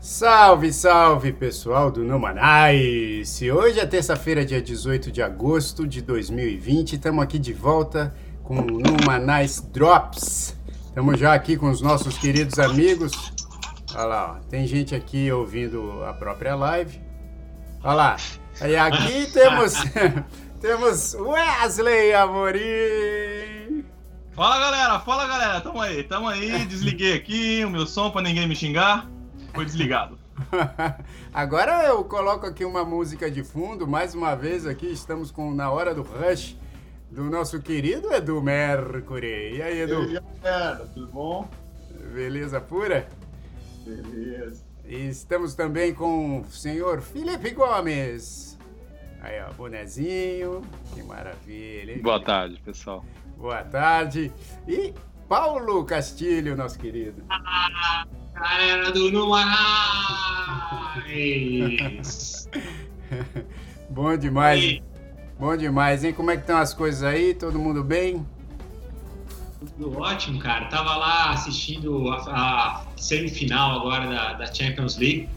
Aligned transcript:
Salve, 0.00 0.72
salve 0.72 1.32
pessoal 1.32 1.90
do 1.90 2.04
Numanice! 2.04 3.50
Hoje 3.50 3.80
é 3.80 3.84
terça-feira, 3.84 4.44
dia 4.44 4.62
18 4.62 5.10
de 5.10 5.20
agosto 5.20 5.86
de 5.86 6.00
2020. 6.00 6.94
Estamos 6.94 7.24
aqui 7.24 7.38
de 7.38 7.52
volta 7.52 8.14
com 8.42 8.58
o 8.58 8.64
Numanice 8.64 9.66
Drops. 9.66 10.53
Estamos 10.94 11.18
já 11.18 11.34
aqui 11.34 11.56
com 11.56 11.68
os 11.68 11.80
nossos 11.80 12.16
queridos 12.16 12.56
amigos. 12.60 13.32
Olha 13.96 14.04
lá, 14.04 14.38
ó. 14.38 14.48
tem 14.48 14.64
gente 14.64 14.94
aqui 14.94 15.28
ouvindo 15.32 16.04
a 16.04 16.12
própria 16.12 16.54
live. 16.54 17.00
Olha 17.82 17.94
lá. 17.94 18.16
E 18.64 18.76
aqui 18.76 19.26
temos, 19.34 19.74
temos 20.62 21.14
Wesley 21.14 22.14
Amorim. 22.14 23.84
Fala 24.36 24.60
galera, 24.60 25.00
fala 25.00 25.26
galera, 25.26 25.60
tamo 25.60 25.80
aí, 25.80 26.04
tamo 26.04 26.28
aí, 26.28 26.64
desliguei 26.64 27.14
aqui 27.14 27.64
o 27.64 27.70
meu 27.70 27.86
som 27.86 28.12
pra 28.12 28.22
ninguém 28.22 28.46
me 28.46 28.54
xingar 28.54 29.08
foi 29.54 29.64
desligado. 29.64 30.18
Agora 31.32 31.84
eu 31.86 32.04
coloco 32.04 32.44
aqui 32.44 32.64
uma 32.64 32.84
música 32.84 33.30
de 33.30 33.42
fundo, 33.42 33.86
mais 33.86 34.14
uma 34.14 34.34
vez 34.34 34.66
aqui 34.66 34.86
estamos 34.86 35.30
com 35.30 35.54
Na 35.54 35.70
Hora 35.70 35.94
do 35.94 36.02
Rush, 36.02 36.56
do 37.10 37.24
nosso 37.24 37.60
querido 37.60 38.12
Edu 38.12 38.42
Mercury. 38.42 39.56
E 39.56 39.62
aí, 39.62 39.80
Edu? 39.80 40.04
E 40.04 40.18
aí, 40.18 40.24
galera, 40.42 40.86
tudo 40.92 41.06
bom? 41.08 41.48
Beleza 42.12 42.60
pura? 42.60 43.08
Beleza. 43.86 44.64
E 44.84 45.08
estamos 45.08 45.54
também 45.54 45.94
com 45.94 46.40
o 46.40 46.44
senhor 46.46 47.00
Felipe 47.00 47.50
Gomes. 47.50 48.58
Aí, 49.20 49.40
ó, 49.40 49.52
bonezinho, 49.52 50.62
que 50.94 51.02
maravilha. 51.02 51.92
Hein? 51.92 52.02
Boa 52.02 52.22
tarde, 52.22 52.60
pessoal. 52.62 53.04
Boa 53.38 53.64
tarde. 53.64 54.30
E 54.68 54.92
Paulo 55.28 55.84
Castilho, 55.84 56.54
nosso 56.54 56.78
querido. 56.78 57.24
Ah, 57.30 58.06
galera 58.34 58.92
do 58.92 59.10
Numanais! 59.10 60.08
Bom 63.88 64.16
demais. 64.16 64.62
E... 64.62 64.82
Bom 65.38 65.56
demais, 65.56 66.04
hein? 66.04 66.12
Como 66.12 66.30
é 66.30 66.36
que 66.36 66.42
estão 66.42 66.56
as 66.56 66.72
coisas 66.72 67.02
aí? 67.02 67.34
Todo 67.34 67.58
mundo 67.58 67.82
bem? 67.82 68.24
Tudo 69.76 69.98
ótimo, 69.98 70.38
cara. 70.38 70.66
Tava 70.66 70.96
lá 70.96 71.32
assistindo 71.32 72.08
a, 72.10 72.16
a 72.28 72.84
semifinal 72.96 73.80
agora 73.80 74.06
da, 74.06 74.32
da, 74.34 74.54
Champions 74.54 74.96
League, 74.96 75.28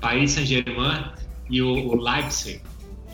Paris 0.00 0.32
Saint-Germain 0.32 1.04
e 1.48 1.62
o, 1.62 1.68
o 1.68 1.94
Leipzig, 1.94 2.60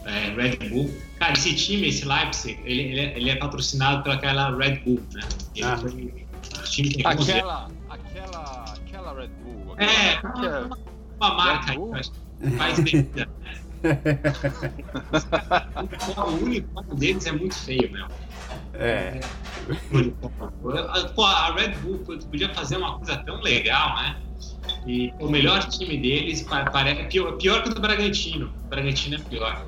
é, 0.06 0.30
Red 0.34 0.68
Bull. 0.68 0.90
Cara, 1.18 1.32
esse 1.34 1.54
time, 1.54 1.88
esse 1.88 2.06
Leipzig, 2.06 2.58
ele, 2.64 2.82
ele, 2.82 3.00
é, 3.00 3.16
ele 3.16 3.30
é 3.30 3.36
patrocinado 3.36 4.02
pelaquela 4.02 4.56
Red 4.56 4.76
Bull, 4.76 5.02
né? 5.12 5.22
Ele 5.54 5.64
ah. 5.64 5.76
foi, 5.76 6.26
aquela, 7.04 7.68
aquela, 7.90 8.64
aquela 8.74 9.14
Red 9.14 9.28
Bull. 9.42 9.72
Aquela, 9.74 9.92
é, 9.92 10.14
aquela, 10.14 10.66
uma, 10.66 10.78
uma 11.20 11.34
marca 11.34 11.72
aí, 11.72 12.56
faz 12.56 12.78
bebida. 12.80 13.28
o 16.16 16.44
uniforme 16.44 16.94
deles 16.96 17.26
é 17.26 17.32
muito 17.32 17.54
feio, 17.54 17.90
meu. 17.92 18.06
É. 18.74 19.20
A 21.18 21.54
Red 21.54 21.74
Bull 21.82 21.98
podia 21.98 22.52
fazer 22.54 22.76
uma 22.76 22.98
coisa 22.98 23.16
tão 23.18 23.40
legal, 23.40 23.96
né? 23.96 24.16
E 24.86 25.12
o 25.20 25.28
melhor 25.28 25.60
time 25.68 25.96
deles 25.96 26.46
parece 26.72 27.04
pior, 27.04 27.36
pior 27.36 27.62
que 27.62 27.70
o 27.70 27.74
do 27.74 27.80
Bragantino. 27.80 28.52
O 28.64 28.68
Bragantino 28.68 29.16
é 29.16 29.18
pior. 29.18 29.66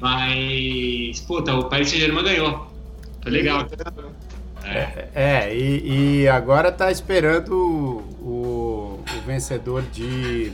Mas, 0.00 1.20
puta, 1.20 1.54
o 1.54 1.68
Paris 1.68 1.88
Saint-Germain 1.88 2.24
ganhou. 2.24 2.68
Foi 3.22 3.32
legal. 3.32 3.66
É, 4.64 5.08
é 5.14 5.56
e, 5.56 6.22
e, 6.22 6.28
agora 6.28 6.70
tá 6.70 6.90
esperando 6.90 7.54
o, 8.20 9.02
o 9.06 9.20
vencedor 9.26 9.82
de 9.82 10.52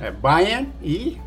é, 0.00 0.10
Bayern 0.10 0.68
e 0.82 1.20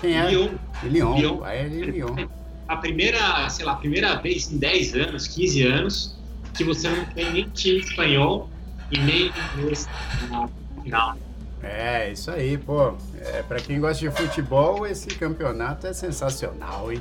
quem 0.00 0.18
é? 0.18 0.30
Lyon. 0.30 0.50
Lyon. 0.82 1.18
Lyon. 1.18 1.36
Bayern 1.38 1.76
e 1.76 1.82
Lyon. 1.82 2.28
A 2.68 2.76
primeira, 2.76 3.48
sei 3.48 3.64
lá, 3.64 3.72
a 3.72 3.76
primeira 3.76 4.16
vez 4.16 4.50
em 4.50 4.58
10 4.58 4.94
anos, 4.94 5.28
15 5.28 5.62
anos, 5.62 6.16
que 6.54 6.64
você 6.64 6.88
não 6.88 7.04
tem 7.06 7.32
nem 7.32 7.48
time 7.50 7.78
espanhol 7.78 8.50
e 8.90 8.98
nem 8.98 9.32
inglês 9.56 9.88
na 10.30 10.48
final. 10.82 11.16
É, 11.62 12.12
isso 12.12 12.30
aí, 12.30 12.58
pô. 12.58 12.94
É, 13.20 13.42
para 13.42 13.60
quem 13.60 13.80
gosta 13.80 13.98
de 13.98 14.10
futebol, 14.10 14.86
esse 14.86 15.08
campeonato 15.08 15.86
é 15.86 15.92
sensacional, 15.92 16.92
hein? 16.92 17.00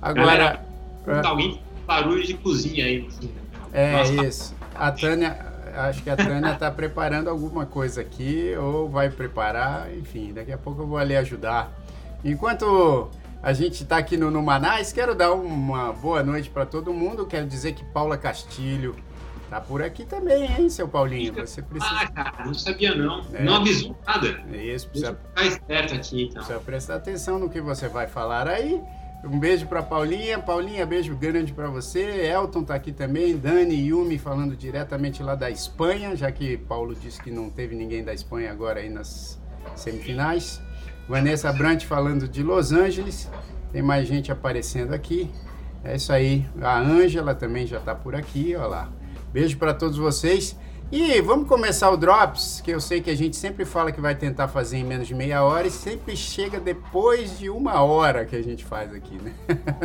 Agora. 0.00 0.26
Galera, 0.26 0.66
é... 1.06 1.26
alguém 1.26 1.60
barulho 1.86 2.24
de 2.24 2.34
cozinha 2.34 2.84
aí 2.84 3.08
fundo. 3.10 3.30
É 3.72 3.92
Nossa, 3.92 4.26
isso. 4.26 4.54
A 4.74 4.90
Tânia, 4.90 5.38
acho 5.74 6.02
que 6.02 6.10
a 6.10 6.16
Tânia 6.16 6.52
está 6.52 6.70
preparando 6.70 7.28
alguma 7.28 7.64
coisa 7.64 8.00
aqui, 8.00 8.54
ou 8.58 8.88
vai 8.88 9.10
preparar, 9.10 9.94
enfim, 9.94 10.32
daqui 10.32 10.52
a 10.52 10.58
pouco 10.58 10.82
eu 10.82 10.86
vou 10.86 10.98
ali 10.98 11.16
ajudar. 11.16 11.72
Enquanto 12.26 13.08
a 13.42 13.52
gente 13.52 13.82
está 13.82 13.96
aqui 13.96 14.16
no, 14.16 14.30
no 14.30 14.42
Manais, 14.42 14.92
quero 14.92 15.14
dar 15.14 15.32
uma 15.32 15.92
boa 15.92 16.22
noite 16.22 16.50
para 16.50 16.66
todo 16.66 16.92
mundo. 16.92 17.26
Quero 17.26 17.46
dizer 17.46 17.72
que 17.72 17.84
Paula 17.84 18.18
Castilho 18.18 18.94
Tá 19.48 19.60
por 19.60 19.80
aqui 19.80 20.04
também, 20.04 20.44
hein, 20.58 20.68
seu 20.68 20.88
Paulinho? 20.88 21.32
Você 21.34 21.62
precisa. 21.62 21.94
Ah, 21.94 22.06
cara, 22.08 22.44
não 22.44 22.54
sabia 22.54 22.94
não. 22.94 23.24
É. 23.32 23.44
Não 23.44 23.56
avisou 23.56 23.96
nada. 24.04 24.26
Isso, 24.52 24.88
precisa. 24.88 25.14
Ficar 25.14 25.46
esperto 25.46 25.94
aqui, 25.94 26.22
então. 26.24 26.42
Precisa 26.42 26.58
prestar 26.60 26.94
atenção 26.96 27.38
no 27.38 27.48
que 27.48 27.60
você 27.60 27.88
vai 27.88 28.08
falar 28.08 28.48
aí. 28.48 28.82
Um 29.24 29.38
beijo 29.38 29.66
para 29.66 29.82
Paulinha. 29.84 30.40
Paulinha, 30.40 30.84
beijo 30.84 31.14
grande 31.14 31.52
para 31.52 31.68
você. 31.68 32.26
Elton 32.26 32.64
tá 32.64 32.74
aqui 32.74 32.90
também. 32.90 33.36
Dani 33.36 33.74
e 33.74 33.86
Yumi 33.86 34.18
falando 34.18 34.56
diretamente 34.56 35.22
lá 35.22 35.36
da 35.36 35.48
Espanha, 35.48 36.16
já 36.16 36.30
que 36.32 36.56
Paulo 36.56 36.94
disse 36.94 37.22
que 37.22 37.30
não 37.30 37.48
teve 37.48 37.76
ninguém 37.76 38.02
da 38.02 38.12
Espanha 38.12 38.50
agora 38.50 38.80
aí 38.80 38.88
nas 38.88 39.40
semifinais. 39.76 40.60
Vanessa 41.08 41.52
Brant 41.52 41.84
falando 41.84 42.28
de 42.28 42.42
Los 42.42 42.72
Angeles. 42.72 43.30
Tem 43.72 43.82
mais 43.82 44.08
gente 44.08 44.32
aparecendo 44.32 44.92
aqui. 44.92 45.30
É 45.84 45.94
isso 45.94 46.12
aí. 46.12 46.44
A 46.60 46.78
Ângela 46.78 47.34
também 47.34 47.66
já 47.66 47.78
tá 47.78 47.94
por 47.94 48.14
aqui, 48.14 48.56
olha 48.56 48.66
lá. 48.66 48.88
Beijo 49.32 49.56
para 49.56 49.72
todos 49.72 49.96
vocês. 49.96 50.56
E 50.90 51.20
vamos 51.20 51.48
começar 51.48 51.90
o 51.90 51.96
Drops, 51.96 52.60
que 52.64 52.70
eu 52.70 52.80
sei 52.80 53.00
que 53.00 53.10
a 53.10 53.16
gente 53.16 53.36
sempre 53.36 53.64
fala 53.64 53.90
que 53.90 54.00
vai 54.00 54.14
tentar 54.14 54.46
fazer 54.46 54.76
em 54.76 54.84
menos 54.84 55.08
de 55.08 55.16
meia 55.16 55.42
hora 55.42 55.66
e 55.66 55.70
sempre 55.70 56.16
chega 56.16 56.60
depois 56.60 57.36
de 57.36 57.50
uma 57.50 57.82
hora 57.82 58.24
que 58.24 58.36
a 58.36 58.42
gente 58.42 58.64
faz 58.64 58.94
aqui, 58.94 59.18
né? 59.20 59.34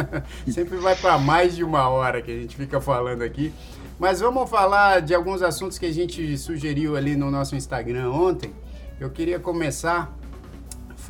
sempre 0.48 0.78
vai 0.78 0.96
para 0.96 1.18
mais 1.18 1.56
de 1.56 1.64
uma 1.64 1.90
hora 1.90 2.22
que 2.22 2.30
a 2.30 2.36
gente 2.36 2.56
fica 2.56 2.80
falando 2.80 3.24
aqui. 3.24 3.52
Mas 3.98 4.20
vamos 4.20 4.48
falar 4.48 5.02
de 5.02 5.16
alguns 5.16 5.42
assuntos 5.42 5.80
que 5.80 5.88
a 5.88 5.94
gente 5.94 6.38
sugeriu 6.38 6.96
ali 6.96 7.16
no 7.16 7.32
nosso 7.32 7.56
Instagram 7.56 8.12
ontem. 8.12 8.53
Eu 9.00 9.09
queria 9.09 9.40
começar 9.40 10.16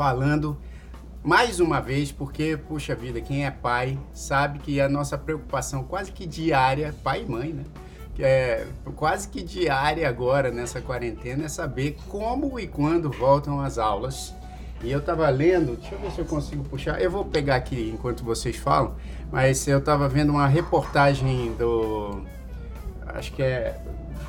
falando 0.02 0.58
mais 1.24 1.60
uma 1.60 1.80
vez, 1.80 2.12
porque, 2.12 2.58
puxa 2.58 2.96
vida, 2.96 3.22
quem 3.22 3.46
é 3.46 3.52
pai 3.52 4.00
sabe 4.12 4.58
que 4.58 4.82
a 4.82 4.90
nossa 4.90 5.16
preocupação 5.16 5.84
quase 5.84 6.12
que 6.12 6.26
diária, 6.26 6.92
pai 7.04 7.22
e 7.22 7.32
mãe, 7.32 7.54
né? 7.54 7.64
que 8.16 8.24
é 8.24 8.66
quase 8.96 9.30
que 9.30 9.44
diária 9.44 10.10
agora 10.10 10.50
nessa 10.50 10.82
quarentena, 10.82 11.46
é 11.46 11.48
saber 11.48 11.98
como 12.10 12.60
e 12.60 12.66
quando 12.66 13.12
voltam 13.12 13.62
as 13.62 13.78
aulas. 13.78 14.34
E 14.84 14.92
eu 14.92 14.98
estava 14.98 15.30
lendo, 15.30 15.78
deixa 15.78 15.94
eu 15.94 16.00
ver 16.00 16.12
se 16.12 16.18
eu 16.18 16.26
consigo 16.26 16.64
puxar, 16.64 17.00
eu 17.00 17.12
vou 17.12 17.24
pegar 17.24 17.58
aqui 17.58 17.92
enquanto 17.94 18.24
vocês 18.24 18.56
falam, 18.56 18.96
mas 19.32 19.68
eu 19.68 19.78
estava 19.78 20.10
vendo 20.10 20.32
uma 20.32 20.48
reportagem 20.48 21.54
do, 21.60 22.24
acho 23.06 23.32
que 23.34 23.44
é 23.44 23.80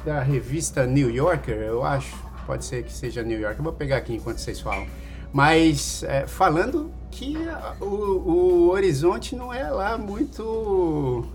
da 0.05 0.21
revista 0.21 0.85
New 0.85 1.09
Yorker, 1.09 1.57
eu 1.57 1.83
acho, 1.83 2.15
pode 2.47 2.67
ser 2.67 2.83
que 2.85 2.93
seja 2.93 3.23
New 3.23 3.41
Yorker, 3.41 3.61
eu 3.61 3.65
vou 3.65 3.73
pegar 3.73 3.97
aqui 3.97 4.15
enquanto 4.15 4.37
vocês 4.37 4.61
falam, 4.61 4.87
mas 5.33 6.03
é, 6.03 6.27
falando 6.27 6.93
que 7.11 7.37
o, 7.81 7.85
o 7.85 8.71
horizonte 8.71 9.35
não 9.37 9.53
é 9.53 9.71
lá 9.71 9.97
muito 9.99 11.27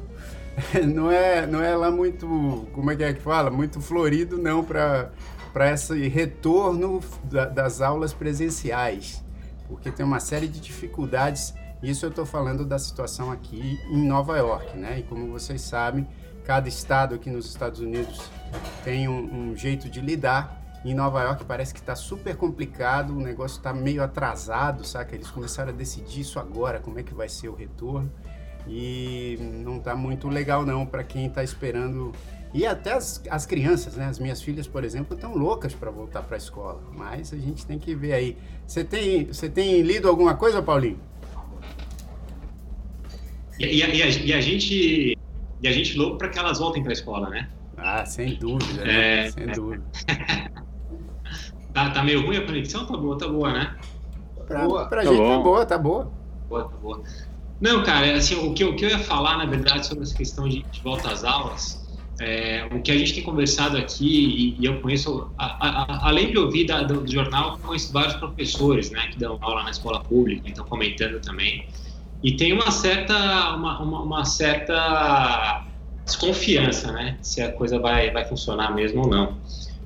não 0.93 1.11
é, 1.11 1.45
não 1.45 1.61
é 1.61 1.75
lá 1.75 1.91
muito, 1.91 2.67
como 2.73 2.91
é 2.91 2.95
que 2.95 3.03
é 3.03 3.13
que 3.13 3.21
fala? 3.21 3.49
Muito 3.49 3.79
florido 3.79 4.37
não 4.37 4.63
para 4.63 5.11
esse 5.71 6.07
retorno 6.07 7.01
da, 7.23 7.45
das 7.45 7.81
aulas 7.81 8.13
presenciais, 8.13 9.23
porque 9.67 9.91
tem 9.91 10.05
uma 10.05 10.19
série 10.19 10.47
de 10.47 10.59
dificuldades. 10.59 11.53
Isso 11.81 12.05
eu 12.05 12.09
estou 12.09 12.25
falando 12.25 12.65
da 12.65 12.79
situação 12.79 13.31
aqui 13.31 13.79
em 13.91 14.07
Nova 14.07 14.35
York, 14.37 14.75
né? 14.75 14.99
E 14.99 15.03
como 15.03 15.31
vocês 15.31 15.61
sabem, 15.61 16.07
cada 16.43 16.67
estado 16.67 17.13
aqui 17.13 17.29
nos 17.29 17.45
Estados 17.45 17.79
Unidos 17.79 18.31
tem 18.83 19.07
um, 19.07 19.51
um 19.51 19.55
jeito 19.55 19.87
de 19.87 20.01
lidar. 20.01 20.56
Em 20.85 20.93
Nova 20.93 21.21
York 21.23 21.43
parece 21.45 21.73
que 21.73 21.79
está 21.79 21.95
super 21.95 22.35
complicado, 22.35 23.11
o 23.15 23.19
negócio 23.19 23.57
está 23.57 23.73
meio 23.73 24.03
atrasado, 24.03 24.85
saca? 24.85 25.15
Eles 25.15 25.29
começaram 25.29 25.69
a 25.69 25.73
decidir 25.73 26.21
isso 26.21 26.39
agora, 26.39 26.79
como 26.79 26.99
é 26.99 27.03
que 27.03 27.13
vai 27.13 27.27
ser 27.27 27.49
o 27.49 27.55
retorno 27.55 28.11
e 28.69 29.37
não 29.39 29.77
está 29.77 29.95
muito 29.95 30.27
legal 30.27 30.65
não 30.65 30.85
para 30.85 31.03
quem 31.03 31.27
está 31.27 31.43
esperando 31.43 32.11
E 32.53 32.65
até 32.65 32.93
as, 32.93 33.21
as 33.29 33.45
crianças, 33.45 33.95
né? 33.95 34.05
As 34.05 34.19
minhas 34.19 34.41
filhas, 34.41 34.67
por 34.67 34.83
exemplo, 34.83 35.15
estão 35.15 35.35
loucas 35.35 35.73
para 35.73 35.91
voltar 35.91 36.21
para 36.23 36.35
a 36.35 36.37
escola. 36.37 36.81
Mas 36.93 37.33
a 37.33 37.37
gente 37.37 37.65
tem 37.65 37.77
que 37.77 37.93
ver 37.93 38.13
aí. 38.13 38.37
Você 38.65 38.83
tem, 38.83 39.25
você 39.25 39.49
tem 39.49 39.81
lido 39.81 40.07
alguma 40.07 40.35
coisa, 40.35 40.61
Paulinho? 40.61 40.99
E, 43.59 43.65
e, 43.65 43.83
a, 43.83 43.87
e, 43.89 44.01
a, 44.01 44.07
e 44.07 44.33
a 44.33 44.41
gente 44.41 45.17
e 45.61 45.67
a 45.67 45.71
gente 45.71 45.97
louco 45.97 46.17
para 46.17 46.29
que 46.29 46.37
elas 46.37 46.59
voltem 46.59 46.83
para 46.83 46.91
a 46.91 46.93
escola, 46.93 47.29
né? 47.29 47.49
Ah, 47.75 48.05
sem 48.05 48.35
dúvida, 48.35 48.85
né? 48.85 49.25
É, 49.25 49.31
sem 49.31 49.47
dúvida. 49.47 49.83
tá, 51.73 51.89
tá 51.91 52.03
meio 52.03 52.25
ruim 52.25 52.37
a 52.37 52.45
conexão? 52.45 52.85
Tá 52.85 52.95
boa, 52.97 53.17
tá 53.17 53.27
boa, 53.27 53.51
né? 53.53 53.75
Pra, 54.47 54.65
Boa. 54.65 54.85
pra 54.85 55.03
Tá 55.03 55.09
gente 55.09 55.17
bom. 55.19 55.37
tá 55.37 55.43
boa, 55.43 55.65
tá 55.65 55.77
boa. 55.77 56.13
Boa, 56.49 56.63
tá 56.63 56.77
boa. 56.77 57.03
Não, 57.59 57.83
cara, 57.83 58.15
assim, 58.15 58.35
o 58.35 58.53
que, 58.53 58.63
eu- 58.63 58.69
o 58.71 58.75
que 58.75 58.85
eu 58.85 58.89
ia 58.89 58.99
falar, 58.99 59.37
na 59.37 59.45
verdade, 59.45 59.85
sobre 59.85 60.03
essa 60.03 60.15
questão 60.15 60.47
de, 60.47 60.63
de 60.63 60.81
volta 60.81 61.09
às 61.11 61.23
aulas, 61.23 61.85
é, 62.21 62.67
o 62.71 62.81
que 62.81 62.91
a 62.91 62.97
gente 62.97 63.13
tem 63.13 63.23
conversado 63.23 63.77
aqui, 63.77 64.07
e, 64.07 64.61
e 64.61 64.65
eu 64.65 64.79
conheço, 64.79 65.29
a- 65.37 65.45
a- 65.67 65.81
a- 65.83 66.07
além 66.07 66.31
de 66.31 66.37
ouvir 66.37 66.65
da- 66.65 66.83
do, 66.83 67.01
do 67.01 67.11
jornal, 67.11 67.53
eu 67.53 67.57
conheço 67.57 67.91
vários 67.91 68.15
professores, 68.15 68.89
né, 68.91 69.07
que 69.11 69.19
dão 69.19 69.37
aula 69.41 69.63
na 69.63 69.71
escola 69.71 69.99
pública, 69.99 70.47
então 70.49 70.63
comentando 70.65 71.19
também. 71.19 71.65
E 72.23 72.35
tem 72.37 72.53
uma 72.53 72.71
certa, 72.71 73.53
uma, 73.55 73.79
uma, 73.81 74.01
uma 74.03 74.25
certa 74.25 75.65
desconfiança, 76.05 76.91
né, 76.91 77.17
se 77.21 77.41
a 77.41 77.51
coisa 77.51 77.79
vai, 77.79 78.11
vai 78.11 78.23
funcionar 78.23 78.73
mesmo 78.73 79.01
ou 79.01 79.09
não. 79.09 79.37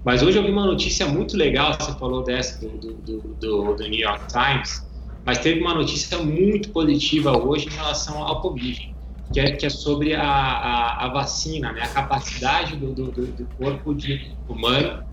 Mas 0.04 0.24
hoje 0.24 0.38
eu 0.38 0.44
vi 0.44 0.52
uma 0.52 0.66
notícia 0.66 1.08
muito 1.08 1.38
legal, 1.38 1.74
você 1.80 1.94
falou 1.98 2.24
dessa 2.24 2.60
do, 2.60 2.78
do, 2.78 2.96
do, 3.40 3.76
do- 3.76 3.88
New 3.88 4.00
York 4.00 4.28
Times, 4.28 4.82
mas 5.24 5.40
teve 5.40 5.62
uma 5.62 5.76
notícia 5.76 6.18
muito 6.20 6.72
positiva 6.72 7.38
hoje 7.38 7.68
em 7.68 7.72
relação 7.72 8.24
ao 8.24 8.42
Covid, 8.42 8.80
que 9.32 9.40
é, 9.40 9.52
que 9.56 9.66
é 9.66 9.70
sobre 9.70 10.14
a, 10.16 10.24
a, 10.24 11.06
a 11.06 11.10
vacina, 11.14 11.72
né? 11.72 11.84
a 11.84 11.90
capacidade 11.90 12.76
do, 12.78 12.94
do, 12.94 13.12
do- 13.12 13.48
corpo 13.58 13.94
de, 13.94 14.36
humano 14.48 15.04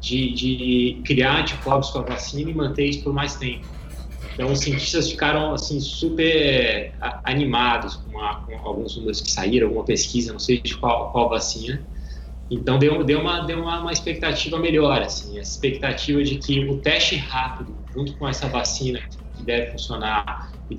de, 0.00 0.32
de 0.34 1.02
criar 1.04 1.40
anticorpos 1.40 1.90
com 1.90 1.98
a 1.98 2.02
vacina 2.02 2.50
e 2.50 2.54
manter 2.54 2.86
isso 2.86 3.02
por 3.02 3.12
mais 3.12 3.36
tempo. 3.36 3.66
Então, 4.34 4.52
os 4.52 4.60
cientistas 4.60 5.10
ficaram 5.10 5.52
assim 5.54 5.80
super 5.80 6.94
a- 7.00 7.22
animados 7.32 7.96
com, 7.96 8.18
a- 8.20 8.36
com 8.36 8.54
alguns 8.68 8.96
números 8.96 9.20
que 9.20 9.30
saíram, 9.30 9.68
alguma 9.68 9.84
pesquisa, 9.84 10.32
não 10.32 10.38
sei 10.40 10.60
de 10.62 10.76
qual, 10.76 11.10
qual 11.12 11.28
vacina. 11.28 11.86
Então, 12.50 12.78
deu, 12.78 13.02
deu, 13.02 13.20
uma, 13.20 13.40
deu 13.40 13.60
uma, 13.60 13.80
uma 13.80 13.92
expectativa 13.92 14.58
melhor, 14.58 15.02
assim, 15.02 15.38
essa 15.38 15.50
expectativa 15.50 16.22
de 16.22 16.36
que 16.36 16.64
o 16.68 16.78
teste 16.78 17.16
rápido, 17.16 17.74
junto 17.92 18.16
com 18.16 18.28
essa 18.28 18.46
vacina 18.46 19.00
que 19.36 19.42
deve 19.42 19.72
funcionar 19.72 20.52
e 20.70 20.78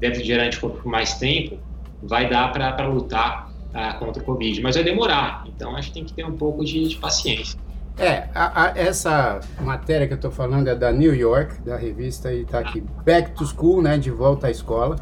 deve 0.00 0.24
gerar 0.24 0.44
anticorpo 0.44 0.78
por 0.82 0.88
mais 0.90 1.14
tempo, 1.14 1.58
vai 2.02 2.28
dar 2.28 2.50
para 2.52 2.86
lutar 2.88 3.48
ah, 3.72 3.92
contra 3.94 4.20
o 4.20 4.26
Covid. 4.26 4.60
Mas 4.60 4.74
vai 4.74 4.82
demorar, 4.84 5.44
então 5.46 5.76
acho 5.76 5.88
que 5.88 5.94
tem 5.94 6.04
que 6.04 6.12
ter 6.12 6.24
um 6.26 6.36
pouco 6.36 6.64
de, 6.64 6.88
de 6.88 6.96
paciência. 6.96 7.58
É, 7.96 8.28
a- 8.34 8.64
a- 8.64 8.72
essa 8.74 9.38
matéria 9.60 10.08
que 10.08 10.14
eu 10.14 10.18
tô 10.20 10.30
falando 10.32 10.66
é 10.66 10.74
da 10.74 10.90
New 10.90 11.14
York, 11.14 11.62
da 11.62 11.76
revista, 11.76 12.32
e 12.34 12.44
tá 12.44 12.58
aqui, 12.58 12.82
Back 13.06 13.36
to 13.36 13.46
School, 13.46 13.80
né, 13.80 13.96
de 13.98 14.10
volta 14.10 14.48
à 14.48 14.50
escola. 14.50 14.96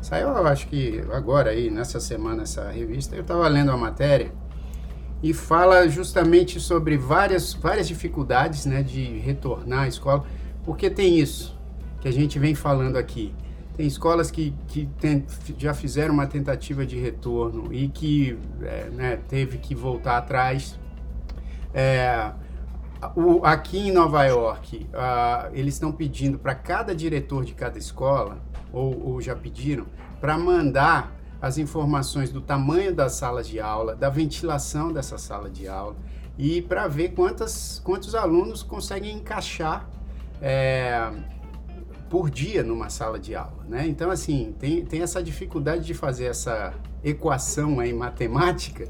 Saiu, 0.00 0.28
eu 0.28 0.46
acho 0.46 0.66
que 0.68 1.04
agora 1.12 1.50
aí, 1.50 1.70
nessa 1.70 2.00
semana, 2.00 2.44
essa 2.44 2.70
revista, 2.70 3.14
eu 3.14 3.22
tava 3.22 3.46
lendo 3.46 3.70
a 3.70 3.76
matéria 3.76 4.32
e 5.22 5.34
fala 5.34 5.88
justamente 5.88 6.58
sobre 6.60 6.96
várias, 6.96 7.52
várias 7.52 7.86
dificuldades, 7.86 8.64
né, 8.66 8.82
de 8.82 9.04
retornar 9.18 9.82
à 9.84 9.88
escola, 9.88 10.24
porque 10.64 10.88
tem 10.88 11.18
isso 11.18 11.58
que 12.00 12.08
a 12.08 12.12
gente 12.12 12.38
vem 12.38 12.54
falando 12.54 12.96
aqui. 12.96 13.34
Tem 13.76 13.86
escolas 13.86 14.30
que, 14.30 14.54
que 14.68 14.86
tem- 15.00 15.24
já 15.58 15.72
fizeram 15.74 16.14
uma 16.14 16.26
tentativa 16.26 16.84
de 16.86 16.98
retorno 16.98 17.72
e 17.72 17.88
que 17.88 18.38
é, 18.62 18.88
né, 18.90 19.18
teve 19.28 19.58
que 19.58 19.74
voltar 19.74 20.16
atrás. 20.18 20.78
É, 21.72 22.30
o- 23.14 23.44
aqui 23.44 23.88
em 23.88 23.92
Nova 23.92 24.24
York, 24.24 24.86
ah, 24.92 25.48
eles 25.52 25.74
estão 25.74 25.92
pedindo 25.92 26.38
para 26.38 26.54
cada 26.54 26.94
diretor 26.94 27.44
de 27.44 27.54
cada 27.54 27.78
escola, 27.78 28.38
ou, 28.72 29.12
ou 29.12 29.20
já 29.20 29.34
pediram, 29.36 29.86
para 30.20 30.36
mandar 30.36 31.14
as 31.40 31.58
informações 31.58 32.30
do 32.30 32.40
tamanho 32.40 32.94
das 32.94 33.12
salas 33.12 33.48
de 33.48 33.58
aula, 33.60 33.94
da 33.96 34.10
ventilação 34.10 34.92
dessa 34.92 35.16
sala 35.18 35.48
de 35.48 35.66
aula 35.68 35.96
e 36.38 36.62
para 36.62 36.86
ver 36.86 37.10
quantas, 37.10 37.80
quantos 37.84 38.14
alunos 38.14 38.62
conseguem 38.62 39.16
encaixar 39.16 39.88
é, 40.40 41.10
por 42.08 42.30
dia 42.30 42.62
numa 42.62 42.88
sala 42.90 43.18
de 43.18 43.34
aula, 43.34 43.64
né? 43.68 43.86
Então, 43.86 44.10
assim, 44.10 44.54
tem, 44.58 44.84
tem 44.84 45.02
essa 45.02 45.22
dificuldade 45.22 45.84
de 45.84 45.94
fazer 45.94 46.24
essa 46.26 46.74
equação 47.04 47.78
aí 47.80 47.92
matemática 47.92 48.88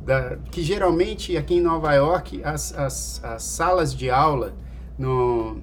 da- 0.00 0.36
que 0.50 0.62
geralmente 0.62 1.36
aqui 1.36 1.54
em 1.54 1.60
Nova 1.60 1.92
York 1.94 2.42
as, 2.44 2.72
as, 2.76 3.24
as 3.24 3.42
salas 3.42 3.94
de 3.94 4.10
aula 4.10 4.54
no, 4.98 5.58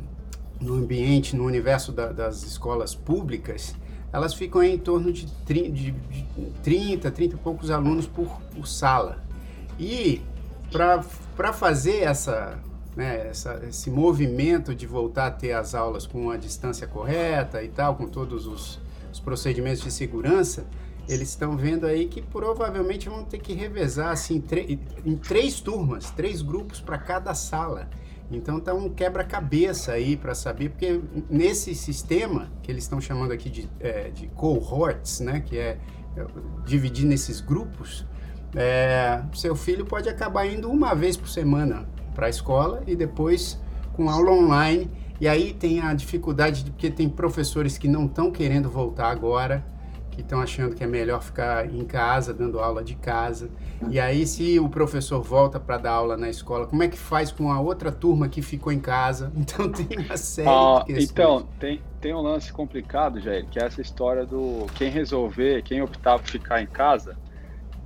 no 0.60 0.74
ambiente, 0.76 1.36
no 1.36 1.46
universo 1.46 1.92
da- 1.92 2.12
das 2.12 2.44
escolas 2.44 2.96
públicas, 2.96 3.76
elas 4.16 4.34
ficam 4.34 4.64
em 4.64 4.78
torno 4.78 5.12
de, 5.12 5.28
tri, 5.46 5.70
de, 5.70 5.92
de 5.92 6.26
30, 6.64 7.12
30 7.12 7.36
e 7.36 7.38
poucos 7.38 7.70
alunos 7.70 8.08
por, 8.08 8.42
por 8.56 8.66
sala. 8.66 9.22
E 9.78 10.22
para 10.72 11.52
fazer 11.52 12.04
essa, 12.04 12.58
né, 12.96 13.28
essa, 13.28 13.62
esse 13.68 13.92
movimento 13.92 14.74
de 14.74 14.88
voltar 14.88 15.28
a 15.28 15.32
ter 15.32 15.52
as 15.52 15.76
aulas 15.76 16.08
com 16.08 16.32
a 16.32 16.38
distância 16.38 16.88
correta 16.88 17.62
e 17.62 17.68
tal, 17.68 17.96
com 17.96 18.08
todos 18.08 18.48
os, 18.48 18.80
os 19.12 19.20
procedimentos 19.20 19.84
de 19.84 19.92
segurança, 19.92 20.66
eles 21.10 21.28
estão 21.28 21.58
vendo 21.58 21.86
aí 21.86 22.08
que 22.08 22.22
provavelmente 22.22 23.10
vão 23.10 23.26
ter 23.26 23.40
que 23.40 23.52
revezar 23.52 24.12
assim, 24.12 24.42
em 25.06 25.18
três 25.18 25.60
turmas, 25.60 26.10
três 26.10 26.42
grupos 26.42 26.80
para 26.80 26.98
cada 26.98 27.34
sala. 27.34 27.90
Então 28.32 28.60
tá 28.60 28.74
um 28.74 28.90
quebra-cabeça 28.90 29.92
aí 29.92 30.18
para 30.18 30.34
saber, 30.34 30.70
porque 30.70 31.00
nesse 31.30 31.76
sistema 31.76 32.52
que 32.64 32.72
eles 32.72 32.84
estão 32.84 33.00
chamando 33.00 33.32
aqui 33.32 33.50
de, 33.50 33.70
é, 33.80 34.10
de 34.10 34.28
cohorts, 34.28 35.20
né, 35.20 35.42
que 35.42 35.58
é, 35.58 35.78
é 36.18 36.26
dividir 36.66 37.06
nesses 37.06 37.40
grupos, 37.40 38.06
é, 38.56 39.22
seu 39.34 39.56
filho 39.56 39.86
pode 39.86 40.10
acabar 40.10 40.46
indo 40.46 40.72
uma 40.72 40.96
vez 40.96 41.18
por 41.18 41.28
semana 41.28 41.88
para 42.16 42.28
a 42.28 42.30
escola 42.30 42.82
e 42.88 42.96
depois 42.96 43.60
com 43.94 44.10
aula 44.10 44.32
online. 44.32 44.90
E 45.20 45.28
aí 45.28 45.54
tem 45.54 45.80
a 45.82 45.94
dificuldade 45.94 46.64
de 46.64 46.72
porque 46.72 46.90
tem 46.90 47.08
professores 47.08 47.78
que 47.78 47.88
não 47.88 48.06
estão 48.06 48.32
querendo 48.32 48.70
voltar 48.70 49.10
agora, 49.10 49.66
que 50.16 50.22
estão 50.22 50.40
achando 50.42 50.74
que 50.76 50.84
é 50.84 50.88
melhor 50.88 51.22
ficar 51.22 51.70
em 51.72 51.84
casa, 51.86 52.34
dando 52.34 52.60
aula 52.60 52.84
de 52.84 52.96
casa. 52.96 53.52
E 53.90 54.00
aí, 54.00 54.26
se 54.26 54.60
o 54.60 54.70
professor 54.70 55.22
volta 55.22 55.60
para 55.60 55.78
dar 55.78 55.92
aula 55.92 56.16
na 56.18 56.30
escola, 56.30 56.66
como 56.66 56.82
é 56.84 56.88
que 56.88 56.98
faz 56.98 57.32
com 57.32 57.52
a 57.52 57.60
outra 57.60 57.92
turma 57.92 58.30
que 58.30 58.42
ficou 58.42 58.72
em 58.72 58.80
casa? 58.80 59.32
Então 59.36 59.72
tem 59.72 60.00
uma 60.00 60.18
série 60.18 60.48
Ah, 60.48 60.80
de 60.86 60.86
questões. 60.86 61.12
então, 61.12 61.50
tem, 61.60 61.82
tem 62.00 62.14
um 62.16 62.22
lance 62.22 62.52
complicado, 62.54 63.20
Jair, 63.20 63.48
que 63.50 63.60
é 63.60 63.66
essa 63.66 63.82
história 63.82 64.26
do 64.26 64.66
quem 64.76 64.90
resolver, 64.90 65.62
quem 65.64 65.82
optar 65.82 66.18
por 66.20 66.30
ficar 66.30 66.62
em 66.62 66.68
casa. 66.68 67.18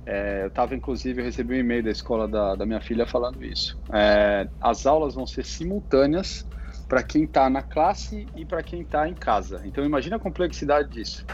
É, 0.06 0.42
eu 0.44 0.48
estava, 0.48 0.74
inclusive, 0.74 1.20
eu 1.20 1.24
recebi 1.24 1.54
um 1.54 1.58
e-mail 1.58 1.82
da 1.84 1.90
escola 1.90 2.26
da, 2.28 2.54
da 2.54 2.66
minha 2.66 2.80
filha 2.80 3.06
falando 3.06 3.44
isso. 3.44 3.78
É, 3.92 4.48
as 4.60 4.86
aulas 4.86 5.14
vão 5.14 5.26
ser 5.26 5.44
simultâneas 5.44 6.46
para 6.88 7.02
quem 7.02 7.24
está 7.24 7.48
na 7.50 7.62
classe 7.62 8.26
e 8.34 8.44
para 8.44 8.62
quem 8.62 8.82
está 8.82 9.08
em 9.08 9.14
casa. 9.14 9.60
Então, 9.64 9.84
imagina 9.84 10.16
a 10.16 10.18
complexidade 10.18 10.90
disso. 10.90 11.24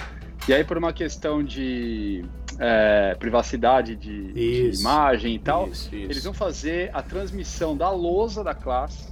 E 0.48 0.54
aí, 0.54 0.62
por 0.64 0.78
uma 0.78 0.92
questão 0.92 1.42
de 1.42 2.24
é, 2.58 3.14
privacidade 3.18 3.96
de, 3.96 4.32
de 4.32 4.80
imagem 4.80 5.34
e 5.34 5.38
tal, 5.38 5.68
Isso, 5.68 5.94
isso. 5.94 6.10
eles 6.10 6.24
vão 6.24 6.32
fazer 6.32 6.90
a 6.92 7.02
transmissão 7.02 7.76
da 7.76 7.90
lousa 7.90 8.44
da 8.44 8.54
classe. 8.54 9.08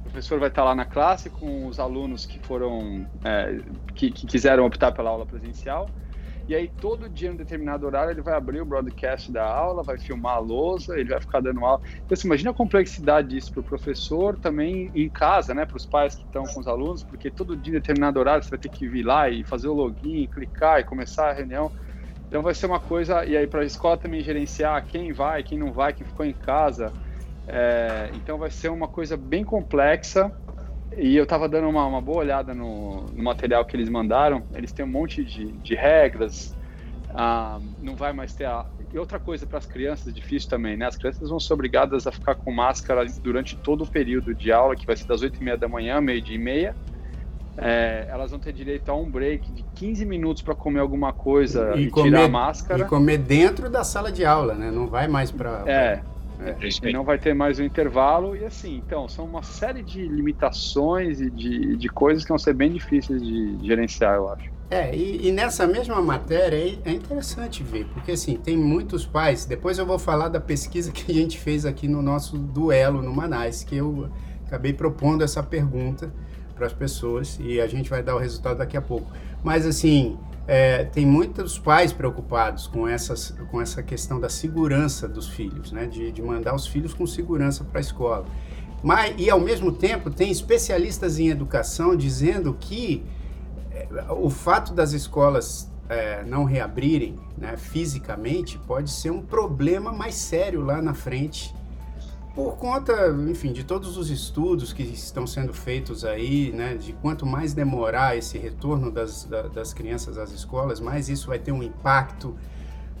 O 0.00 0.02
professor 0.04 0.38
vai 0.40 0.48
estar 0.48 0.64
lá 0.64 0.74
na 0.74 0.84
classe 0.84 1.30
com 1.30 1.66
os 1.66 1.78
alunos 1.78 2.26
que 2.26 2.38
foram 2.40 3.06
é, 3.24 3.60
que, 3.94 4.10
que 4.10 4.26
quiseram 4.26 4.66
optar 4.66 4.92
pela 4.92 5.10
aula 5.10 5.24
presencial. 5.24 5.88
E 6.48 6.54
aí 6.54 6.68
todo 6.68 7.08
dia, 7.08 7.28
em 7.28 7.32
um 7.32 7.36
determinado 7.36 7.86
horário, 7.86 8.10
ele 8.10 8.20
vai 8.22 8.34
abrir 8.34 8.60
o 8.60 8.64
broadcast 8.66 9.30
da 9.30 9.44
aula, 9.44 9.82
vai 9.82 9.96
filmar 9.98 10.34
a 10.34 10.38
lousa, 10.38 10.98
ele 10.98 11.10
vai 11.10 11.20
ficar 11.20 11.40
dando 11.40 11.64
aula. 11.64 11.80
Então, 12.04 12.14
assim, 12.14 12.26
imagina 12.26 12.50
a 12.50 12.54
complexidade 12.54 13.28
disso 13.28 13.52
para 13.52 13.60
o 13.60 13.64
professor, 13.64 14.36
também 14.36 14.90
em 14.94 15.08
casa, 15.08 15.54
né, 15.54 15.64
para 15.64 15.76
os 15.76 15.86
pais 15.86 16.14
que 16.14 16.24
estão 16.24 16.44
com 16.44 16.60
os 16.60 16.66
alunos, 16.66 17.04
porque 17.04 17.30
todo 17.30 17.56
dia, 17.56 17.72
em 17.72 17.76
determinado 17.76 18.18
horário, 18.18 18.42
você 18.42 18.50
vai 18.50 18.58
ter 18.58 18.68
que 18.68 18.88
vir 18.88 19.04
lá 19.04 19.30
e 19.30 19.44
fazer 19.44 19.68
o 19.68 19.72
login, 19.74 20.26
clicar 20.26 20.80
e 20.80 20.84
começar 20.84 21.30
a 21.30 21.32
reunião. 21.32 21.70
Então 22.26 22.42
vai 22.42 22.54
ser 22.54 22.66
uma 22.66 22.80
coisa, 22.80 23.24
e 23.24 23.36
aí 23.36 23.46
para 23.46 23.60
a 23.60 23.64
escola 23.64 23.96
também 23.96 24.22
gerenciar 24.22 24.84
quem 24.86 25.12
vai, 25.12 25.42
quem 25.42 25.58
não 25.58 25.72
vai, 25.72 25.92
quem 25.92 26.06
ficou 26.06 26.24
em 26.24 26.32
casa. 26.32 26.92
É, 27.46 28.10
então 28.14 28.38
vai 28.38 28.50
ser 28.50 28.70
uma 28.70 28.88
coisa 28.88 29.16
bem 29.16 29.44
complexa. 29.44 30.32
E 30.96 31.16
eu 31.16 31.24
estava 31.24 31.48
dando 31.48 31.68
uma, 31.68 31.86
uma 31.86 32.00
boa 32.00 32.18
olhada 32.18 32.54
no, 32.54 33.06
no 33.06 33.22
material 33.22 33.64
que 33.64 33.76
eles 33.76 33.88
mandaram. 33.88 34.42
Eles 34.54 34.72
têm 34.72 34.84
um 34.84 34.88
monte 34.88 35.24
de, 35.24 35.52
de 35.52 35.74
regras. 35.74 36.56
Ah, 37.14 37.58
não 37.80 37.94
vai 37.94 38.12
mais 38.12 38.34
ter 38.34 38.46
a. 38.46 38.66
E 38.92 38.98
outra 38.98 39.18
coisa 39.18 39.46
para 39.46 39.58
as 39.58 39.66
crianças, 39.66 40.14
difícil 40.14 40.50
também, 40.50 40.76
né? 40.76 40.86
As 40.86 40.96
crianças 40.96 41.28
vão 41.28 41.40
ser 41.40 41.52
obrigadas 41.54 42.06
a 42.06 42.12
ficar 42.12 42.34
com 42.34 42.52
máscara 42.52 43.04
durante 43.22 43.56
todo 43.56 43.84
o 43.84 43.86
período 43.86 44.34
de 44.34 44.52
aula, 44.52 44.76
que 44.76 44.86
vai 44.86 44.96
ser 44.96 45.06
das 45.06 45.22
8h30 45.22 45.56
da 45.56 45.68
manhã, 45.68 46.00
meio-dia 46.00 46.36
e 46.36 46.38
meia. 46.38 46.76
É, 47.56 48.06
elas 48.08 48.30
vão 48.30 48.40
ter 48.40 48.52
direito 48.52 48.90
a 48.90 48.94
um 48.94 49.10
break 49.10 49.50
de 49.52 49.62
15 49.74 50.06
minutos 50.06 50.42
para 50.42 50.54
comer 50.54 50.80
alguma 50.80 51.12
coisa 51.12 51.74
e, 51.76 51.90
tirar 51.90 52.24
a 52.24 52.28
máscara. 52.28 52.82
E 52.82 52.86
comer 52.86 53.18
dentro 53.18 53.68
da 53.68 53.84
sala 53.84 54.10
de 54.10 54.24
aula, 54.24 54.54
né? 54.54 54.70
Não 54.70 54.86
vai 54.86 55.06
mais 55.06 55.30
para. 55.30 55.62
É, 55.66 56.02
É, 56.44 56.88
e 56.88 56.92
não 56.92 57.04
vai 57.04 57.18
ter 57.18 57.34
mais 57.34 57.58
o 57.58 57.62
um 57.62 57.64
intervalo 57.64 58.36
e 58.36 58.44
assim, 58.44 58.82
então, 58.84 59.08
são 59.08 59.24
uma 59.24 59.42
série 59.42 59.82
de 59.82 60.06
limitações 60.06 61.20
e 61.20 61.30
de, 61.30 61.76
de 61.76 61.88
coisas 61.88 62.24
que 62.24 62.30
vão 62.30 62.38
ser 62.38 62.54
bem 62.54 62.72
difíceis 62.72 63.22
de 63.22 63.58
gerenciar, 63.64 64.16
eu 64.16 64.28
acho. 64.28 64.50
É, 64.70 64.94
e, 64.96 65.28
e, 65.28 65.32
nessa 65.32 65.66
mesma 65.66 66.00
matéria 66.00 66.56
é 66.84 66.90
interessante 66.90 67.62
ver, 67.62 67.84
porque 67.92 68.12
assim, 68.12 68.36
tem 68.36 68.56
muitos 68.56 69.04
pais, 69.04 69.44
depois 69.44 69.78
eu 69.78 69.84
vou 69.84 69.98
falar 69.98 70.28
da 70.28 70.40
pesquisa 70.40 70.90
que 70.90 71.12
a 71.12 71.14
gente 71.14 71.38
fez 71.38 71.66
aqui 71.66 71.86
no 71.86 72.00
nosso 72.00 72.38
duelo 72.38 73.02
no 73.02 73.14
Manais, 73.14 73.62
que 73.62 73.76
eu 73.76 74.08
acabei 74.46 74.72
propondo 74.72 75.22
essa 75.22 75.42
pergunta 75.42 76.12
para 76.54 76.66
as 76.66 76.72
pessoas 76.72 77.38
e 77.40 77.60
a 77.60 77.66
gente 77.66 77.90
vai 77.90 78.02
dar 78.02 78.14
o 78.14 78.18
resultado 78.18 78.58
daqui 78.58 78.76
a 78.76 78.82
pouco. 78.82 79.10
Mas 79.44 79.66
assim, 79.66 80.16
é, 80.46 80.84
tem 80.84 81.06
muitos 81.06 81.58
pais 81.58 81.92
preocupados 81.92 82.66
com, 82.66 82.88
essas, 82.88 83.34
com 83.50 83.60
essa 83.60 83.82
questão 83.82 84.18
da 84.18 84.28
segurança 84.28 85.08
dos 85.08 85.28
filhos, 85.28 85.70
né? 85.72 85.86
de, 85.86 86.10
de 86.10 86.22
mandar 86.22 86.54
os 86.54 86.66
filhos 86.66 86.92
com 86.92 87.06
segurança 87.06 87.64
para 87.64 87.78
a 87.78 87.80
escola. 87.80 88.24
Mas, 88.82 89.14
e 89.16 89.30
ao 89.30 89.40
mesmo 89.40 89.70
tempo, 89.70 90.10
tem 90.10 90.30
especialistas 90.30 91.18
em 91.18 91.28
educação 91.28 91.94
dizendo 91.94 92.56
que 92.58 93.04
é, 93.70 93.86
o 94.10 94.28
fato 94.28 94.74
das 94.74 94.92
escolas 94.92 95.70
é, 95.88 96.24
não 96.24 96.44
reabrirem 96.44 97.16
né, 97.36 97.56
fisicamente 97.56 98.58
pode 98.58 98.90
ser 98.90 99.10
um 99.10 99.22
problema 99.22 99.92
mais 99.92 100.14
sério 100.16 100.60
lá 100.60 100.82
na 100.82 100.94
frente 100.94 101.54
por 102.34 102.56
conta, 102.56 103.14
enfim, 103.28 103.52
de 103.52 103.62
todos 103.62 103.98
os 103.98 104.10
estudos 104.10 104.72
que 104.72 104.82
estão 104.82 105.26
sendo 105.26 105.52
feitos 105.52 106.04
aí, 106.04 106.50
né, 106.52 106.74
de 106.74 106.94
quanto 106.94 107.26
mais 107.26 107.52
demorar 107.52 108.16
esse 108.16 108.38
retorno 108.38 108.90
das, 108.90 109.28
das 109.52 109.74
crianças 109.74 110.16
às 110.16 110.32
escolas, 110.32 110.80
mais 110.80 111.08
isso 111.08 111.28
vai 111.28 111.38
ter 111.38 111.52
um 111.52 111.62
impacto 111.62 112.34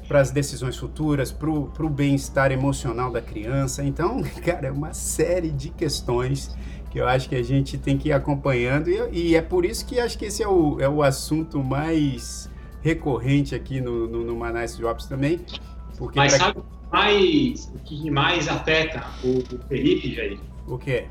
para 0.06 0.20
as 0.20 0.30
decisões 0.30 0.76
futuras, 0.76 1.32
para 1.32 1.48
o 1.48 1.88
bem-estar 1.88 2.52
emocional 2.52 3.10
da 3.10 3.22
criança. 3.22 3.82
Então, 3.82 4.22
cara, 4.44 4.66
é 4.66 4.70
uma 4.70 4.92
série 4.92 5.50
de 5.50 5.70
questões 5.70 6.54
que 6.90 7.00
eu 7.00 7.08
acho 7.08 7.26
que 7.26 7.34
a 7.34 7.42
gente 7.42 7.78
tem 7.78 7.96
que 7.96 8.10
ir 8.10 8.12
acompanhando 8.12 8.90
e, 8.90 9.30
e 9.30 9.34
é 9.34 9.40
por 9.40 9.64
isso 9.64 9.86
que 9.86 9.98
acho 9.98 10.18
que 10.18 10.26
esse 10.26 10.42
é 10.42 10.48
o, 10.48 10.78
é 10.78 10.88
o 10.88 11.02
assunto 11.02 11.64
mais 11.64 12.50
recorrente 12.82 13.54
aqui 13.54 13.80
no, 13.80 14.06
no, 14.06 14.22
no 14.24 14.36
Manais 14.36 14.76
Drops 14.76 15.06
também. 15.06 15.40
Porque 15.96 16.18
Mas 16.18 16.36
pra... 16.36 16.46
sabe 16.46 16.62
mais, 16.92 17.72
o 17.74 17.78
que 17.78 18.10
mais 18.10 18.48
afeta 18.48 19.04
o, 19.24 19.38
o 19.38 19.58
Felipe, 19.68 20.14
Jair? 20.14 20.38
O 20.66 20.78
quê? 20.78 21.06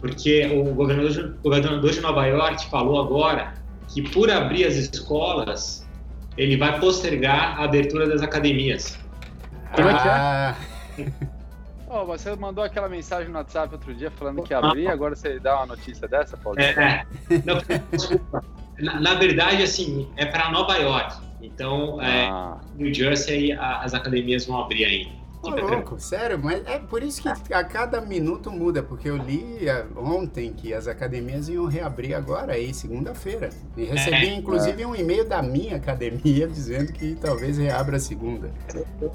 Porque 0.00 0.46
o 0.46 0.74
governador, 0.74 1.36
o 1.38 1.42
governador 1.42 1.90
de 1.90 2.00
Nova 2.00 2.26
York 2.26 2.70
falou 2.70 3.00
agora 3.00 3.54
que 3.88 4.02
por 4.02 4.30
abrir 4.30 4.64
as 4.64 4.74
escolas, 4.74 5.86
ele 6.36 6.56
vai 6.56 6.78
postergar 6.80 7.60
a 7.60 7.64
abertura 7.64 8.08
das 8.08 8.22
academias. 8.22 8.98
Como 9.74 9.88
é 9.88 9.92
que 9.92 10.08
é? 10.08 10.10
Ah. 10.10 10.56
Oh, 11.94 12.06
você 12.06 12.34
mandou 12.34 12.64
aquela 12.64 12.88
mensagem 12.88 13.28
no 13.28 13.36
WhatsApp 13.36 13.74
outro 13.74 13.94
dia 13.94 14.10
falando 14.10 14.42
que 14.42 14.54
ia 14.54 14.58
abrir, 14.58 14.88
agora 14.88 15.14
você 15.14 15.38
dá 15.38 15.56
uma 15.56 15.66
notícia 15.66 16.08
dessa, 16.08 16.38
Paulo? 16.38 16.58
É, 16.58 16.70
é. 16.70 17.06
Não, 17.44 17.58
desculpa. 17.90 18.42
Na, 18.78 18.98
na, 18.98 19.14
verdade, 19.14 19.62
assim, 19.62 20.10
é 20.16 20.24
para 20.24 20.50
Nova 20.50 20.74
York. 20.76 21.16
Então, 21.42 22.00
é, 22.00 22.28
ah. 22.28 22.60
é, 22.62 22.82
New 22.82 22.94
Jersey, 22.94 23.52
as 23.52 23.92
academias 23.92 24.46
vão 24.46 24.60
abrir 24.60 24.84
ainda. 24.84 25.22
Ô, 25.42 25.50
louco, 25.50 25.98
sério, 25.98 26.38
mas 26.40 26.64
é 26.68 26.78
por 26.78 27.02
isso 27.02 27.20
que 27.20 27.52
a 27.52 27.64
cada 27.64 28.00
minuto 28.00 28.48
muda, 28.48 28.80
porque 28.80 29.10
eu 29.10 29.16
li 29.16 29.68
é, 29.68 29.84
ontem 29.96 30.52
que 30.52 30.72
as 30.72 30.86
academias 30.86 31.48
iam 31.48 31.66
reabrir 31.66 32.14
agora 32.14 32.52
aí, 32.52 32.72
segunda-feira. 32.72 33.50
E 33.76 33.84
recebi, 33.84 34.28
é, 34.28 34.34
inclusive, 34.36 34.80
é. 34.80 34.86
um 34.86 34.94
e-mail 34.94 35.28
da 35.28 35.42
minha 35.42 35.74
academia 35.74 36.46
dizendo 36.46 36.92
que 36.92 37.16
talvez 37.16 37.58
reabra 37.58 37.98
segunda. 37.98 38.52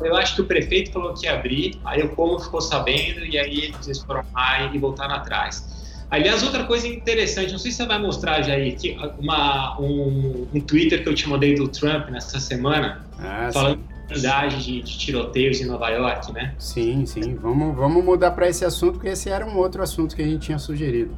Eu 0.01 0.17
acho 0.17 0.35
que 0.35 0.41
o 0.41 0.45
prefeito 0.45 0.91
falou 0.91 1.13
que 1.13 1.25
ia 1.25 1.33
abrir, 1.33 1.79
aí 1.85 2.03
o 2.03 2.09
povo 2.09 2.43
ficou 2.43 2.59
sabendo, 2.59 3.25
e 3.25 3.39
aí 3.39 3.73
eles 3.85 3.99
foram 4.01 4.25
lá 4.33 4.65
e 4.65 4.77
voltaram 4.77 5.15
atrás. 5.15 5.86
Aliás, 6.09 6.41
outra 6.41 6.63
coisa 6.63 6.87
interessante, 6.87 7.51
não 7.51 7.59
sei 7.59 7.71
se 7.71 7.77
você 7.77 7.85
vai 7.85 7.99
mostrar, 7.99 8.41
Jair, 8.41 8.77
que 8.77 8.97
uma, 9.19 9.77
um, 9.79 10.47
um 10.53 10.59
Twitter 10.61 11.03
que 11.03 11.09
eu 11.09 11.13
te 11.13 11.27
mandei 11.27 11.55
do 11.55 11.67
Trump 11.67 12.09
nessa 12.09 12.39
semana, 12.39 13.05
ah, 13.19 13.49
falando 13.51 13.81
sim. 14.13 14.57
de, 14.57 14.81
de 14.83 14.97
tiroteios 14.97 15.59
em 15.59 15.65
Nova 15.65 15.89
York, 15.89 16.31
né? 16.31 16.55
Sim, 16.57 17.05
sim. 17.05 17.35
Vamos, 17.35 17.75
vamos 17.75 18.03
mudar 18.05 18.31
para 18.31 18.47
esse 18.47 18.63
assunto, 18.63 18.93
porque 18.93 19.09
esse 19.09 19.29
era 19.29 19.45
um 19.45 19.57
outro 19.57 19.83
assunto 19.83 20.15
que 20.15 20.21
a 20.21 20.25
gente 20.25 20.45
tinha 20.45 20.57
sugerido. 20.57 21.13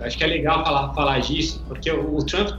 Eu 0.00 0.06
acho 0.06 0.18
que 0.18 0.24
é 0.24 0.26
legal 0.26 0.64
falar, 0.64 0.92
falar 0.92 1.20
disso, 1.20 1.64
porque 1.68 1.88
o, 1.88 2.16
o 2.16 2.26
Trump 2.26 2.50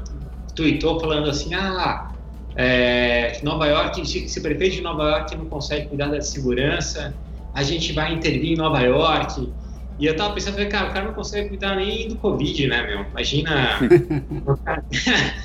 tweetou 0.56 1.02
falando 1.02 1.30
assim, 1.30 1.54
ah, 1.54 2.12
é, 2.56 3.42
Nova 3.44 3.68
York, 3.68 4.08
se, 4.08 4.30
se 4.30 4.40
o 4.40 4.42
prefeito 4.42 4.78
de 4.78 4.82
Nova 4.82 5.04
York 5.04 5.36
não 5.36 5.48
consegue 5.48 5.88
cuidar 5.88 6.08
da 6.08 6.22
segurança, 6.22 7.14
a 7.54 7.62
gente 7.62 7.92
vai 7.92 8.14
intervir 8.14 8.54
em 8.54 8.56
Nova 8.56 8.80
York 8.80 9.52
e 9.98 10.06
eu 10.06 10.16
tava 10.16 10.34
pensando, 10.34 10.58
cara, 10.68 10.90
o 10.90 10.94
cara 10.94 11.06
não 11.06 11.14
consegue 11.14 11.50
cuidar 11.50 11.76
nem 11.76 12.10
do 12.10 12.16
Covid, 12.18 12.68
né, 12.68 12.86
meu? 12.86 13.06
Imagina. 13.12 13.80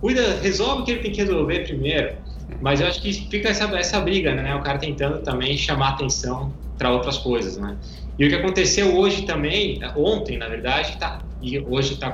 Cuida, 0.00 0.40
resolve 0.40 0.82
o 0.82 0.84
que 0.84 0.90
ele 0.92 1.00
tem 1.00 1.12
que 1.12 1.22
resolver 1.22 1.64
primeiro. 1.64 2.14
Mas 2.60 2.80
eu 2.80 2.86
acho 2.86 3.02
que 3.02 3.12
fica 3.12 3.48
essa, 3.48 3.64
essa 3.76 4.00
briga, 4.00 4.34
né? 4.34 4.54
O 4.54 4.62
cara 4.62 4.78
tentando 4.78 5.18
também 5.22 5.56
chamar 5.56 5.90
atenção 5.90 6.52
para 6.78 6.90
outras 6.90 7.18
coisas, 7.18 7.56
né? 7.56 7.76
E 8.18 8.24
o 8.24 8.28
que 8.28 8.34
aconteceu 8.34 8.96
hoje 8.96 9.22
também, 9.22 9.80
ontem, 9.96 10.38
na 10.38 10.48
verdade, 10.48 10.96
tá, 10.96 11.20
e 11.42 11.58
hoje 11.58 11.94
está 11.94 12.10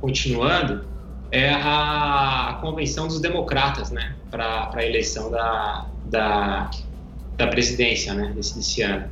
continuando, 0.00 0.84
é 1.30 1.50
a, 1.50 2.50
a, 2.50 2.54
convenção 2.54 3.06
dos 3.06 3.20
democratas, 3.20 3.90
né? 3.90 4.14
Para 4.30 4.70
a 4.72 4.84
eleição 4.84 5.30
da, 5.30 5.86
da, 6.06 6.70
da 7.36 7.46
presidência, 7.48 8.14
né? 8.14 8.32
Desse, 8.34 8.56
desse 8.56 8.82
ano. 8.82 9.04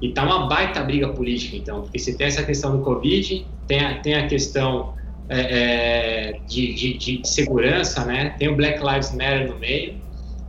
E 0.00 0.12
tá 0.12 0.24
uma 0.24 0.46
baita 0.46 0.82
briga 0.82 1.08
política, 1.08 1.56
então, 1.56 1.82
porque 1.82 1.98
se 1.98 2.16
tem 2.16 2.28
essa 2.28 2.42
questão 2.42 2.76
do 2.76 2.84
Covid, 2.84 3.44
tem 3.66 3.80
a, 3.80 4.00
tem 4.00 4.14
a 4.14 4.28
questão 4.28 4.94
é, 5.28 5.40
é, 5.40 6.40
de, 6.46 6.74
de, 6.74 6.98
de, 6.98 7.28
segurança, 7.28 8.04
né? 8.04 8.30
Tem 8.38 8.48
o 8.48 8.56
Black 8.56 8.80
Lives 8.82 9.10
Matter 9.12 9.48
no 9.48 9.58
meio 9.58 9.96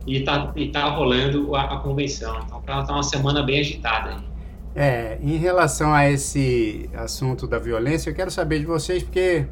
e 0.06 0.20
tá, 0.20 0.52
e 0.56 0.68
tá 0.68 0.88
rolando 0.88 1.54
a, 1.54 1.74
a 1.74 1.76
convenção. 1.80 2.40
Então, 2.46 2.62
ela 2.66 2.84
tá 2.84 2.92
uma 2.92 3.02
semana 3.02 3.42
bem 3.42 3.60
agitada. 3.60 4.22
É, 4.74 5.18
em 5.20 5.36
relação 5.36 5.92
a 5.92 6.08
esse 6.08 6.88
assunto 6.94 7.46
da 7.46 7.58
violência, 7.58 8.08
eu 8.08 8.14
quero 8.14 8.30
saber 8.30 8.60
de 8.60 8.66
vocês, 8.66 9.02
porque 9.02 9.46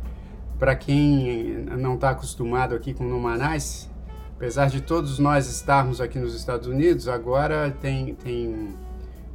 para 0.59 0.75
quem 0.75 1.67
não 1.77 1.95
está 1.95 2.11
acostumado 2.11 2.75
aqui 2.75 2.95
com 2.95 3.05
Numanais, 3.05 3.91
apesar 4.37 4.67
de 4.67 4.81
todos 4.81 5.19
nós 5.19 5.49
estarmos 5.49 6.01
aqui 6.01 6.19
nos 6.19 6.35
Estados 6.35 6.69
Unidos, 6.69 7.09
agora 7.09 7.77
tem, 7.81 8.15
tem 8.15 8.69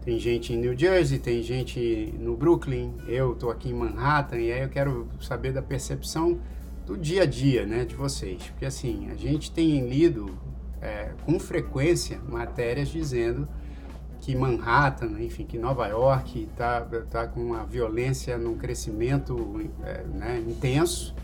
tem 0.04 0.20
gente 0.20 0.54
em 0.54 0.58
New 0.58 0.78
Jersey, 0.78 1.18
tem 1.18 1.42
gente 1.42 2.14
no 2.20 2.36
Brooklyn, 2.36 2.94
eu 3.08 3.34
estou 3.34 3.50
aqui 3.50 3.70
em 3.70 3.74
Manhattan 3.74 4.38
e 4.38 4.52
aí 4.52 4.62
eu 4.62 4.70
quero 4.70 5.08
saber 5.22 5.54
da 5.54 5.62
percepção 5.62 6.40
do 6.86 6.98
dia 6.98 7.24
a 7.24 7.26
dia, 7.26 7.66
né, 7.66 7.86
de 7.86 7.96
vocês, 7.96 8.44
porque 8.48 8.66
assim 8.66 9.10
a 9.10 9.16
gente 9.16 9.50
tem 9.50 9.88
lido 9.88 10.38
é, 10.82 11.12
com 11.26 11.40
frequência 11.40 12.20
matérias 12.28 12.90
dizendo 12.90 13.48
que 14.20 14.36
Manhattan, 14.36 15.22
enfim, 15.22 15.46
que 15.46 15.58
Nova 15.58 15.88
York 15.88 16.50
está 16.52 16.82
tá 17.10 17.28
com 17.28 17.42
uma 17.42 17.66
violência 17.66 18.38
num 18.38 18.58
crescimento 18.58 19.70
é, 19.84 20.04
né, 20.04 20.44
intenso 20.46 21.16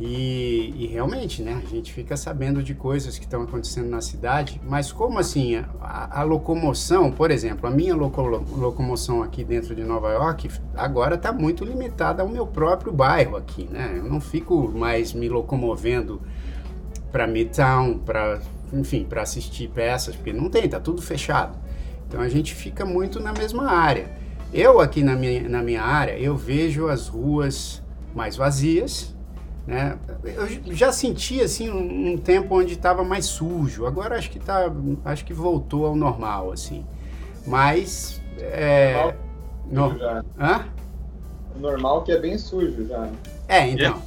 e, 0.00 0.74
e, 0.76 0.86
realmente, 0.86 1.42
né, 1.42 1.60
a 1.60 1.68
gente 1.68 1.92
fica 1.92 2.16
sabendo 2.16 2.62
de 2.62 2.72
coisas 2.72 3.18
que 3.18 3.24
estão 3.24 3.42
acontecendo 3.42 3.88
na 3.88 4.00
cidade, 4.00 4.60
mas 4.64 4.92
como 4.92 5.18
assim, 5.18 5.56
a, 5.80 6.20
a 6.20 6.22
locomoção, 6.22 7.10
por 7.10 7.32
exemplo, 7.32 7.66
a 7.66 7.70
minha 7.70 7.96
loco, 7.96 8.22
locomoção 8.22 9.24
aqui 9.24 9.42
dentro 9.42 9.74
de 9.74 9.82
Nova 9.82 10.12
York 10.12 10.48
agora 10.76 11.16
está 11.16 11.32
muito 11.32 11.64
limitada 11.64 12.22
ao 12.22 12.28
meu 12.28 12.46
próprio 12.46 12.92
bairro 12.92 13.36
aqui, 13.36 13.68
né? 13.68 13.94
Eu 13.96 14.04
não 14.04 14.20
fico 14.20 14.68
mais 14.68 15.12
me 15.12 15.28
locomovendo 15.28 16.22
para 17.10 17.26
Midtown, 17.26 17.98
para, 17.98 18.40
enfim, 18.72 19.04
para 19.04 19.22
assistir 19.22 19.68
peças, 19.68 20.14
porque 20.14 20.32
não 20.32 20.48
tem, 20.48 20.68
tá 20.68 20.78
tudo 20.78 21.02
fechado. 21.02 21.58
Então 22.06 22.20
a 22.20 22.28
gente 22.28 22.54
fica 22.54 22.86
muito 22.86 23.18
na 23.18 23.32
mesma 23.32 23.68
área. 23.68 24.12
Eu 24.52 24.80
aqui 24.80 25.02
na 25.02 25.16
minha, 25.16 25.48
na 25.48 25.60
minha 25.60 25.82
área, 25.82 26.16
eu 26.16 26.36
vejo 26.36 26.86
as 26.86 27.08
ruas 27.08 27.82
mais 28.14 28.36
vazias, 28.36 29.17
né? 29.68 29.98
Eu 30.24 30.74
já 30.74 30.90
senti 30.90 31.42
assim 31.42 31.68
um, 31.68 32.12
um 32.12 32.16
tempo 32.16 32.58
onde 32.58 32.72
estava 32.72 33.04
mais 33.04 33.26
sujo. 33.26 33.84
Agora 33.84 34.16
acho 34.16 34.30
que 34.30 34.38
tá, 34.38 34.72
acho 35.04 35.26
que 35.26 35.34
voltou 35.34 35.84
ao 35.84 35.94
normal 35.94 36.50
assim. 36.50 36.86
Mas 37.46 38.22
é 38.38 39.14
normal, 39.70 40.24
no... 40.38 40.42
Hã? 40.42 40.64
normal 41.60 42.02
que 42.02 42.12
é 42.12 42.18
bem 42.18 42.38
sujo 42.38 42.88
já. 42.88 43.10
É, 43.46 43.68
então. 43.68 44.02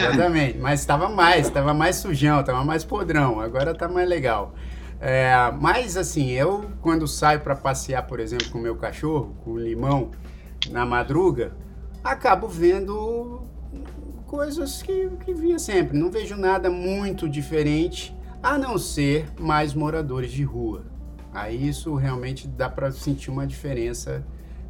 Exatamente. 0.00 0.56
Mas 0.56 0.80
estava 0.80 1.10
mais, 1.10 1.46
estava 1.46 1.74
mais 1.74 1.96
sujão, 1.96 2.40
estava 2.40 2.64
mais 2.64 2.82
podrão. 2.82 3.38
Agora 3.38 3.72
está 3.72 3.88
mais 3.88 4.08
legal. 4.08 4.54
É, 4.98 5.34
mas 5.60 5.98
assim, 5.98 6.30
eu 6.30 6.70
quando 6.80 7.06
saio 7.06 7.40
para 7.40 7.54
passear, 7.54 8.06
por 8.06 8.18
exemplo, 8.18 8.48
com 8.50 8.58
o 8.58 8.62
meu 8.62 8.76
cachorro, 8.76 9.36
com 9.44 9.50
o 9.50 9.58
limão, 9.58 10.10
na 10.70 10.86
madruga, 10.86 11.52
acabo 12.02 12.48
vendo 12.48 13.42
coisas 14.32 14.82
que, 14.82 15.10
que 15.26 15.34
via 15.34 15.58
sempre. 15.58 15.98
Não 15.98 16.10
vejo 16.10 16.38
nada 16.38 16.70
muito 16.70 17.28
diferente, 17.28 18.16
a 18.42 18.56
não 18.56 18.78
ser 18.78 19.28
mais 19.38 19.74
moradores 19.74 20.32
de 20.32 20.42
rua. 20.42 20.86
Aí 21.34 21.68
isso 21.68 21.94
realmente 21.96 22.48
dá 22.48 22.66
para 22.66 22.90
sentir 22.90 23.30
uma 23.30 23.46
diferença 23.46 24.24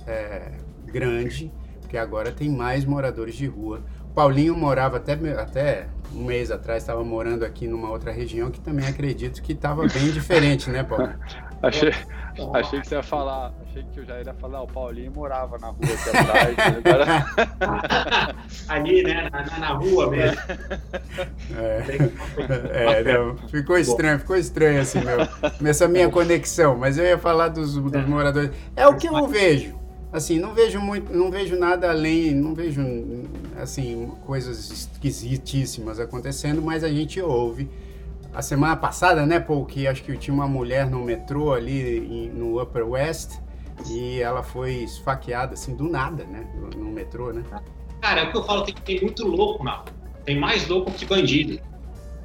é, 0.05 0.51
grande, 0.85 1.53
porque 1.81 1.97
agora 1.97 2.33
tem 2.33 2.51
mais 2.51 2.85
moradores 2.85 3.37
de 3.37 3.47
rua. 3.47 3.85
Paulinho 4.13 4.57
morava 4.57 4.97
até, 4.97 5.13
até 5.39 5.89
um 6.13 6.25
mês 6.25 6.51
atrás, 6.51 6.83
estava 6.83 7.05
morando 7.05 7.45
aqui 7.45 7.69
numa 7.69 7.89
outra 7.89 8.11
região 8.11 8.51
que 8.51 8.61
também 8.61 8.85
acredito 8.85 9.41
que 9.41 9.53
estava 9.53 9.87
bem 9.87 10.11
diferente, 10.11 10.71
né, 10.71 10.83
Paulo? 10.83 11.15
achei, 11.63 11.93
achei 12.53 12.81
que 12.81 12.89
você 12.89 12.97
ia 12.97 13.03
falar, 13.03 13.55
achei 13.73 13.85
que 13.85 14.01
eu 14.01 14.05
já 14.05 14.21
ia 14.21 14.35
falar, 14.35 14.63
o 14.63 14.67
Paulinho 14.67 15.11
morava 15.13 15.59
na 15.59 15.69
rua 15.69 15.79
aqui 15.81 16.17
atrás. 16.17 16.57
Né? 16.57 16.83
agora... 16.85 18.37
Ali, 18.69 19.03
né, 19.03 19.31
na, 19.31 19.59
na, 19.59 19.69
rua 19.69 20.11
mesmo. 20.11 20.37
É, 21.57 22.99
é 23.01 23.05
não, 23.05 23.37
ficou 23.49 23.79
estranho, 23.79 24.19
ficou 24.19 24.37
estranho 24.37 24.83
assim, 24.83 25.01
meu, 25.01 25.69
essa 25.69 25.89
minha 25.89 26.11
conexão, 26.11 26.77
mas 26.77 26.99
eu 26.99 27.05
ia 27.05 27.19
falar 27.19 27.49
dos, 27.49 27.75
dos 27.75 28.07
moradores. 28.07 28.51
É 28.77 28.87
o 28.87 28.97
que 28.97 29.09
eu 29.09 29.27
vejo 29.27 29.81
assim, 30.13 30.39
não 30.39 30.53
vejo 30.53 30.79
muito, 30.79 31.11
não 31.11 31.31
vejo 31.31 31.59
nada 31.59 31.89
além, 31.89 32.35
não 32.35 32.55
vejo 32.55 32.83
assim 33.59 34.13
coisas 34.27 34.71
esquisitíssimas 34.71 35.99
acontecendo, 35.99 36.61
mas 36.61 36.85
a 36.85 36.89
gente 36.89 37.19
ouve. 37.21 37.71
A 38.35 38.43
semana 38.43 38.77
passada, 38.77 39.25
né, 39.25 39.41
Paul, 39.41 39.65
que 39.65 39.87
acho 39.87 40.03
que 40.03 40.15
tinha 40.19 40.35
uma 40.35 40.49
mulher 40.49 40.87
no 40.89 41.03
metrô 41.03 41.53
ali 41.53 42.31
no 42.35 42.61
Upper 42.63 42.87
West 42.87 43.42
e 43.89 44.21
ela 44.21 44.43
foi 44.43 44.75
esfaqueada 44.85 45.55
assim 45.55 45.75
do 45.75 45.85
nada, 45.85 46.25
né, 46.25 46.47
no, 46.55 46.85
no 46.85 46.91
metrô, 46.91 47.33
né? 47.33 47.43
Cara, 48.01 48.23
é 48.23 48.25
o 48.25 48.31
que 48.31 48.37
eu 48.37 48.45
falo, 48.45 48.63
tem, 48.63 48.75
tem 48.75 49.01
muito 49.01 49.27
louco 49.27 49.63
na 49.63 49.85
Tem 50.25 50.39
mais 50.39 50.67
louco 50.67 50.91
que 50.91 51.05
bandido. 51.05 51.61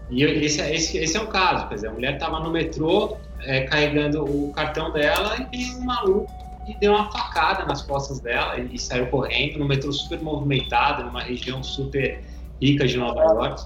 E 0.09 0.23
esse, 0.23 0.61
esse, 0.61 0.97
esse 0.97 1.17
é 1.17 1.21
o 1.21 1.27
caso, 1.27 1.67
quer 1.67 1.75
dizer, 1.75 1.87
a 1.87 1.91
mulher 1.91 2.13
estava 2.13 2.39
no 2.39 2.49
metrô 2.49 3.17
é, 3.41 3.61
carregando 3.61 4.23
o 4.23 4.51
cartão 4.53 4.91
dela 4.91 5.35
e 5.37 5.45
tem 5.45 5.75
um 5.75 5.85
maluco 5.85 6.31
e 6.67 6.77
deu 6.79 6.93
uma 6.93 7.11
facada 7.11 7.65
nas 7.65 7.81
costas 7.81 8.19
dela 8.19 8.59
e, 8.59 8.77
saiu 8.77 9.07
correndo 9.07 9.59
no 9.59 9.65
metrô 9.65 9.91
super 9.91 10.21
movimentado, 10.21 11.03
numa 11.03 11.21
região 11.21 11.63
super 11.63 12.23
rica 12.61 12.87
de 12.87 12.97
Nova 12.97 13.21
York. 13.23 13.65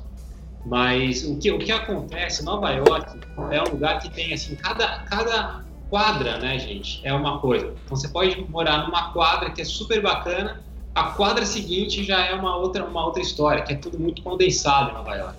Mas 0.65 1.23
o 1.23 1.37
que, 1.39 1.51
o 1.51 1.57
que 1.57 1.71
acontece, 1.71 2.43
Nova 2.43 2.69
York 2.71 3.19
é 3.49 3.61
um 3.61 3.71
lugar 3.71 3.99
que 3.99 4.09
tem, 4.11 4.33
assim, 4.33 4.55
cada, 4.55 4.99
cada 5.05 5.63
quadra, 5.91 6.39
né, 6.39 6.57
gente, 6.57 6.99
é 7.03 7.13
uma 7.13 7.37
coisa. 7.37 7.75
Então 7.85 7.95
você 7.95 8.07
pode 8.07 8.41
morar 8.49 8.87
numa 8.87 9.11
quadra 9.11 9.51
que 9.51 9.61
é 9.61 9.65
super 9.65 10.01
bacana, 10.01 10.63
a 10.95 11.03
quadra 11.03 11.45
seguinte 11.45 12.03
já 12.03 12.25
é 12.25 12.33
uma 12.33 12.55
outra, 12.57 12.83
uma 12.83 13.05
outra 13.05 13.21
história, 13.21 13.61
que 13.61 13.73
é 13.73 13.75
tudo 13.75 13.99
muito 13.99 14.23
condensado 14.23 14.91
em 14.91 14.93
Nova 14.93 15.15
York. 15.15 15.37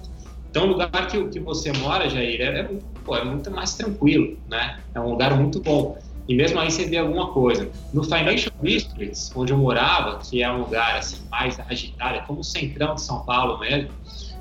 Então, 0.51 0.65
o 0.65 0.67
lugar 0.67 0.91
que, 1.09 1.25
que 1.29 1.41
você 1.41 1.73
mora, 1.73 2.09
Jair, 2.11 2.41
é, 2.41 2.61
é, 2.61 2.71
pô, 3.05 3.17
é 3.17 3.25
muito 3.25 3.51
mais 3.51 3.75
tranquilo, 3.75 4.37
né? 4.49 4.79
É 4.95 5.01
um 5.01 5.11
lugar 5.11 5.35
muito 5.35 5.61
bom 5.61 5.99
e 6.29 6.35
mesmo 6.35 6.61
aí 6.61 6.71
você 6.71 6.85
vê 6.87 6.99
alguma 6.99 7.33
coisa. 7.33 7.71
No 7.93 8.05
Financial 8.05 8.55
District, 8.63 9.31
onde 9.35 9.53
eu 9.53 9.59
morava, 9.59 10.19
que 10.19 10.43
é 10.43 10.51
um 10.51 10.61
lugar 10.61 10.97
assim 10.97 11.23
mais 11.31 11.59
agitado, 11.59 12.19
é 12.19 12.21
como 12.21 12.41
o 12.41 12.45
centrão 12.45 12.95
de 12.95 13.03
São 13.03 13.21
Paulo 13.25 13.59
mesmo, 13.59 13.91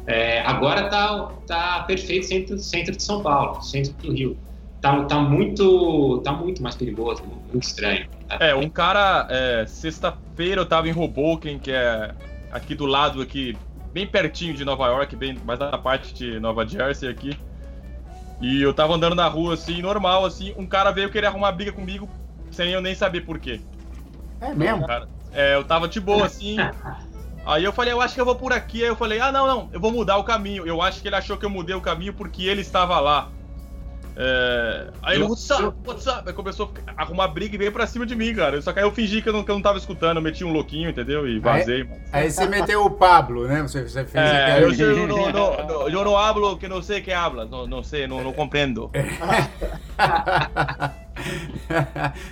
é, 0.05 0.41
agora 0.41 0.89
tá, 0.89 1.31
tá 1.47 1.83
perfeito 1.83 2.25
centro, 2.25 2.57
centro 2.59 2.95
de 2.95 3.01
São 3.01 3.21
Paulo, 3.21 3.61
centro 3.61 3.93
do 3.93 4.13
Rio. 4.13 4.37
Tá, 4.81 5.05
tá, 5.05 5.19
muito, 5.19 6.21
tá 6.23 6.31
muito 6.33 6.63
mais 6.63 6.75
perigoso, 6.75 7.23
muito 7.23 7.63
estranho. 7.63 8.03
É, 8.39 8.55
um 8.55 8.67
cara, 8.67 9.27
é, 9.29 9.65
sexta-feira 9.67 10.61
eu 10.61 10.65
tava 10.65 10.89
em 10.89 10.97
Hoboken, 10.97 11.59
que 11.59 11.71
é 11.71 12.15
aqui 12.51 12.73
do 12.73 12.87
lado, 12.87 13.21
aqui, 13.21 13.55
bem 13.93 14.07
pertinho 14.07 14.55
de 14.55 14.65
Nova 14.65 14.87
York, 14.87 15.15
bem 15.15 15.39
mais 15.45 15.59
da 15.59 15.77
parte 15.77 16.15
de 16.15 16.39
Nova 16.39 16.65
Jersey 16.65 17.07
aqui. 17.07 17.37
E 18.41 18.59
eu 18.59 18.73
tava 18.73 18.95
andando 18.95 19.15
na 19.15 19.27
rua, 19.27 19.53
assim, 19.53 19.83
normal, 19.83 20.25
assim, 20.25 20.51
um 20.57 20.65
cara 20.65 20.89
veio 20.89 21.11
querer 21.11 21.27
arrumar 21.27 21.51
briga 21.51 21.71
comigo, 21.71 22.09
sem 22.49 22.71
eu 22.71 22.81
nem 22.81 22.95
saber 22.95 23.21
por 23.21 23.37
quê. 23.37 23.61
É 24.39 24.51
mesmo? 24.51 24.87
Cara, 24.87 25.07
é, 25.31 25.53
eu 25.53 25.63
tava 25.63 25.87
de 25.87 25.99
boa, 25.99 26.25
assim. 26.25 26.57
Aí 27.45 27.63
eu 27.63 27.71
falei, 27.71 27.93
eu 27.93 28.01
acho 28.01 28.15
que 28.15 28.21
eu 28.21 28.25
vou 28.25 28.35
por 28.35 28.51
aqui. 28.51 28.81
Aí 28.81 28.89
eu 28.89 28.95
falei, 28.95 29.19
ah, 29.19 29.31
não, 29.31 29.45
não, 29.45 29.69
eu 29.71 29.79
vou 29.79 29.91
mudar 29.91 30.17
o 30.17 30.23
caminho. 30.23 30.65
Eu 30.65 30.81
acho 30.81 31.01
que 31.01 31.07
ele 31.07 31.15
achou 31.15 31.37
que 31.37 31.45
eu 31.45 31.49
mudei 31.51 31.75
o 31.75 31.81
caminho 31.81 32.13
porque 32.13 32.43
ele 32.43 32.61
estava 32.61 32.99
lá. 32.99 33.29
É... 34.15 34.87
Aí 35.01 35.15
ele, 35.15 35.23
what's 35.23 35.49
up, 35.49 35.75
what's 35.85 36.05
up? 36.07 36.23
Aí 36.25 36.33
começou 36.33 36.71
a 36.87 37.01
arrumar 37.01 37.27
briga 37.29 37.55
e 37.55 37.57
veio 37.57 37.71
pra 37.71 37.87
cima 37.87 38.05
de 38.05 38.15
mim, 38.15 38.33
cara. 38.35 38.61
Só 38.61 38.73
que 38.73 38.79
aí 38.79 38.85
eu 38.85 38.91
fingi 38.91 39.21
que 39.21 39.29
eu 39.29 39.33
não, 39.33 39.43
que 39.43 39.51
eu 39.51 39.55
não 39.55 39.61
tava 39.61 39.77
escutando, 39.77 40.17
eu 40.17 40.21
meti 40.21 40.43
um 40.43 40.51
louquinho, 40.51 40.89
entendeu? 40.89 41.27
E 41.27 41.39
vazei. 41.39 41.81
Aí, 42.11 42.23
aí 42.23 42.31
você 42.31 42.45
meteu 42.47 42.85
o 42.85 42.91
Pablo, 42.91 43.47
né? 43.47 43.61
Você, 43.61 43.83
você 43.83 44.03
fez 44.05 44.23
é, 44.23 44.53
aquele... 44.53 44.81
eu, 44.81 44.97
eu, 44.97 45.07
não, 45.07 45.31
não, 45.31 45.67
não, 45.67 45.89
eu 45.89 46.03
não 46.03 46.17
hablo 46.17 46.57
que 46.57 46.67
não 46.67 46.81
sei 46.81 47.01
que 47.01 47.11
habla, 47.11 47.45
não, 47.45 47.65
não 47.65 47.83
sei, 47.83 48.07
não, 48.07 48.23
não 48.23 48.33
compreendo. 48.33 48.91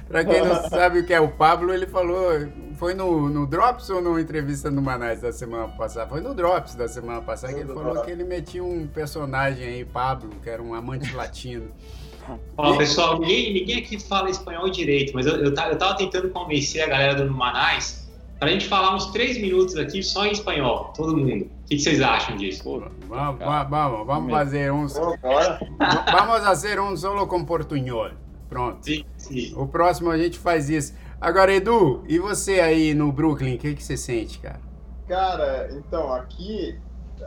pra 0.08 0.26
quem 0.26 0.42
não 0.42 0.70
sabe 0.70 1.00
o 1.00 1.06
que 1.06 1.13
é 1.13 1.20
o 1.20 1.30
Pablo, 1.30 1.74
ele 1.74 1.88
falou. 1.88 2.48
Foi 2.80 2.94
no, 2.94 3.28
no 3.28 3.46
Drops 3.46 3.89
ou 3.89 4.02
numa 4.02 4.22
entrevista 4.22 4.72
no 4.72 4.82
Manais 4.82 5.20
da 5.20 5.34
semana 5.34 5.68
passada? 5.68 6.10
Foi 6.10 6.22
no 6.22 6.34
Drops 6.34 6.76
da 6.76 6.88
semana 6.88 7.22
passada 7.22 7.52
que 7.54 7.60
ele 7.60 7.74
falou 7.74 8.02
que 8.04 8.10
ele 8.10 8.24
metia 8.24 8.63
um 8.63 8.88
personagem 8.88 9.68
aí, 9.68 9.84
Pablo, 9.84 10.30
que 10.42 10.50
era 10.50 10.63
um 10.63 10.74
amante 10.74 11.13
latino. 11.13 11.68
Ó, 12.56 12.78
pessoal, 12.78 13.20
ninguém, 13.20 13.54
ninguém 13.54 13.80
aqui 13.80 14.00
fala 14.00 14.30
espanhol 14.30 14.70
direito, 14.70 15.12
mas 15.13 15.26
eu, 15.26 15.36
eu, 15.36 15.52
eu 15.52 15.78
tava 15.78 15.98
tentando 15.98 16.30
convencer 16.30 16.82
a 16.82 16.88
galera 16.88 17.15
do 17.15 17.30
Manais 17.30 18.10
para 18.39 18.48
a 18.48 18.52
gente 18.54 18.70
falar 18.70 18.96
uns 18.96 19.08
três 19.08 19.38
minutos 19.38 19.76
aqui 19.76 20.02
só 20.02 20.26
em 20.26 20.32
espanhol, 20.32 20.94
todo 20.96 21.18
mundo. 21.18 21.44
O 21.44 21.68
que, 21.68 21.76
que 21.76 21.80
vocês 21.80 22.02
acham 22.02 22.38
disso? 22.38 22.63
Vamos, 23.10 23.39
vamos, 23.70 24.08
vamos 24.08 24.32
fazer 24.32 24.72
uns. 24.72 24.94
Vamos 24.94 26.44
fazer 26.46 26.80
um 26.80 26.96
solo 26.96 27.28
com 27.28 27.44
portunhol. 27.44 28.12
Pronto. 28.48 28.84
Sim, 28.86 29.04
sim. 29.18 29.54
O 29.58 29.68
próximo 29.68 30.10
a 30.10 30.18
gente 30.18 30.39
faz 30.39 30.70
isso. 30.70 30.94
Agora, 31.21 31.53
Edu, 31.53 32.03
e 32.08 32.17
você 32.17 32.62
aí 32.62 32.93
no 32.93 33.12
Brooklyn, 33.12 33.55
o 33.55 33.60
que, 33.60 33.75
que 33.75 33.84
você 33.84 33.97
sente, 33.97 34.39
cara? 34.39 34.62
Cara, 35.08 35.69
então, 35.73 36.13
aqui 36.13 36.79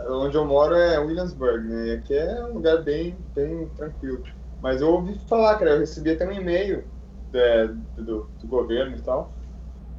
onde 0.08 0.36
eu 0.36 0.46
moro 0.46 0.74
é 0.74 0.98
Williamsburg, 0.98 1.68
né? 1.68 1.94
Aqui 1.94 2.14
é 2.14 2.44
um 2.44 2.54
lugar 2.54 2.82
bem, 2.82 3.16
bem 3.34 3.68
tranquilo. 3.76 4.22
Mas 4.60 4.80
eu 4.80 4.88
ouvi 4.88 5.18
falar, 5.28 5.58
cara, 5.58 5.72
eu 5.72 5.80
recebi 5.80 6.10
até 6.10 6.26
um 6.26 6.32
e-mail 6.32 6.84
é, 7.34 7.66
do, 7.96 8.28
do, 8.40 8.46
governo 8.46 8.96
e 8.96 9.00
tal, 9.00 9.30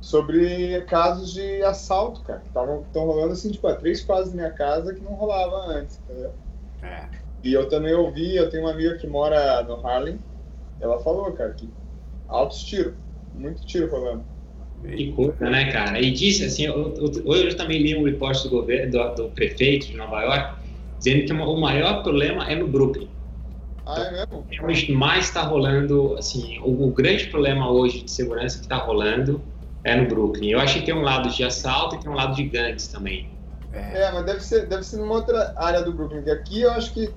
sobre 0.01 0.81
casos 0.81 1.31
de 1.31 1.61
assalto, 1.63 2.21
cara, 2.21 2.39
que 2.39 2.47
estão 2.47 3.05
rolando 3.05 3.33
assim, 3.33 3.51
tipo, 3.51 3.67
a 3.67 3.75
três 3.75 4.03
quadras 4.03 4.29
da 4.29 4.35
minha 4.35 4.51
casa 4.51 4.93
que 4.93 5.01
não 5.01 5.13
rolava 5.13 5.67
antes, 5.67 5.99
entendeu? 5.99 6.33
É. 6.81 7.07
E 7.43 7.53
eu 7.53 7.67
também 7.67 7.93
ouvi, 7.93 8.35
eu 8.35 8.49
tenho 8.49 8.63
uma 8.63 8.71
amiga 8.71 8.97
que 8.97 9.07
mora 9.07 9.61
no 9.63 9.85
Harlem, 9.85 10.19
ela 10.79 10.99
falou, 10.99 11.31
cara, 11.33 11.51
que 11.53 11.69
altos 12.27 12.63
tiros, 12.63 12.93
muito 13.33 13.65
tiro 13.65 13.89
rolando. 13.89 14.23
Que 14.83 15.11
coisa, 15.13 15.49
né, 15.49 15.71
cara? 15.71 15.99
E 15.99 16.11
disse 16.11 16.43
assim, 16.43 16.69
hoje 16.69 17.47
eu 17.47 17.55
também 17.55 17.81
li 17.81 17.95
um 17.95 18.03
reporte 18.03 18.43
do 18.43 18.49
governo, 18.49 18.91
do, 18.91 19.15
do, 19.15 19.29
prefeito 19.29 19.87
de 19.87 19.95
Nova 19.95 20.21
York, 20.21 20.55
dizendo 20.97 21.25
que 21.25 21.31
o 21.31 21.57
maior 21.57 22.03
problema 22.03 22.49
é 22.51 22.55
no 22.55 22.67
Brooklyn. 22.67 23.07
Ah, 23.85 23.99
é 24.01 24.11
mesmo? 24.11 24.45
É 24.51 24.63
onde 24.63 24.91
mais 24.91 25.25
está 25.25 25.41
rolando, 25.43 26.15
assim, 26.17 26.59
o, 26.59 26.87
o, 26.87 26.91
grande 26.91 27.27
problema 27.27 27.69
hoje 27.69 28.01
de 28.01 28.11
segurança 28.11 28.57
que 28.57 28.65
está 28.65 28.77
rolando 28.77 29.41
é 29.85 29.95
no 29.95 30.07
Brooklyn. 30.07 30.49
Eu 30.49 30.59
acho 30.59 30.79
que 30.79 30.85
tem 30.85 30.93
um 30.93 31.01
lado 31.01 31.29
de 31.29 31.43
assalto 31.43 31.95
e 31.95 31.99
tem 31.99 32.11
um 32.11 32.15
lado 32.15 32.35
de 32.35 32.43
gangues 32.43 32.87
também. 32.87 33.29
É, 33.71 34.03
é 34.03 34.11
mas 34.11 34.25
deve 34.25 34.39
ser, 34.41 34.67
deve 34.67 34.83
ser 34.83 34.97
numa 34.97 35.15
outra 35.15 35.53
área 35.57 35.81
do 35.81 35.93
Brooklyn, 35.93 36.23
que 36.23 36.29
aqui 36.29 36.61
eu 36.61 36.71
acho 36.71 36.93
que 36.93 37.09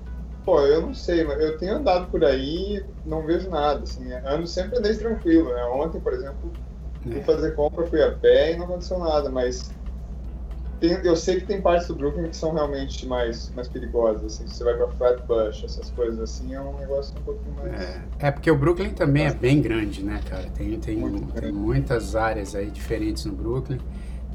Pô, 0.47 0.61
eu 0.61 0.79
não 0.79 0.93
sei, 0.93 1.25
mas 1.25 1.41
eu 1.41 1.57
tenho 1.57 1.75
andado 1.75 2.09
por 2.09 2.23
aí 2.23 2.81
não 3.05 3.25
vejo 3.25 3.49
nada, 3.49 3.83
assim, 3.83 4.13
ando 4.25 4.47
sempre 4.47 4.77
andei 4.77 4.95
tranquilo, 4.95 5.53
né? 5.53 5.61
Ontem, 5.65 5.99
por 5.99 6.13
exemplo, 6.13 6.53
fui 7.03 7.19
é. 7.19 7.21
fazer 7.23 7.53
compra, 7.53 7.85
fui 7.85 8.01
a 8.01 8.13
pé 8.13 8.53
e 8.53 8.55
não 8.55 8.63
aconteceu 8.63 8.97
nada, 8.97 9.29
mas 9.29 9.73
tem, 10.79 10.93
eu 11.03 11.17
sei 11.17 11.41
que 11.41 11.45
tem 11.45 11.59
partes 11.59 11.89
do 11.89 11.95
Brooklyn 11.95 12.29
que 12.29 12.37
são 12.37 12.53
realmente 12.53 13.05
mais, 13.05 13.51
mais 13.53 13.67
perigosas, 13.67 14.23
assim, 14.23 14.47
se 14.47 14.55
você 14.55 14.63
vai 14.63 14.75
pra 14.75 14.87
Flatbush, 14.87 15.65
essas 15.65 15.89
coisas 15.89 16.17
assim, 16.17 16.55
é 16.55 16.61
um 16.61 16.77
negócio 16.79 17.13
um 17.19 17.23
pouquinho 17.23 17.53
mais... 17.57 17.81
É, 17.81 18.01
é 18.19 18.31
porque 18.31 18.49
o 18.49 18.57
Brooklyn 18.57 18.91
também 18.91 19.25
é 19.25 19.33
bem 19.33 19.61
grande, 19.61 20.01
né, 20.01 20.21
cara? 20.29 20.45
Tem, 20.55 20.79
tem, 20.79 21.29
tem 21.41 21.51
muitas 21.51 22.15
áreas 22.15 22.55
aí 22.55 22.71
diferentes 22.71 23.25
no 23.25 23.33
Brooklyn. 23.33 23.79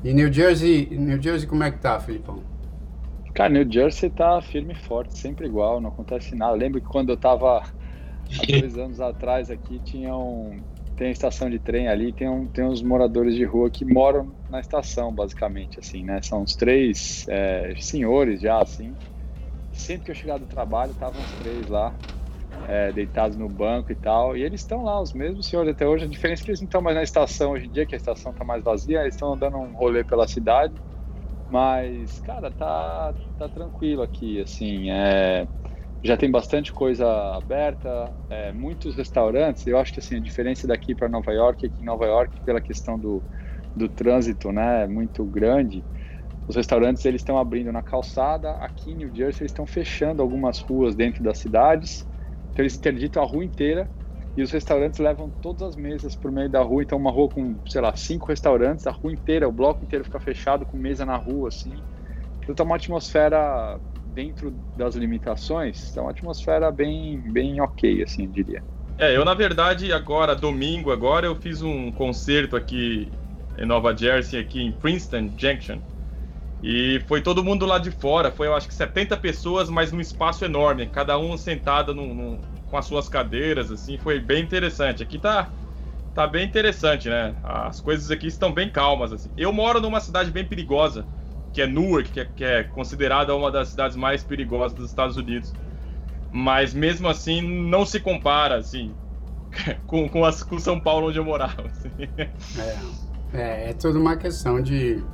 E 0.04 0.12
New 0.12 0.30
Jersey, 0.30 0.90
New 0.90 1.22
Jersey 1.22 1.48
como 1.48 1.64
é 1.64 1.70
que 1.70 1.78
tá, 1.78 1.98
Filipão? 1.98 2.51
Cara, 3.34 3.48
New 3.48 3.70
Jersey 3.70 4.10
tá 4.10 4.40
firme 4.42 4.74
e 4.74 4.76
forte, 4.76 5.18
sempre 5.18 5.46
igual, 5.46 5.80
não 5.80 5.88
acontece 5.88 6.34
nada. 6.34 6.54
Lembro 6.54 6.80
que 6.80 6.86
quando 6.86 7.10
eu 7.10 7.16
tava 7.16 7.58
há 7.58 8.46
dois 8.46 8.76
anos 8.76 9.00
atrás 9.00 9.50
aqui, 9.50 9.80
tinha 9.80 10.14
um, 10.14 10.62
tem 10.94 11.08
a 11.08 11.12
estação 11.12 11.48
de 11.48 11.58
trem 11.58 11.88
ali, 11.88 12.12
tem, 12.12 12.28
um, 12.28 12.46
tem 12.46 12.64
uns 12.64 12.82
moradores 12.82 13.34
de 13.34 13.44
rua 13.44 13.70
que 13.70 13.86
moram 13.86 14.36
na 14.50 14.60
estação, 14.60 15.14
basicamente, 15.14 15.80
assim, 15.80 16.04
né? 16.04 16.20
São 16.22 16.42
uns 16.42 16.54
três 16.54 17.24
é, 17.26 17.74
senhores 17.78 18.40
já, 18.42 18.60
assim. 18.60 18.94
Sempre 19.72 20.04
que 20.04 20.10
eu 20.10 20.14
chegava 20.14 20.40
do 20.40 20.46
trabalho, 20.46 20.92
estavam 20.92 21.22
os 21.22 21.32
três 21.32 21.66
lá, 21.68 21.96
é, 22.68 22.92
deitados 22.92 23.38
no 23.38 23.48
banco 23.48 23.90
e 23.92 23.96
tal. 23.96 24.36
E 24.36 24.42
eles 24.42 24.60
estão 24.60 24.84
lá, 24.84 25.00
os 25.00 25.14
mesmos 25.14 25.46
senhores 25.46 25.72
até 25.72 25.88
hoje. 25.88 26.04
A 26.04 26.08
diferença 26.08 26.42
é 26.42 26.44
que 26.44 26.50
eles 26.50 26.60
não 26.60 26.66
estão 26.66 26.82
mais 26.82 26.96
na 26.96 27.02
estação 27.02 27.52
hoje 27.52 27.64
em 27.64 27.70
dia, 27.70 27.86
que 27.86 27.94
a 27.94 27.98
estação 27.98 28.32
está 28.32 28.44
mais 28.44 28.62
vazia, 28.62 29.00
eles 29.00 29.14
estão 29.14 29.38
dando 29.38 29.56
um 29.56 29.72
rolê 29.72 30.04
pela 30.04 30.28
cidade 30.28 30.74
mas, 31.52 32.18
cara, 32.20 32.50
tá, 32.50 33.14
tá 33.36 33.46
tranquilo 33.48 34.00
aqui, 34.02 34.40
assim, 34.40 34.90
é... 34.90 35.46
já 36.02 36.16
tem 36.16 36.30
bastante 36.30 36.72
coisa 36.72 37.06
aberta, 37.36 37.88
é, 38.30 38.52
muitos 38.52 38.96
restaurantes. 38.96 39.66
Eu 39.66 39.78
acho 39.78 39.92
que 39.92 40.00
assim 40.00 40.16
a 40.16 40.20
diferença 40.20 40.66
daqui 40.66 40.94
para 40.94 41.10
Nova 41.10 41.30
York 41.32 41.66
é 41.66 41.68
que 41.70 41.82
em 41.82 41.86
Nova 41.86 42.06
York, 42.06 42.40
pela 42.44 42.60
questão 42.60 42.98
do, 42.98 43.24
do 43.76 43.88
trânsito, 43.88 44.50
né, 44.52 44.86
muito 44.86 45.26
grande, 45.26 45.84
os 46.48 46.56
restaurantes 46.56 47.04
eles 47.04 47.20
estão 47.22 47.38
abrindo 47.38 47.72
na 47.72 47.82
calçada. 47.82 48.52
Aqui 48.54 48.92
em 48.92 48.96
New 48.96 49.14
Jersey 49.14 49.42
eles 49.44 49.52
estão 49.52 49.66
fechando 49.66 50.22
algumas 50.22 50.60
ruas 50.60 50.96
dentro 50.96 51.22
das 51.24 51.38
cidades. 51.38 52.06
Então 52.50 52.64
eles 52.64 52.76
interditam 52.76 53.22
a 53.22 53.26
rua 53.26 53.44
inteira 53.44 53.90
e 54.36 54.42
os 54.42 54.50
restaurantes 54.50 54.98
levam 54.98 55.30
todas 55.40 55.62
as 55.62 55.76
mesas 55.76 56.16
por 56.16 56.32
meio 56.32 56.48
da 56.48 56.62
rua. 56.62 56.82
Então 56.82 56.98
uma 56.98 57.10
rua 57.10 57.28
com, 57.28 57.58
sei 57.68 57.80
lá, 57.80 57.94
cinco 57.94 58.26
restaurantes, 58.28 58.86
a 58.86 58.90
rua 58.90 59.12
inteira, 59.12 59.48
o 59.48 59.52
bloco 59.52 59.84
inteiro 59.84 60.04
fica 60.04 60.18
fechado 60.18 60.64
com 60.64 60.76
mesa 60.76 61.04
na 61.04 61.16
rua, 61.16 61.48
assim. 61.48 61.74
Então 62.42 62.54
tá 62.54 62.64
uma 62.64 62.76
atmosfera 62.76 63.78
dentro 64.04 64.52
das 64.74 64.94
limitações, 64.96 65.92
tá 65.92 66.02
uma 66.02 66.10
atmosfera 66.10 66.70
bem, 66.72 67.20
bem 67.20 67.60
ok, 67.60 68.02
assim, 68.02 68.24
eu 68.24 68.30
diria. 68.30 68.62
É, 68.98 69.16
eu 69.16 69.24
na 69.24 69.34
verdade 69.34 69.92
agora, 69.92 70.34
domingo 70.34 70.90
agora, 70.90 71.26
eu 71.26 71.34
fiz 71.34 71.62
um 71.62 71.90
concerto 71.92 72.56
aqui 72.56 73.12
em 73.56 73.66
Nova 73.66 73.96
Jersey, 73.96 74.40
aqui 74.40 74.60
em 74.60 74.72
Princeton 74.72 75.30
Junction. 75.36 75.78
E 76.62 77.00
foi 77.08 77.20
todo 77.20 77.42
mundo 77.42 77.66
lá 77.66 77.78
de 77.78 77.90
fora, 77.90 78.30
foi 78.30 78.46
eu 78.46 78.54
acho 78.54 78.68
que 78.68 78.74
70 78.74 79.16
pessoas, 79.16 79.68
mas 79.68 79.90
num 79.90 80.00
espaço 80.00 80.44
enorme, 80.44 80.86
cada 80.86 81.18
um 81.18 81.36
sentado 81.36 81.92
num, 81.92 82.14
num, 82.14 82.38
com 82.72 82.78
as 82.78 82.86
suas 82.86 83.06
cadeiras, 83.06 83.70
assim, 83.70 83.98
foi 83.98 84.18
bem 84.18 84.42
interessante. 84.42 85.02
Aqui 85.02 85.18
tá, 85.18 85.50
tá 86.14 86.26
bem 86.26 86.46
interessante, 86.46 87.06
né? 87.06 87.34
As 87.44 87.82
coisas 87.82 88.10
aqui 88.10 88.26
estão 88.26 88.50
bem 88.50 88.70
calmas, 88.70 89.12
assim. 89.12 89.28
Eu 89.36 89.52
moro 89.52 89.78
numa 89.78 90.00
cidade 90.00 90.30
bem 90.30 90.42
perigosa, 90.42 91.04
que 91.52 91.60
é 91.60 91.66
Newark, 91.66 92.10
que 92.10 92.20
é, 92.20 92.24
que 92.24 92.42
é 92.42 92.64
considerada 92.64 93.36
uma 93.36 93.50
das 93.50 93.68
cidades 93.68 93.94
mais 93.94 94.24
perigosas 94.24 94.72
dos 94.72 94.88
Estados 94.88 95.18
Unidos. 95.18 95.52
Mas 96.32 96.72
mesmo 96.72 97.08
assim, 97.08 97.42
não 97.42 97.84
se 97.84 98.00
compara, 98.00 98.56
assim, 98.56 98.94
com, 99.86 100.08
com, 100.08 100.24
as, 100.24 100.42
com 100.42 100.58
São 100.58 100.80
Paulo, 100.80 101.08
onde 101.08 101.18
eu 101.18 101.24
morava. 101.26 101.66
Assim. 101.66 101.90
É, 102.58 102.78
é, 103.34 103.70
é 103.70 103.72
toda 103.74 103.98
uma 103.98 104.16
questão 104.16 104.62
de, 104.62 105.04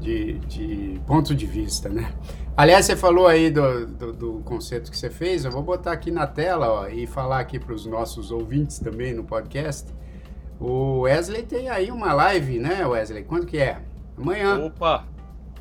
de, 0.00 0.32
de, 0.48 1.00
ponto 1.06 1.32
de 1.32 1.46
vista, 1.46 1.88
né? 1.88 2.12
Aliás, 2.58 2.86
você 2.86 2.96
falou 2.96 3.28
aí 3.28 3.52
do, 3.52 3.86
do, 3.86 4.12
do, 4.12 4.32
conceito 4.40 4.90
que 4.90 4.98
você 4.98 5.08
fez, 5.08 5.44
eu 5.44 5.50
vou 5.52 5.62
botar 5.62 5.92
aqui 5.92 6.10
na 6.10 6.26
tela 6.26 6.68
ó, 6.68 6.88
e 6.88 7.06
falar 7.06 7.38
aqui 7.38 7.56
para 7.56 7.72
os 7.72 7.86
nossos 7.86 8.32
ouvintes 8.32 8.80
também 8.80 9.14
no 9.14 9.22
podcast. 9.22 9.94
O 10.58 11.02
Wesley 11.02 11.44
tem 11.44 11.68
aí 11.68 11.92
uma 11.92 12.12
live, 12.12 12.58
né, 12.58 12.84
Wesley? 12.84 13.22
Quando 13.22 13.46
que 13.46 13.58
é? 13.58 13.80
Amanhã. 14.16 14.58
Opa! 14.58 15.06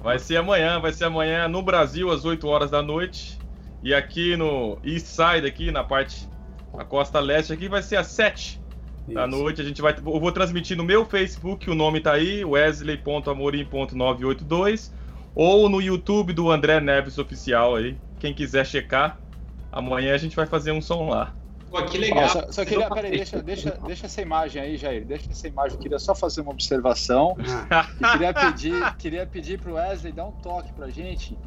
Vai 0.02 0.18
ser 0.18 0.38
amanhã, 0.38 0.80
vai 0.80 0.92
ser 0.92 1.04
amanhã 1.04 1.48
no 1.48 1.62
Brasil 1.62 2.10
às 2.10 2.26
8 2.26 2.48
horas 2.48 2.72
da 2.72 2.82
noite. 2.82 3.38
E 3.84 3.94
aqui 3.94 4.36
no 4.36 4.80
East 4.84 5.06
Side, 5.06 5.46
aqui 5.46 5.70
na 5.70 5.84
parte, 5.84 6.28
a 6.76 6.84
costa 6.84 7.20
leste 7.20 7.54
aqui, 7.54 7.70
vai 7.70 7.84
ser 7.84 7.98
às 7.98 8.08
7 8.08 8.60
Isso. 9.06 9.14
da 9.14 9.28
noite. 9.28 9.62
A 9.62 9.64
gente 9.64 9.84
vai, 9.84 9.96
eu 9.96 10.20
vou 10.20 10.32
transmitir 10.32 10.76
no 10.76 10.84
meu 10.84 11.06
Facebook, 11.06 11.70
o 11.70 11.76
nome 11.76 12.02
tá 12.02 12.14
aí, 12.14 12.44
wesley.amorim.982, 12.44 14.97
ou 15.39 15.69
no 15.69 15.80
YouTube 15.80 16.34
do 16.34 16.50
André 16.50 16.80
Neves 16.80 17.19
Oficial 17.19 17.76
aí. 17.76 17.95
Quem 18.19 18.34
quiser 18.34 18.65
checar, 18.65 19.19
amanhã 19.71 20.15
a 20.15 20.17
gente 20.17 20.36
vai 20.36 20.47
fazer 20.47 20.71
um 20.71 20.82
som 20.82 21.10
lá. 21.10 21.32
Pô, 21.69 21.84
que 21.84 22.00
legal. 22.00 22.28
só, 22.28 22.52
só, 22.52 22.65
queria, 22.65 22.89
peraí, 22.89 23.12
deixa, 23.12 23.43
deixa, 23.43 23.78
deixa 23.86 24.08
essa 24.08 24.19
imagem 24.19 24.60
aí, 24.60 24.78
Jair. 24.78 25.06
Deixa 25.06 25.30
essa 25.30 25.47
imagem. 25.47 25.78
Eu 25.78 25.80
queria 25.80 26.00
só 26.00 26.15
fazer 26.15 26.41
uma 26.41 26.52
observação. 26.52 27.38
Ah. 27.69 27.88
E 28.02 28.12
queria 28.12 28.34
pedir, 28.34 28.95
queria 28.97 29.26
pedir 29.28 29.60
pro 29.60 29.76
Wesley 29.76 30.12
dar 30.12 30.26
um 30.26 30.32
toque 30.32 30.73
pra 30.73 30.89
gente 30.89 31.38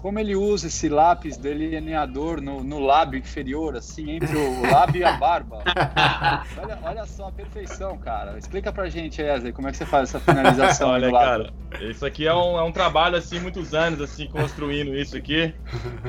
como 0.00 0.18
ele 0.20 0.36
usa 0.36 0.68
esse 0.68 0.88
lápis 0.88 1.36
delineador 1.36 2.40
no, 2.40 2.62
no 2.62 2.78
lábio 2.78 3.18
inferior, 3.18 3.76
assim, 3.76 4.12
entre 4.12 4.36
o 4.36 4.62
lábio 4.70 5.00
e 5.00 5.04
a 5.04 5.12
barba. 5.14 5.62
olha, 6.56 6.78
olha 6.82 7.04
só 7.04 7.28
a 7.28 7.32
perfeição, 7.32 7.98
cara. 7.98 8.38
Explica 8.38 8.72
pra 8.72 8.88
gente, 8.88 9.20
Wesley, 9.20 9.52
como 9.52 9.66
é 9.66 9.72
que 9.72 9.76
você 9.76 9.84
faz 9.84 10.08
essa 10.08 10.20
finalização 10.20 10.90
Olha, 10.90 11.10
cara, 11.10 11.52
isso 11.80 12.06
aqui 12.06 12.26
é 12.28 12.34
um, 12.34 12.56
é 12.56 12.62
um 12.62 12.70
trabalho, 12.70 13.16
assim, 13.16 13.40
muitos 13.40 13.74
anos, 13.74 14.00
assim, 14.00 14.28
construindo 14.28 14.94
isso 14.94 15.16
aqui. 15.16 15.52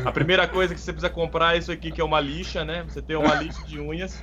A 0.06 0.12
primeira 0.12 0.48
coisa 0.48 0.76
que 0.76 0.80
você 0.80 0.94
precisa 0.94 1.12
comprar 1.12 1.56
é 1.56 1.58
isso 1.58 1.72
aqui, 1.72 1.92
que 1.92 2.00
é 2.00 2.04
uma 2.04 2.20
lixa, 2.20 2.64
né? 2.64 2.86
Você 2.88 3.02
tem 3.02 3.16
uma 3.16 3.34
lixa 3.36 3.64
de 3.66 3.80
unhas. 3.80 4.22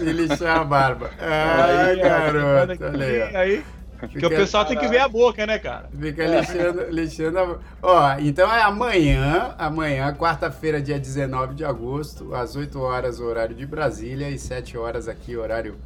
E 0.00 0.04
lixar 0.04 0.60
a 0.60 0.64
barba. 0.64 1.10
Ai, 1.20 1.96
garoto, 1.96 2.84
olha 2.84 3.06
aí. 3.06 3.36
aí 3.36 3.64
porque 4.10 4.26
o 4.26 4.30
pessoal 4.30 4.64
tem 4.64 4.76
que 4.76 4.88
ver 4.88 4.98
a 4.98 5.08
boca, 5.08 5.46
né, 5.46 5.58
cara? 5.58 5.88
Fica 5.98 6.26
lixando, 6.26 6.90
lixando 6.90 7.38
a... 7.38 7.58
Ó, 7.82 8.18
então 8.18 8.52
é 8.52 8.62
amanhã, 8.62 9.54
amanhã, 9.58 10.12
quarta-feira, 10.14 10.80
dia 10.80 10.98
19 10.98 11.54
de 11.54 11.64
agosto, 11.64 12.34
às 12.34 12.56
8 12.56 12.80
horas, 12.80 13.20
horário 13.20 13.54
de 13.54 13.64
Brasília, 13.64 14.28
e 14.28 14.38
7 14.38 14.76
horas 14.76 15.08
aqui, 15.08 15.36
horário 15.36 15.76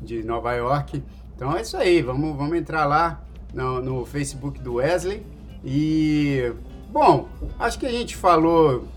de 0.00 0.22
Nova 0.22 0.54
York. 0.54 1.02
Então 1.34 1.56
é 1.56 1.60
isso 1.60 1.76
aí, 1.76 2.00
vamos, 2.00 2.36
vamos 2.36 2.56
entrar 2.56 2.84
lá 2.86 3.22
no, 3.52 3.80
no 3.80 4.04
Facebook 4.06 4.60
do 4.60 4.74
Wesley. 4.74 5.24
E, 5.64 6.52
bom, 6.90 7.28
acho 7.58 7.78
que 7.78 7.86
a 7.86 7.90
gente 7.92 8.16
falou 8.16 8.88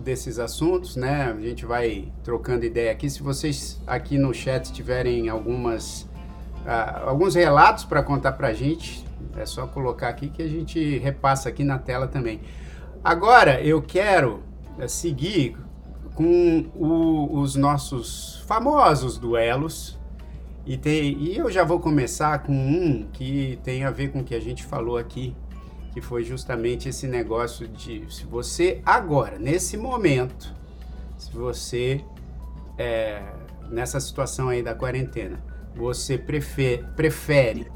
desses 0.00 0.38
assuntos, 0.38 0.96
né? 0.96 1.32
A 1.36 1.40
gente 1.40 1.64
vai 1.64 2.12
trocando 2.22 2.64
ideia 2.64 2.90
aqui. 2.90 3.08
Se 3.08 3.22
vocês 3.22 3.80
aqui 3.86 4.18
no 4.18 4.32
chat 4.32 4.72
tiverem 4.72 5.28
algumas 5.28 6.08
uh, 6.64 7.08
alguns 7.08 7.34
relatos 7.34 7.84
para 7.84 8.02
contar 8.02 8.32
para 8.32 8.48
a 8.48 8.52
gente. 8.52 9.04
É 9.36 9.46
só 9.46 9.66
colocar 9.66 10.08
aqui 10.08 10.28
que 10.28 10.42
a 10.42 10.48
gente 10.48 10.98
repassa 10.98 11.48
aqui 11.48 11.64
na 11.64 11.78
tela 11.78 12.06
também. 12.06 12.40
Agora 13.02 13.60
eu 13.60 13.82
quero 13.82 14.42
uh, 14.78 14.88
seguir 14.88 15.56
com 16.14 16.66
o, 16.74 17.40
os 17.40 17.56
nossos 17.56 18.42
famosos 18.46 19.18
duelos. 19.18 19.98
E, 20.66 20.78
tem, 20.78 21.18
e 21.18 21.36
eu 21.36 21.50
já 21.50 21.62
vou 21.62 21.78
começar 21.78 22.38
com 22.38 22.52
um 22.52 23.06
que 23.12 23.58
tem 23.62 23.84
a 23.84 23.90
ver 23.90 24.08
com 24.08 24.20
o 24.20 24.24
que 24.24 24.34
a 24.34 24.40
gente 24.40 24.64
falou 24.64 24.96
aqui, 24.96 25.36
que 25.92 26.00
foi 26.00 26.24
justamente 26.24 26.88
esse 26.88 27.06
negócio 27.06 27.68
de 27.68 28.10
se 28.10 28.24
você 28.24 28.80
agora, 28.86 29.38
nesse 29.38 29.76
momento, 29.76 30.54
se 31.18 31.30
você 31.32 32.02
é, 32.78 33.22
nessa 33.70 34.00
situação 34.00 34.48
aí 34.48 34.62
da 34.62 34.74
quarentena, 34.74 35.38
você 35.74 36.16
prefere, 36.16 37.66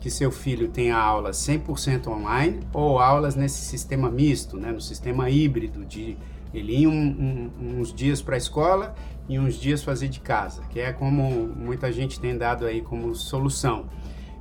que 0.00 0.10
seu 0.10 0.30
filho 0.30 0.68
tenha 0.68 0.96
aulas 0.96 1.36
100% 1.38 2.06
online 2.06 2.60
ou 2.72 2.98
aulas 2.98 3.34
nesse 3.34 3.60
sistema 3.62 4.10
misto, 4.10 4.56
né, 4.56 4.70
no 4.70 4.80
sistema 4.80 5.28
híbrido 5.28 5.84
de 5.84 6.16
ele 6.54 6.82
ir 6.82 6.86
um, 6.86 7.50
um, 7.60 7.80
uns 7.80 7.92
dias 7.92 8.22
para 8.22 8.36
a 8.36 8.38
escola 8.38 8.94
e 9.28 9.38
uns 9.38 9.56
dias 9.56 9.82
fazer 9.82 10.08
de 10.08 10.20
casa, 10.20 10.62
que 10.70 10.80
é 10.80 10.92
como 10.92 11.48
muita 11.48 11.92
gente 11.92 12.18
tem 12.20 12.36
dado 12.36 12.64
aí 12.64 12.80
como 12.80 13.14
solução. 13.14 13.86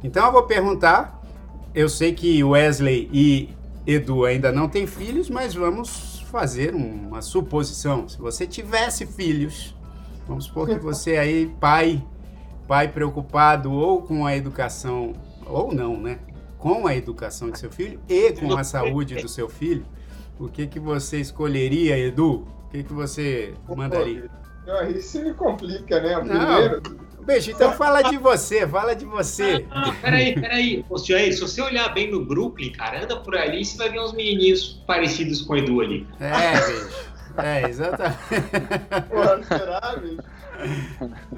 Então 0.04 0.26
eu 0.28 0.32
vou 0.32 0.44
perguntar, 0.44 1.22
eu 1.74 1.90
sei 1.90 2.14
que 2.14 2.44
Wesley 2.44 3.10
e 3.12 3.50
Edu 3.86 4.26
ainda 4.26 4.52
não 4.52 4.70
têm 4.70 4.86
filhos, 4.86 5.30
mas 5.30 5.54
vamos 5.54 6.24
fazer 6.32 6.76
uma 6.76 7.22
suposição. 7.22 8.08
Se 8.08 8.18
você 8.18 8.46
tivesse 8.46 9.06
filhos, 9.06 9.76
vamos 10.28 10.46
supor 10.46 10.68
que 10.68 10.78
você 10.78 11.18
aí, 11.18 11.52
pai 11.60 12.04
pai 12.68 12.90
preocupado 12.90 13.72
ou 13.72 14.02
com 14.02 14.26
a 14.26 14.36
educação, 14.36 15.14
ou 15.46 15.74
não, 15.74 16.00
né? 16.00 16.20
Com 16.58 16.86
a 16.86 16.96
educação 16.96 17.50
de 17.50 17.60
seu 17.60 17.72
filho 17.72 18.00
e 18.10 18.34
com 18.34 18.56
a 18.58 18.64
saúde 18.64 19.16
do 19.16 19.28
seu 19.28 19.48
filho, 19.48 19.86
o 20.40 20.48
que, 20.48 20.68
que 20.68 20.80
você 20.80 21.20
escolheria, 21.20 21.98
Edu? 21.98 22.48
O 22.66 22.70
que, 22.70 22.84
que 22.84 22.94
você 22.94 23.54
mandaria? 23.68 24.30
Aí 24.82 25.02
se 25.02 25.20
me 25.20 25.34
complica, 25.34 26.02
né? 26.02 26.18
O 26.18 26.22
primeiro. 26.22 26.82
Não. 26.84 27.08
Beijo, 27.26 27.52
então 27.52 27.74
fala 27.74 28.02
de 28.02 28.18
você, 28.18 28.66
fala 28.66 28.96
de 28.96 29.06
você. 29.06 29.66
Ah, 29.70 29.94
peraí, 30.02 30.34
peraí. 30.34 30.86
Ô, 30.90 30.98
Jair, 30.98 31.34
se 31.34 31.42
você 31.42 31.62
olhar 31.62 31.94
bem 31.94 32.10
no 32.10 32.24
Brooklyn, 32.24 32.72
cara, 32.72 33.04
anda 33.04 33.18
por 33.18 33.36
ali, 33.36 33.66
você 33.66 33.78
vai 33.78 33.90
ver 33.90 34.00
uns 34.00 34.14
menininhos 34.14 34.82
parecidos 34.88 35.42
com 35.42 35.54
o 35.54 35.58
Edu 35.58 35.82
ali. 35.82 36.08
É, 36.20 36.66
beijo. 36.66 36.90
É, 37.38 37.70
exatamente. 37.70 38.18
Porra, 39.10 39.44
será, 39.44 39.96
bicho? 40.02 40.18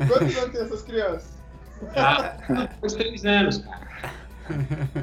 Quantos 0.07 0.37
anos 0.37 0.51
tem 0.51 0.61
essas 0.61 0.81
crianças? 0.81 1.39
Ah, 1.95 2.37
uns 2.83 2.93
três 2.93 3.25
anos, 3.25 3.59
cara. 3.59 3.89